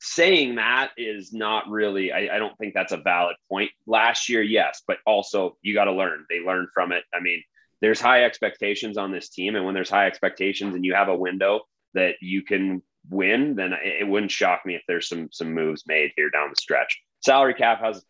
saying 0.00 0.56
that 0.56 0.90
is 0.96 1.32
not 1.32 1.68
really, 1.68 2.12
I, 2.12 2.36
I 2.36 2.38
don't 2.38 2.56
think 2.58 2.74
that's 2.74 2.92
a 2.92 2.98
valid 2.98 3.36
point. 3.48 3.70
Last 3.86 4.28
year, 4.28 4.42
yes, 4.42 4.82
but 4.86 4.98
also 5.06 5.56
you 5.62 5.74
got 5.74 5.84
to 5.84 5.92
learn. 5.92 6.26
They 6.28 6.40
learned 6.40 6.68
from 6.74 6.92
it. 6.92 7.04
I 7.14 7.20
mean, 7.20 7.42
there's 7.82 8.00
high 8.00 8.24
expectations 8.24 8.96
on 8.96 9.12
this 9.12 9.28
team. 9.28 9.56
And 9.56 9.66
when 9.66 9.74
there's 9.74 9.90
high 9.90 10.06
expectations 10.06 10.74
and 10.74 10.84
you 10.84 10.94
have 10.94 11.08
a 11.08 11.16
window 11.16 11.60
that 11.92 12.14
you 12.22 12.42
can 12.42 12.82
win, 13.10 13.56
then 13.56 13.74
it, 13.74 14.02
it 14.02 14.08
wouldn't 14.08 14.32
shock 14.32 14.64
me 14.64 14.76
if 14.76 14.82
there's 14.88 15.08
some 15.08 15.28
some 15.30 15.52
moves 15.52 15.82
made 15.86 16.12
here 16.16 16.30
down 16.30 16.48
the 16.48 16.56
stretch. 16.60 16.98
Salary 17.20 17.54
cap 17.54 17.80
has 17.80 18.02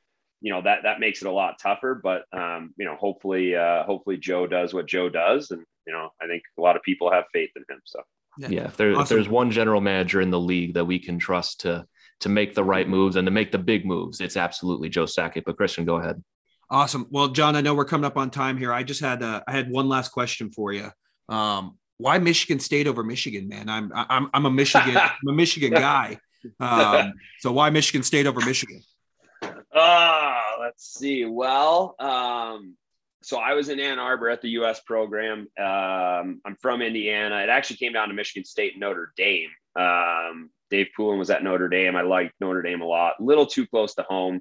you 0.43 0.53
know 0.53 0.61
that 0.61 0.81
that 0.83 1.01
makes 1.01 1.23
it 1.23 1.29
a 1.29 1.33
lot 1.33 1.59
tougher 1.59 1.99
but 2.03 2.25
um, 2.33 2.75
you 2.77 2.85
know 2.85 2.97
hopefully 2.97 3.57
uh, 3.57 3.85
hopefully 3.85 4.19
joe 4.19 4.47
does 4.47 4.75
what 4.75 4.87
joe 4.87 5.09
does 5.09 5.51
and 5.53 5.65
you 5.87 5.93
know 5.93 6.11
i 6.21 6.27
think 6.27 6.43
a 6.59 6.61
lot 6.61 6.77
of 6.77 6.83
people 6.83 7.11
have 7.11 7.25
faith 7.33 7.51
in 7.57 7.63
him 7.69 7.81
so 7.85 8.01
yeah, 8.39 8.49
yeah 8.49 8.65
if, 8.65 8.77
there, 8.77 8.91
awesome. 8.91 9.03
if 9.03 9.09
there's 9.09 9.29
one 9.29 9.51
general 9.51 9.81
manager 9.81 10.21
in 10.21 10.31
the 10.31 10.41
league 10.41 10.75
that 10.75 10.85
we 10.85 10.99
can 10.99 11.19
trust 11.19 11.61
to 11.61 11.87
to 12.21 12.29
make 12.29 12.55
the 12.55 12.65
right 12.65 12.89
moves 12.89 13.17
and 13.17 13.27
to 13.27 13.31
make 13.31 13.53
the 13.53 13.59
big 13.59 13.87
moves 13.87 14.21
it's 14.21 14.37
absolutely 14.37 14.89
joe 14.89 15.05
sakic 15.05 15.45
but 15.47 15.57
christian 15.57 15.85
go 15.85 15.97
ahead 15.97 16.23
awesome 16.73 17.07
well 17.11 17.29
john 17.29 17.55
i 17.55 17.61
know 17.61 17.75
we're 17.75 17.85
coming 17.85 18.05
up 18.05 18.17
on 18.17 18.31
time 18.31 18.57
here 18.57 18.73
i 18.73 18.83
just 18.83 19.01
had 19.01 19.23
uh, 19.23 19.41
i 19.47 19.53
had 19.53 19.71
one 19.71 19.89
last 19.89 20.11
question 20.11 20.51
for 20.51 20.73
you 20.73 20.91
um, 21.29 21.79
why 21.99 22.19
michigan 22.19 22.59
state 22.59 22.89
over 22.89 23.05
michigan 23.05 23.47
man 23.47 23.69
i'm 23.69 23.93
i'm, 23.95 24.29
I'm 24.35 24.47
a 24.47 24.51
michigan 24.51 24.97
i'm 24.97 25.29
a 25.29 25.33
michigan 25.33 25.71
guy 25.73 26.19
um, 26.59 27.13
so 27.39 27.53
why 27.53 27.71
michigan 27.71 28.03
state 28.03 28.27
over 28.27 28.41
michigan 28.45 28.83
Ah, 29.75 30.57
let's 30.61 30.99
see. 30.99 31.25
Well, 31.25 31.95
um, 31.99 32.77
so 33.23 33.39
I 33.39 33.55
was 33.55 33.69
in 33.69 33.81
Ann 33.81 33.99
Arbor 33.99 34.29
at 34.29 34.43
the 34.43 34.51
U.S. 34.51 34.81
program. 34.81 35.49
Um, 35.59 36.41
I'm 36.45 36.57
from 36.61 36.83
Indiana. 36.83 37.39
It 37.39 37.49
actually 37.49 37.77
came 37.77 37.93
down 37.93 38.09
to 38.09 38.15
Michigan 38.15 38.45
State, 38.45 38.73
and 38.73 38.81
Notre 38.81 39.13
Dame. 39.17 39.51
Um, 39.77 40.51
Dave 40.71 40.89
Poulin 40.97 41.19
was 41.19 41.31
at 41.31 41.43
Notre 41.43 41.69
Dame. 41.69 41.97
I 41.97 42.03
liked 42.03 42.35
Notre 42.41 42.63
Dame 42.63 42.83
a 42.83 42.87
lot. 42.87 43.15
A 43.21 43.23
little 43.23 43.47
too 43.47 43.67
close 43.67 43.95
to 43.95 44.03
home. 44.03 44.41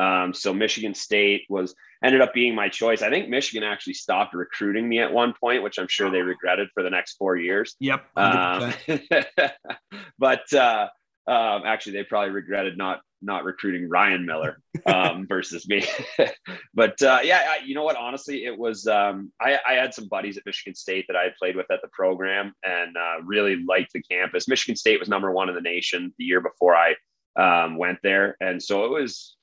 Um, 0.00 0.32
so 0.32 0.54
Michigan 0.54 0.94
State 0.94 1.44
was 1.50 1.74
ended 2.02 2.22
up 2.22 2.32
being 2.32 2.54
my 2.54 2.70
choice. 2.70 3.02
I 3.02 3.10
think 3.10 3.28
Michigan 3.28 3.62
actually 3.62 3.94
stopped 3.94 4.34
recruiting 4.34 4.88
me 4.88 5.00
at 5.00 5.12
one 5.12 5.34
point, 5.38 5.62
which 5.62 5.78
I'm 5.78 5.88
sure 5.88 6.10
they 6.10 6.22
regretted 6.22 6.68
for 6.72 6.82
the 6.82 6.88
next 6.88 7.16
four 7.16 7.36
years. 7.36 7.76
Yep. 7.80 8.04
Um, 8.16 8.72
but 10.18 10.50
uh, 10.54 10.88
um, 11.26 11.62
actually, 11.66 11.92
they 11.92 12.04
probably 12.04 12.30
regretted 12.30 12.78
not 12.78 13.00
not 13.22 13.44
recruiting 13.44 13.86
Ryan 13.86 14.24
Miller 14.24 14.62
um, 14.86 15.26
versus 15.28 15.68
me. 15.68 15.84
but 16.74 17.00
uh, 17.02 17.18
yeah, 17.22 17.42
I, 17.50 17.64
you 17.66 17.74
know 17.74 17.84
what? 17.84 17.96
Honestly, 17.96 18.46
it 18.46 18.58
was 18.58 18.86
um, 18.86 19.30
I, 19.38 19.58
I, 19.68 19.74
had 19.74 19.92
some 19.92 20.08
buddies 20.08 20.38
at 20.38 20.46
Michigan 20.46 20.74
State 20.74 21.04
that 21.08 21.16
I 21.16 21.24
had 21.24 21.36
played 21.38 21.54
with 21.54 21.70
at 21.70 21.82
the 21.82 21.88
program 21.88 22.54
and 22.62 22.96
uh, 22.96 23.22
really 23.22 23.62
liked 23.68 23.92
the 23.92 24.00
campus. 24.00 24.48
Michigan 24.48 24.76
State 24.76 24.98
was 24.98 25.10
number 25.10 25.30
one 25.32 25.50
in 25.50 25.54
the 25.54 25.60
nation 25.60 26.14
the 26.16 26.24
year 26.24 26.40
before 26.40 26.74
I 26.74 26.94
um, 27.36 27.76
went 27.76 27.98
there, 28.02 28.38
and 28.40 28.62
so 28.62 28.86
it 28.86 28.90
was 28.90 29.36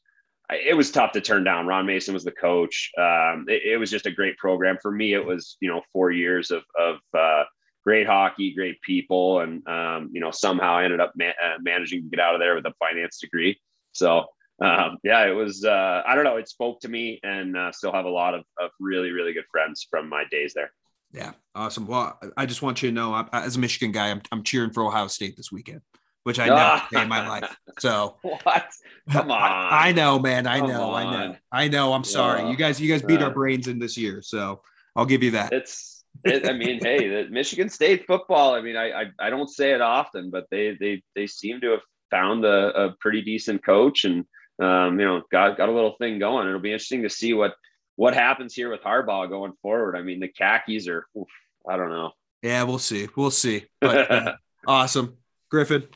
it 0.49 0.75
was 0.75 0.91
tough 0.91 1.11
to 1.13 1.21
turn 1.21 1.43
down. 1.43 1.67
Ron 1.67 1.85
Mason 1.85 2.13
was 2.13 2.23
the 2.23 2.31
coach. 2.31 2.91
Um, 2.97 3.45
it, 3.47 3.63
it, 3.73 3.77
was 3.77 3.91
just 3.91 4.05
a 4.05 4.11
great 4.11 4.37
program 4.37 4.77
for 4.81 4.91
me. 4.91 5.13
It 5.13 5.25
was 5.25 5.57
you 5.59 5.69
know 5.69 5.81
four 5.91 6.11
years 6.11 6.51
of 6.51 6.63
of 6.79 6.97
uh, 7.17 7.43
great 7.83 8.07
hockey, 8.07 8.53
great 8.53 8.81
people, 8.81 9.41
and 9.41 9.67
um, 9.67 10.09
you 10.11 10.21
know 10.21 10.31
somehow 10.31 10.75
I 10.75 10.85
ended 10.85 11.01
up 11.01 11.13
ma- 11.15 11.25
uh, 11.25 11.57
managing 11.61 12.03
to 12.03 12.09
get 12.09 12.19
out 12.19 12.33
of 12.33 12.39
there 12.39 12.55
with 12.55 12.65
a 12.65 12.73
finance 12.79 13.19
degree. 13.19 13.59
So 13.91 14.25
um, 14.61 14.97
yeah, 15.03 15.25
it 15.25 15.33
was 15.33 15.65
uh, 15.65 16.01
I 16.05 16.15
don't 16.15 16.23
know, 16.23 16.37
it 16.37 16.47
spoke 16.47 16.79
to 16.81 16.89
me, 16.89 17.19
and 17.23 17.57
uh, 17.57 17.71
still 17.71 17.91
have 17.91 18.05
a 18.05 18.09
lot 18.09 18.33
of, 18.33 18.43
of 18.59 18.71
really 18.79 19.11
really 19.11 19.33
good 19.33 19.45
friends 19.51 19.85
from 19.89 20.07
my 20.07 20.23
days 20.31 20.53
there. 20.53 20.71
Yeah, 21.11 21.31
awesome. 21.55 21.87
Well, 21.87 22.19
I 22.35 22.45
just 22.45 22.61
want 22.61 22.83
you 22.83 22.89
to 22.89 22.95
know, 22.95 23.13
I, 23.13 23.27
as 23.31 23.55
a 23.55 23.59
Michigan 23.59 23.91
guy, 23.91 24.11
I'm, 24.11 24.21
I'm 24.31 24.43
cheering 24.43 24.71
for 24.71 24.83
Ohio 24.83 25.07
State 25.07 25.37
this 25.37 25.51
weekend, 25.51 25.81
which 26.27 26.39
I 26.39 26.47
never 26.47 27.01
in 27.01 27.07
my 27.07 27.25
life. 27.25 27.55
So 27.79 28.17
what? 28.21 28.65
Come 29.09 29.31
on. 29.31 29.41
I, 29.41 29.87
I 29.87 29.91
know, 29.93 30.19
man. 30.19 30.45
I 30.45 30.59
Come 30.59 30.67
know. 30.67 30.89
On. 30.89 31.07
I 31.07 31.27
know. 31.27 31.35
I 31.53 31.67
know. 31.69 31.93
I'm 31.93 32.03
sorry. 32.03 32.41
Yeah. 32.41 32.49
You 32.49 32.57
guys, 32.57 32.81
you 32.81 32.91
guys 32.91 33.01
beat 33.01 33.21
our 33.21 33.31
brains 33.31 33.69
in 33.69 33.79
this 33.79 33.97
year, 33.97 34.21
so 34.21 34.61
I'll 34.93 35.05
give 35.05 35.23
you 35.23 35.31
that. 35.31 35.53
It's 35.53 36.03
it, 36.25 36.49
I 36.49 36.51
mean, 36.51 36.79
hey, 36.83 37.07
the 37.07 37.29
Michigan 37.29 37.69
State 37.69 38.05
football. 38.07 38.53
I 38.55 38.61
mean, 38.61 38.75
I, 38.75 38.91
I, 38.91 39.05
I 39.21 39.29
don't 39.29 39.49
say 39.49 39.71
it 39.71 39.79
often, 39.79 40.29
but 40.29 40.47
they 40.51 40.75
they 40.77 41.01
they 41.15 41.27
seem 41.27 41.61
to 41.61 41.71
have 41.71 41.81
found 42.11 42.43
a, 42.43 42.87
a 42.87 42.95
pretty 42.99 43.21
decent 43.21 43.63
coach 43.63 44.03
and 44.03 44.25
um, 44.61 44.99
you 44.99 45.05
know 45.05 45.21
got 45.31 45.55
got 45.55 45.69
a 45.69 45.71
little 45.71 45.95
thing 45.97 46.19
going. 46.19 46.45
It'll 46.45 46.59
be 46.59 46.73
interesting 46.73 47.03
to 47.03 47.09
see 47.09 47.33
what 47.33 47.53
what 47.95 48.15
happens 48.15 48.53
here 48.53 48.69
with 48.69 48.81
Harbaugh 48.81 49.29
going 49.29 49.53
forward. 49.61 49.95
I 49.95 50.01
mean, 50.01 50.19
the 50.19 50.27
khakis 50.27 50.89
are 50.89 51.07
oof, 51.17 51.29
I 51.65 51.77
don't 51.77 51.89
know. 51.89 52.11
Yeah, 52.41 52.63
we'll 52.63 52.79
see. 52.79 53.07
We'll 53.15 53.31
see. 53.31 53.63
But 53.79 54.11
uh, 54.11 54.35
awesome, 54.67 55.15
Griffin. 55.49 55.87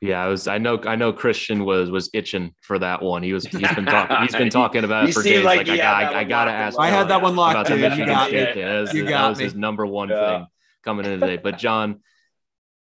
Yeah, 0.00 0.22
I 0.24 0.28
was. 0.28 0.46
I 0.46 0.58
know. 0.58 0.80
I 0.84 0.94
know. 0.94 1.12
Christian 1.12 1.64
was 1.64 1.90
was 1.90 2.08
itching 2.14 2.54
for 2.60 2.78
that 2.78 3.02
one. 3.02 3.24
He 3.24 3.32
was. 3.32 3.44
He's 3.46 3.74
been 3.74 3.84
talking. 3.84 4.16
He's 4.22 4.34
been 4.36 4.50
talking 4.62 4.84
about 4.84 5.08
it 5.08 5.12
for 5.12 5.22
days. 5.24 5.42
like 5.44 5.58
Like, 5.58 5.66
he 5.66 5.72
I, 5.72 5.76
got, 5.76 6.00
that 6.00 6.14
I, 6.14 6.18
one 6.20 6.28
gotta 6.28 6.50
ask. 6.52 6.78
I 6.78 6.88
had 6.88 7.08
that 7.08 7.20
one 7.20 7.34
locked, 7.34 7.54
about 7.56 7.66
the 7.66 7.72
dude. 7.74 7.82
You 7.82 7.88
Michigan 7.90 8.08
got 8.08 8.28
State 8.28 8.48
me. 8.48 8.52
thing. 8.54 8.64
That 8.64 8.80
was, 8.80 8.94
You 8.94 9.04
that 9.06 9.28
was 9.28 9.38
his 9.40 9.54
number 9.56 9.86
one 9.86 10.08
Yeah. 10.08 10.38
thing 10.38 10.46
coming 10.84 11.06
in 11.06 11.18
today. 11.18 11.36
But 11.36 11.58
John, 11.58 12.00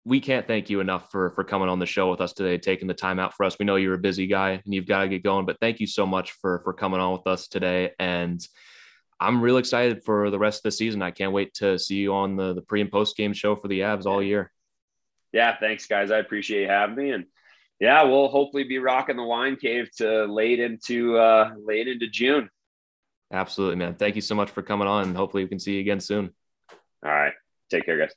we 0.05 0.21
can't 0.21 0.47
thank 0.47 0.71
you 0.71 0.79
enough 0.79 1.11
for 1.11 1.31
for 1.31 1.43
coming 1.43 1.69
on 1.69 1.81
the 1.81 1.87
show 1.87 2.13
with 2.13 2.21
us 2.21 2.33
today, 2.33 2.59
taking 2.59 2.87
the 2.87 2.95
time 2.95 3.19
out 3.19 3.35
for 3.35 3.43
us. 3.45 3.57
We 3.59 3.67
know 3.67 3.75
you're 3.75 3.95
a 3.95 3.99
busy 3.99 4.29
guy 4.29 4.63
and 4.65 4.73
you've 4.73 4.87
got 4.87 5.03
to 5.03 5.09
get 5.09 5.25
going, 5.25 5.47
but 5.47 5.59
thank 5.61 5.81
you 5.81 5.89
so 5.89 6.07
much 6.07 6.31
for 6.41 6.61
for 6.63 6.73
coming 6.73 7.01
on 7.01 7.13
with 7.13 7.27
us 7.27 7.49
today. 7.49 7.91
And 7.99 8.41
I'm 9.19 9.43
real 9.43 9.57
excited 9.57 10.05
for 10.05 10.31
the 10.31 10.39
rest 10.39 10.61
of 10.61 10.63
the 10.63 10.71
season. 10.71 11.03
I 11.03 11.11
can't 11.11 11.33
wait 11.33 11.55
to 11.55 11.77
see 11.77 11.97
you 11.97 12.15
on 12.15 12.37
the 12.37 12.55
the 12.55 12.63
pre 12.63 12.81
and 12.81 12.91
post 12.91 13.17
game 13.17 13.33
show 13.33 13.57
for 13.57 13.67
the 13.67 13.81
Avs 13.81 14.07
all 14.07 14.23
year. 14.23 14.53
Yeah, 15.33 15.57
thanks, 15.59 15.87
guys. 15.87 16.11
I 16.11 16.19
appreciate 16.19 16.63
you 16.63 16.69
having 16.69 16.97
me, 16.97 17.11
and 17.11 17.27
yeah, 17.79 18.03
we'll 18.03 18.29
hopefully 18.29 18.65
be 18.65 18.79
rocking 18.79 19.17
the 19.17 19.23
wine 19.23 19.57
cave 19.57 19.89
to 19.99 20.25
late 20.25 20.61
into 20.61 21.17
uh 21.17 21.53
late 21.65 21.89
into 21.89 22.09
June. 22.09 22.51
Absolutely, 23.33 23.77
man. 23.77 23.95
Thank 23.95 24.17
you 24.17 24.23
so 24.23 24.35
much 24.35 24.51
for 24.51 24.63
coming 24.63 24.89
on. 24.89 25.05
and 25.05 25.17
Hopefully, 25.17 25.45
we 25.45 25.49
can 25.49 25.61
see 25.61 25.75
you 25.75 25.81
again 25.81 26.01
soon. 26.01 26.31
All 27.05 27.11
right, 27.11 27.33
take 27.71 27.85
care, 27.85 27.99
guys. 27.99 28.13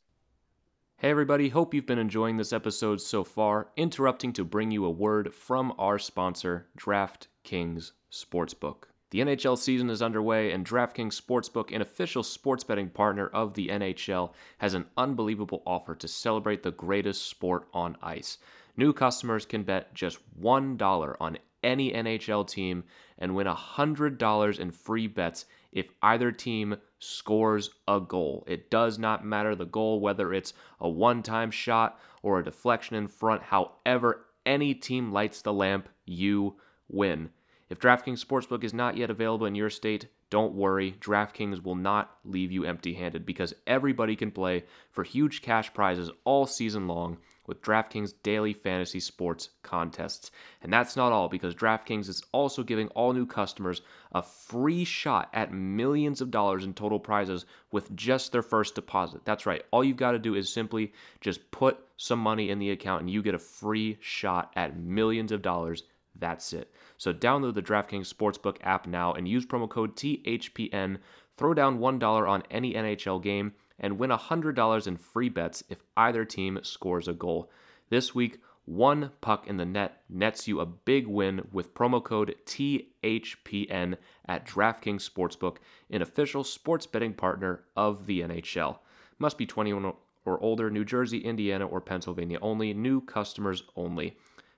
Hey, 0.97 1.09
everybody. 1.09 1.49
Hope 1.49 1.73
you've 1.73 1.85
been 1.85 1.99
enjoying 1.99 2.37
this 2.37 2.53
episode 2.53 3.01
so 3.01 3.23
far. 3.23 3.67
Interrupting 3.75 4.31
to 4.33 4.45
bring 4.45 4.71
you 4.71 4.85
a 4.85 4.89
word 4.89 5.33
from 5.33 5.73
our 5.77 5.99
sponsor, 5.99 6.67
DraftKings 6.77 7.91
Sportsbook. 8.11 8.85
The 9.13 9.19
NHL 9.19 9.59
season 9.59 9.91
is 9.91 10.01
underway, 10.01 10.53
and 10.53 10.65
DraftKings 10.65 11.21
Sportsbook, 11.21 11.71
an 11.71 11.83
official 11.83 12.23
sports 12.23 12.63
betting 12.63 12.89
partner 12.89 13.27
of 13.27 13.53
the 13.53 13.67
NHL, 13.67 14.31
has 14.57 14.73
an 14.73 14.87
unbelievable 14.97 15.61
offer 15.67 15.93
to 15.93 16.07
celebrate 16.07 16.63
the 16.63 16.71
greatest 16.71 17.27
sport 17.27 17.67
on 17.75 17.95
ice. 18.01 18.39
New 18.75 18.91
customers 18.91 19.45
can 19.45 19.61
bet 19.61 19.93
just 19.93 20.17
$1 20.41 21.15
on 21.19 21.37
any 21.61 21.91
NHL 21.91 22.47
team 22.47 22.85
and 23.19 23.35
win 23.35 23.45
$100 23.45 24.59
in 24.59 24.71
free 24.71 25.05
bets 25.05 25.45
if 25.71 25.91
either 26.01 26.31
team 26.31 26.75
scores 26.97 27.69
a 27.87 27.99
goal. 27.99 28.43
It 28.47 28.71
does 28.71 28.97
not 28.97 29.23
matter 29.23 29.53
the 29.53 29.65
goal, 29.65 29.99
whether 29.99 30.33
it's 30.33 30.55
a 30.79 30.89
one 30.89 31.21
time 31.21 31.51
shot 31.51 31.99
or 32.23 32.39
a 32.39 32.43
deflection 32.43 32.95
in 32.95 33.07
front. 33.07 33.43
However, 33.43 34.25
any 34.43 34.73
team 34.73 35.11
lights 35.11 35.43
the 35.43 35.53
lamp, 35.53 35.87
you 36.03 36.55
win. 36.89 37.29
If 37.69 37.79
DraftKings 37.79 38.23
Sportsbook 38.23 38.63
is 38.63 38.73
not 38.73 38.97
yet 38.97 39.09
available 39.09 39.45
in 39.45 39.55
your 39.55 39.69
state, 39.69 40.07
don't 40.29 40.53
worry. 40.53 40.95
DraftKings 40.99 41.63
will 41.63 41.75
not 41.75 42.17
leave 42.25 42.51
you 42.51 42.65
empty 42.65 42.93
handed 42.93 43.25
because 43.25 43.53
everybody 43.67 44.15
can 44.15 44.31
play 44.31 44.63
for 44.91 45.03
huge 45.03 45.41
cash 45.41 45.73
prizes 45.73 46.09
all 46.23 46.45
season 46.45 46.87
long 46.87 47.17
with 47.45 47.61
DraftKings 47.61 48.13
daily 48.23 48.53
fantasy 48.53 48.99
sports 48.99 49.49
contests. 49.61 50.31
And 50.61 50.71
that's 50.71 50.95
not 50.95 51.11
all 51.11 51.29
because 51.29 51.53
DraftKings 51.55 52.07
is 52.07 52.23
also 52.31 52.63
giving 52.63 52.87
all 52.89 53.13
new 53.13 53.25
customers 53.25 53.81
a 54.13 54.23
free 54.23 54.85
shot 54.85 55.29
at 55.33 55.53
millions 55.53 56.21
of 56.21 56.31
dollars 56.31 56.63
in 56.63 56.73
total 56.73 56.99
prizes 56.99 57.45
with 57.71 57.95
just 57.95 58.31
their 58.31 58.41
first 58.41 58.75
deposit. 58.75 59.21
That's 59.25 59.45
right. 59.45 59.63
All 59.71 59.83
you've 59.83 59.97
got 59.97 60.11
to 60.11 60.19
do 60.19 60.35
is 60.35 60.51
simply 60.51 60.93
just 61.21 61.51
put 61.51 61.79
some 61.97 62.19
money 62.19 62.49
in 62.49 62.59
the 62.59 62.71
account 62.71 63.01
and 63.01 63.09
you 63.09 63.21
get 63.21 63.35
a 63.35 63.39
free 63.39 63.97
shot 63.99 64.51
at 64.55 64.77
millions 64.77 65.31
of 65.31 65.41
dollars. 65.41 65.83
That's 66.15 66.53
it. 66.53 66.71
So 66.97 67.13
download 67.13 67.55
the 67.55 67.61
DraftKings 67.61 68.13
Sportsbook 68.13 68.57
app 68.61 68.87
now 68.87 69.13
and 69.13 69.27
use 69.27 69.45
promo 69.45 69.69
code 69.69 69.95
THPN. 69.95 70.97
Throw 71.37 71.53
down 71.53 71.79
$1 71.79 72.29
on 72.29 72.43
any 72.51 72.73
NHL 72.73 73.21
game 73.21 73.53
and 73.79 73.97
win 73.97 74.11
$100 74.11 74.87
in 74.87 74.97
free 74.97 75.29
bets 75.29 75.63
if 75.69 75.83
either 75.97 76.25
team 76.25 76.59
scores 76.61 77.07
a 77.07 77.13
goal. 77.13 77.49
This 77.89 78.13
week, 78.13 78.39
one 78.65 79.11
puck 79.19 79.47
in 79.47 79.57
the 79.57 79.65
net 79.65 80.03
nets 80.09 80.47
you 80.47 80.61
a 80.61 80.65
big 80.65 81.05
win 81.05 81.47
with 81.51 81.73
promo 81.73 82.01
code 82.01 82.35
THPN 82.45 83.97
at 84.25 84.47
DraftKings 84.47 85.09
Sportsbook, 85.09 85.57
an 85.89 86.01
official 86.01 86.43
sports 86.43 86.85
betting 86.85 87.13
partner 87.13 87.63
of 87.75 88.05
the 88.05 88.21
NHL. 88.21 88.77
Must 89.19 89.37
be 89.37 89.45
21 89.45 89.93
or 90.25 90.41
older, 90.41 90.69
New 90.69 90.85
Jersey, 90.85 91.19
Indiana, 91.19 91.65
or 91.67 91.81
Pennsylvania 91.81 92.39
only, 92.41 92.73
new 92.73 93.01
customers 93.01 93.63
only. 93.75 94.15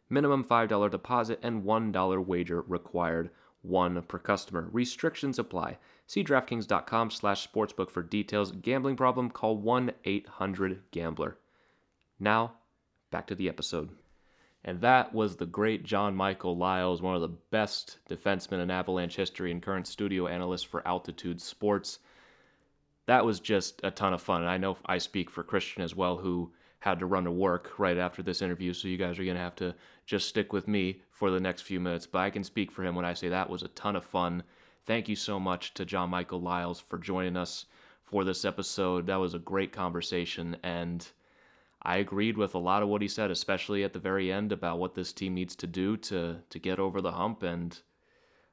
Minimum 0.10 0.44
$5 0.44 0.92
deposit 0.92 1.40
and 1.42 1.64
$1 1.64 2.26
wager 2.26 2.62
required, 2.62 3.32
one 3.62 4.02
per 4.04 4.20
customer. 4.20 4.70
Restrictions 4.72 5.40
apply. 5.40 5.78
See 6.08 6.24
DraftKings.com 6.24 7.10
slash 7.10 7.48
sportsbook 7.48 7.90
for 7.90 8.04
details. 8.04 8.52
Gambling 8.52 8.96
problem? 8.96 9.32
Call 9.32 9.60
1-800-GAMBLER. 9.62 11.38
Now, 12.20 12.54
back 13.10 13.28
to 13.28 13.36
the 13.36 13.50
episode. 13.50 13.90
And 14.64 14.82
that 14.82 15.14
was 15.14 15.36
the 15.36 15.46
great 15.46 15.84
John 15.84 16.16
Michael 16.16 16.58
Liles, 16.58 17.02
one 17.02 17.16
of 17.16 17.22
the 17.22 17.28
best 17.28 18.00
defensemen 18.10 18.62
in 18.64 18.72
Avalanche 18.72 19.16
history 19.16 19.52
and 19.52 19.62
current 19.62 19.88
studio 19.88 20.28
analyst 20.28 20.68
for 20.68 20.88
Altitude 20.88 21.40
Sports. 21.40 22.00
That 23.06 23.26
was 23.26 23.40
just 23.40 23.80
a 23.84 23.92
ton 23.92 24.14
of 24.14 24.22
fun. 24.22 24.42
And 24.42 24.50
I 24.50 24.58
know 24.58 24.78
I 24.86 24.98
speak 24.98 25.30
for 25.30 25.44
Christian 25.44 25.84
as 25.84 25.96
well, 25.96 26.18
who 26.18 26.52
had 26.86 27.00
to 27.00 27.08
run 27.08 27.24
to 27.24 27.32
work 27.32 27.72
right 27.80 27.98
after 27.98 28.22
this 28.22 28.44
interview. 28.44 28.72
So 28.72 28.88
you 28.88 28.96
guys 28.96 29.18
are 29.18 29.24
going 29.24 29.38
to 29.38 29.42
have 29.42 29.56
to 29.56 29.74
just 30.06 30.30
stick 30.30 30.54
with 30.54 30.68
me 30.68 31.02
for 31.10 31.32
the 31.32 31.40
next 31.40 31.64
few 31.64 31.80
minutes. 31.80 32.06
But 32.06 32.20
I 32.20 32.30
can 32.30 32.44
speak 32.44 32.72
for 32.72 32.84
him 32.84 32.94
when 32.94 33.04
I 33.04 33.16
say 33.16 33.28
that 33.28 33.50
was 33.50 33.64
a 33.64 33.70
ton 33.70 33.96
of 33.96 34.06
fun. 34.06 34.44
Thank 34.86 35.10
you 35.10 35.16
so 35.16 35.40
much 35.40 35.74
to 35.74 35.84
John 35.84 36.12
Michael 36.12 36.42
Liles 36.42 36.80
for 36.80 37.00
joining 37.00 37.38
us 37.38 37.66
for 38.04 38.24
this 38.24 38.46
episode. 38.46 39.08
That 39.08 39.16
was 39.16 39.34
a 39.34 39.40
great 39.40 39.72
conversation. 39.72 40.58
And 40.62 41.08
I 41.82 41.98
agreed 41.98 42.38
with 42.38 42.54
a 42.54 42.60
lot 42.60 42.84
of 42.84 42.88
what 42.88 43.02
he 43.02 43.08
said, 43.08 43.32
especially 43.32 43.84
at 43.84 43.94
the 43.94 43.98
very 43.98 44.32
end 44.32 44.52
about 44.52 44.78
what 44.78 44.94
this 44.94 45.12
team 45.12 45.34
needs 45.34 45.56
to 45.56 45.68
do 45.68 45.98
to 45.98 46.38
to 46.48 46.60
get 46.60 46.78
over 46.78 47.02
the 47.02 47.14
hump. 47.14 47.42
And 47.42 47.76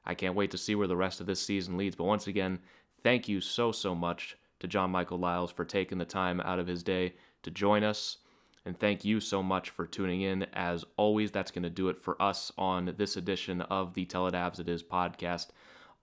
I 0.07 0.15
can't 0.15 0.35
wait 0.35 0.49
to 0.49 0.57
see 0.57 0.73
where 0.73 0.87
the 0.87 0.97
rest 0.97 1.21
of 1.21 1.27
this 1.27 1.39
season 1.39 1.77
leads. 1.77 1.95
But 1.95 2.05
once 2.05 2.25
again, 2.25 2.57
thank 3.03 3.29
you 3.29 3.41
so 3.41 3.71
so 3.71 3.93
much 3.93 4.35
to 4.59 4.67
John 4.67 4.89
Michael 4.89 5.19
Liles 5.19 5.51
for 5.51 5.65
taking 5.65 5.99
the 5.99 6.05
time 6.05 6.41
out 6.41 6.57
of 6.57 6.65
his 6.65 6.81
day 6.81 7.13
to 7.43 7.51
join 7.51 7.83
us. 7.83 8.17
And 8.65 8.79
thank 8.79 9.03
you 9.03 9.19
so 9.19 9.43
much 9.43 9.71
for 9.71 9.85
tuning 9.85 10.21
in. 10.21 10.43
As 10.53 10.85
always, 10.95 11.31
that's 11.31 11.51
going 11.51 11.63
to 11.63 11.69
do 11.69 11.89
it 11.89 11.99
for 11.99 12.21
us 12.21 12.51
on 12.57 12.93
this 12.97 13.17
edition 13.17 13.61
of 13.61 13.93
the 13.93 14.05
Tell 14.05 14.27
It 14.27 14.35
Is 14.69 14.81
podcast 14.81 15.47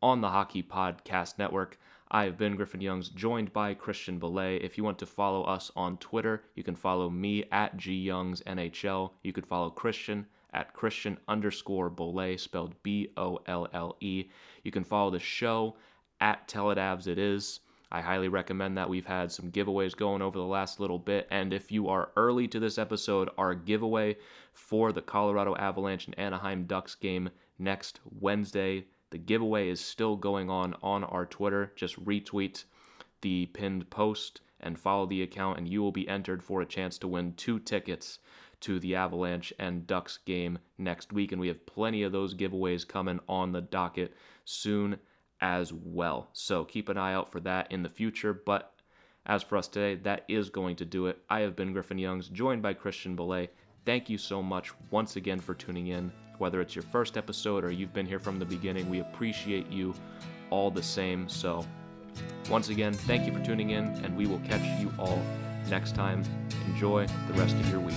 on 0.03 0.21
the 0.21 0.29
Hockey 0.29 0.63
Podcast 0.63 1.39
Network. 1.39 1.79
I 2.11 2.25
have 2.25 2.37
been 2.37 2.57
Griffin 2.57 2.81
Youngs, 2.81 3.09
joined 3.09 3.53
by 3.53 3.73
Christian 3.73 4.19
Bolle. 4.19 4.59
If 4.61 4.77
you 4.77 4.85
want 4.85 4.99
to 4.99 5.07
follow 5.07 5.45
us 5.45 5.71
on 5.77 5.97
Twitter, 5.99 6.43
you 6.55 6.63
can 6.63 6.75
follow 6.75 7.09
me 7.09 7.45
at 7.53 7.77
GYoungsNHL. 7.79 9.11
You 9.23 9.33
could 9.33 9.47
follow 9.47 9.71
Christian 9.71 10.27
at 10.53 10.75
Christian 10.75 11.17
underscore 11.29 11.89
Bolle, 11.89 12.37
spelled 12.37 12.75
B 12.83 13.13
O 13.17 13.39
L 13.47 13.69
L 13.73 13.97
E. 14.01 14.29
You 14.65 14.71
can 14.71 14.85
follow 14.85 15.11
the 15.11 15.19
show 15.19 15.77
at 16.21 16.49
Tell 16.49 16.71
It 16.73 16.79
Is. 17.19 17.61
I 17.93 18.01
highly 18.01 18.28
recommend 18.28 18.76
that. 18.76 18.88
We've 18.88 19.07
had 19.07 19.32
some 19.32 19.51
giveaways 19.51 19.97
going 19.97 20.22
over 20.22 20.38
the 20.38 20.45
last 20.45 20.78
little 20.78 20.99
bit. 20.99 21.26
And 21.30 21.53
if 21.53 21.72
you 21.72 21.88
are 21.88 22.11
early 22.16 22.47
to 22.49 22.61
this 22.61 22.78
episode, 22.78 23.30
our 23.36 23.55
giveaway 23.55 24.16
for 24.53 24.93
the 24.93 25.03
Colorado 25.03 25.57
Avalanche 25.57 26.07
and 26.07 26.18
Anaheim 26.18 26.64
Ducks 26.64 26.95
game 26.95 27.30
next 27.59 27.99
Wednesday, 28.20 28.84
the 29.11 29.18
giveaway 29.18 29.68
is 29.68 29.80
still 29.80 30.14
going 30.14 30.49
on 30.49 30.76
on 30.82 31.03
our 31.03 31.26
Twitter. 31.26 31.72
Just 31.74 32.03
retweet 32.05 32.64
the 33.22 33.47
pinned 33.47 33.91
post 33.91 34.41
and 34.61 34.78
follow 34.78 35.07
the 35.07 35.22
account, 35.22 35.59
and 35.59 35.68
you 35.68 35.82
will 35.82 35.91
be 35.91 36.09
entered 36.09 36.45
for 36.45 36.61
a 36.61 36.66
chance 36.66 36.97
to 36.99 37.09
win 37.09 37.32
two 37.34 37.59
tickets 37.59 38.20
to 38.61 38.78
the 38.78 38.95
Avalanche 38.95 39.53
and 39.59 39.86
Ducks 39.86 40.18
game 40.26 40.59
next 40.78 41.12
week. 41.12 41.32
And 41.32 41.41
we 41.41 41.49
have 41.49 41.66
plenty 41.66 42.03
of 42.03 42.12
those 42.12 42.34
giveaways 42.34 42.86
coming 42.86 43.18
on 43.28 43.53
the 43.53 43.62
docket 43.62 44.14
soon 44.45 44.99
as 45.41 45.72
well. 45.72 46.28
So 46.32 46.64
keep 46.64 46.88
an 46.88 46.99
eye 46.99 47.14
out 47.14 47.30
for 47.30 47.41
that 47.41 47.70
in 47.72 47.82
the 47.82 47.88
future. 47.88 48.32
But 48.32 48.72
as 49.26 49.43
for 49.43 49.57
us 49.57 49.68
today, 49.68 50.01
that 50.03 50.24
is 50.28 50.51
going 50.51 50.76
to 50.76 50.84
do 50.84 51.07
it. 51.07 51.18
I 51.28 51.41
have 51.41 51.57
been 51.57 51.72
Griffin 51.72 51.99
Youngs, 51.99 52.28
joined 52.28 52.62
by 52.62 52.74
Christian 52.74 53.16
Bolle. 53.16 53.47
Thank 53.84 54.11
you 54.11 54.18
so 54.18 54.43
much 54.43 54.72
once 54.91 55.16
again 55.16 55.41
for 55.41 55.55
tuning 55.55 55.88
in. 55.88 56.12
Whether 56.38 56.61
it's 56.61 56.74
your 56.74 56.84
first 56.84 57.16
episode 57.16 57.64
or 57.64 57.70
you've 57.70 57.93
been 57.93 58.07
here 58.07 58.18
from 58.18 58.38
the 58.38 58.45
beginning, 58.45 58.88
we 58.88 59.01
appreciate 59.01 59.70
you 59.70 59.95
all 60.49 60.70
the 60.70 60.82
same. 60.82 61.28
So, 61.28 61.64
once 62.49 62.70
again, 62.70 62.93
thank 62.93 63.26
you 63.26 63.32
for 63.32 63.45
tuning 63.45 63.70
in, 63.70 63.84
and 64.05 64.16
we 64.16 64.26
will 64.26 64.41
catch 64.41 64.80
you 64.80 64.93
all 64.99 65.22
next 65.68 65.95
time. 65.95 66.24
Enjoy 66.66 67.07
the 67.28 67.34
rest 67.34 67.55
of 67.57 67.68
your 67.70 67.80
week. 67.80 67.97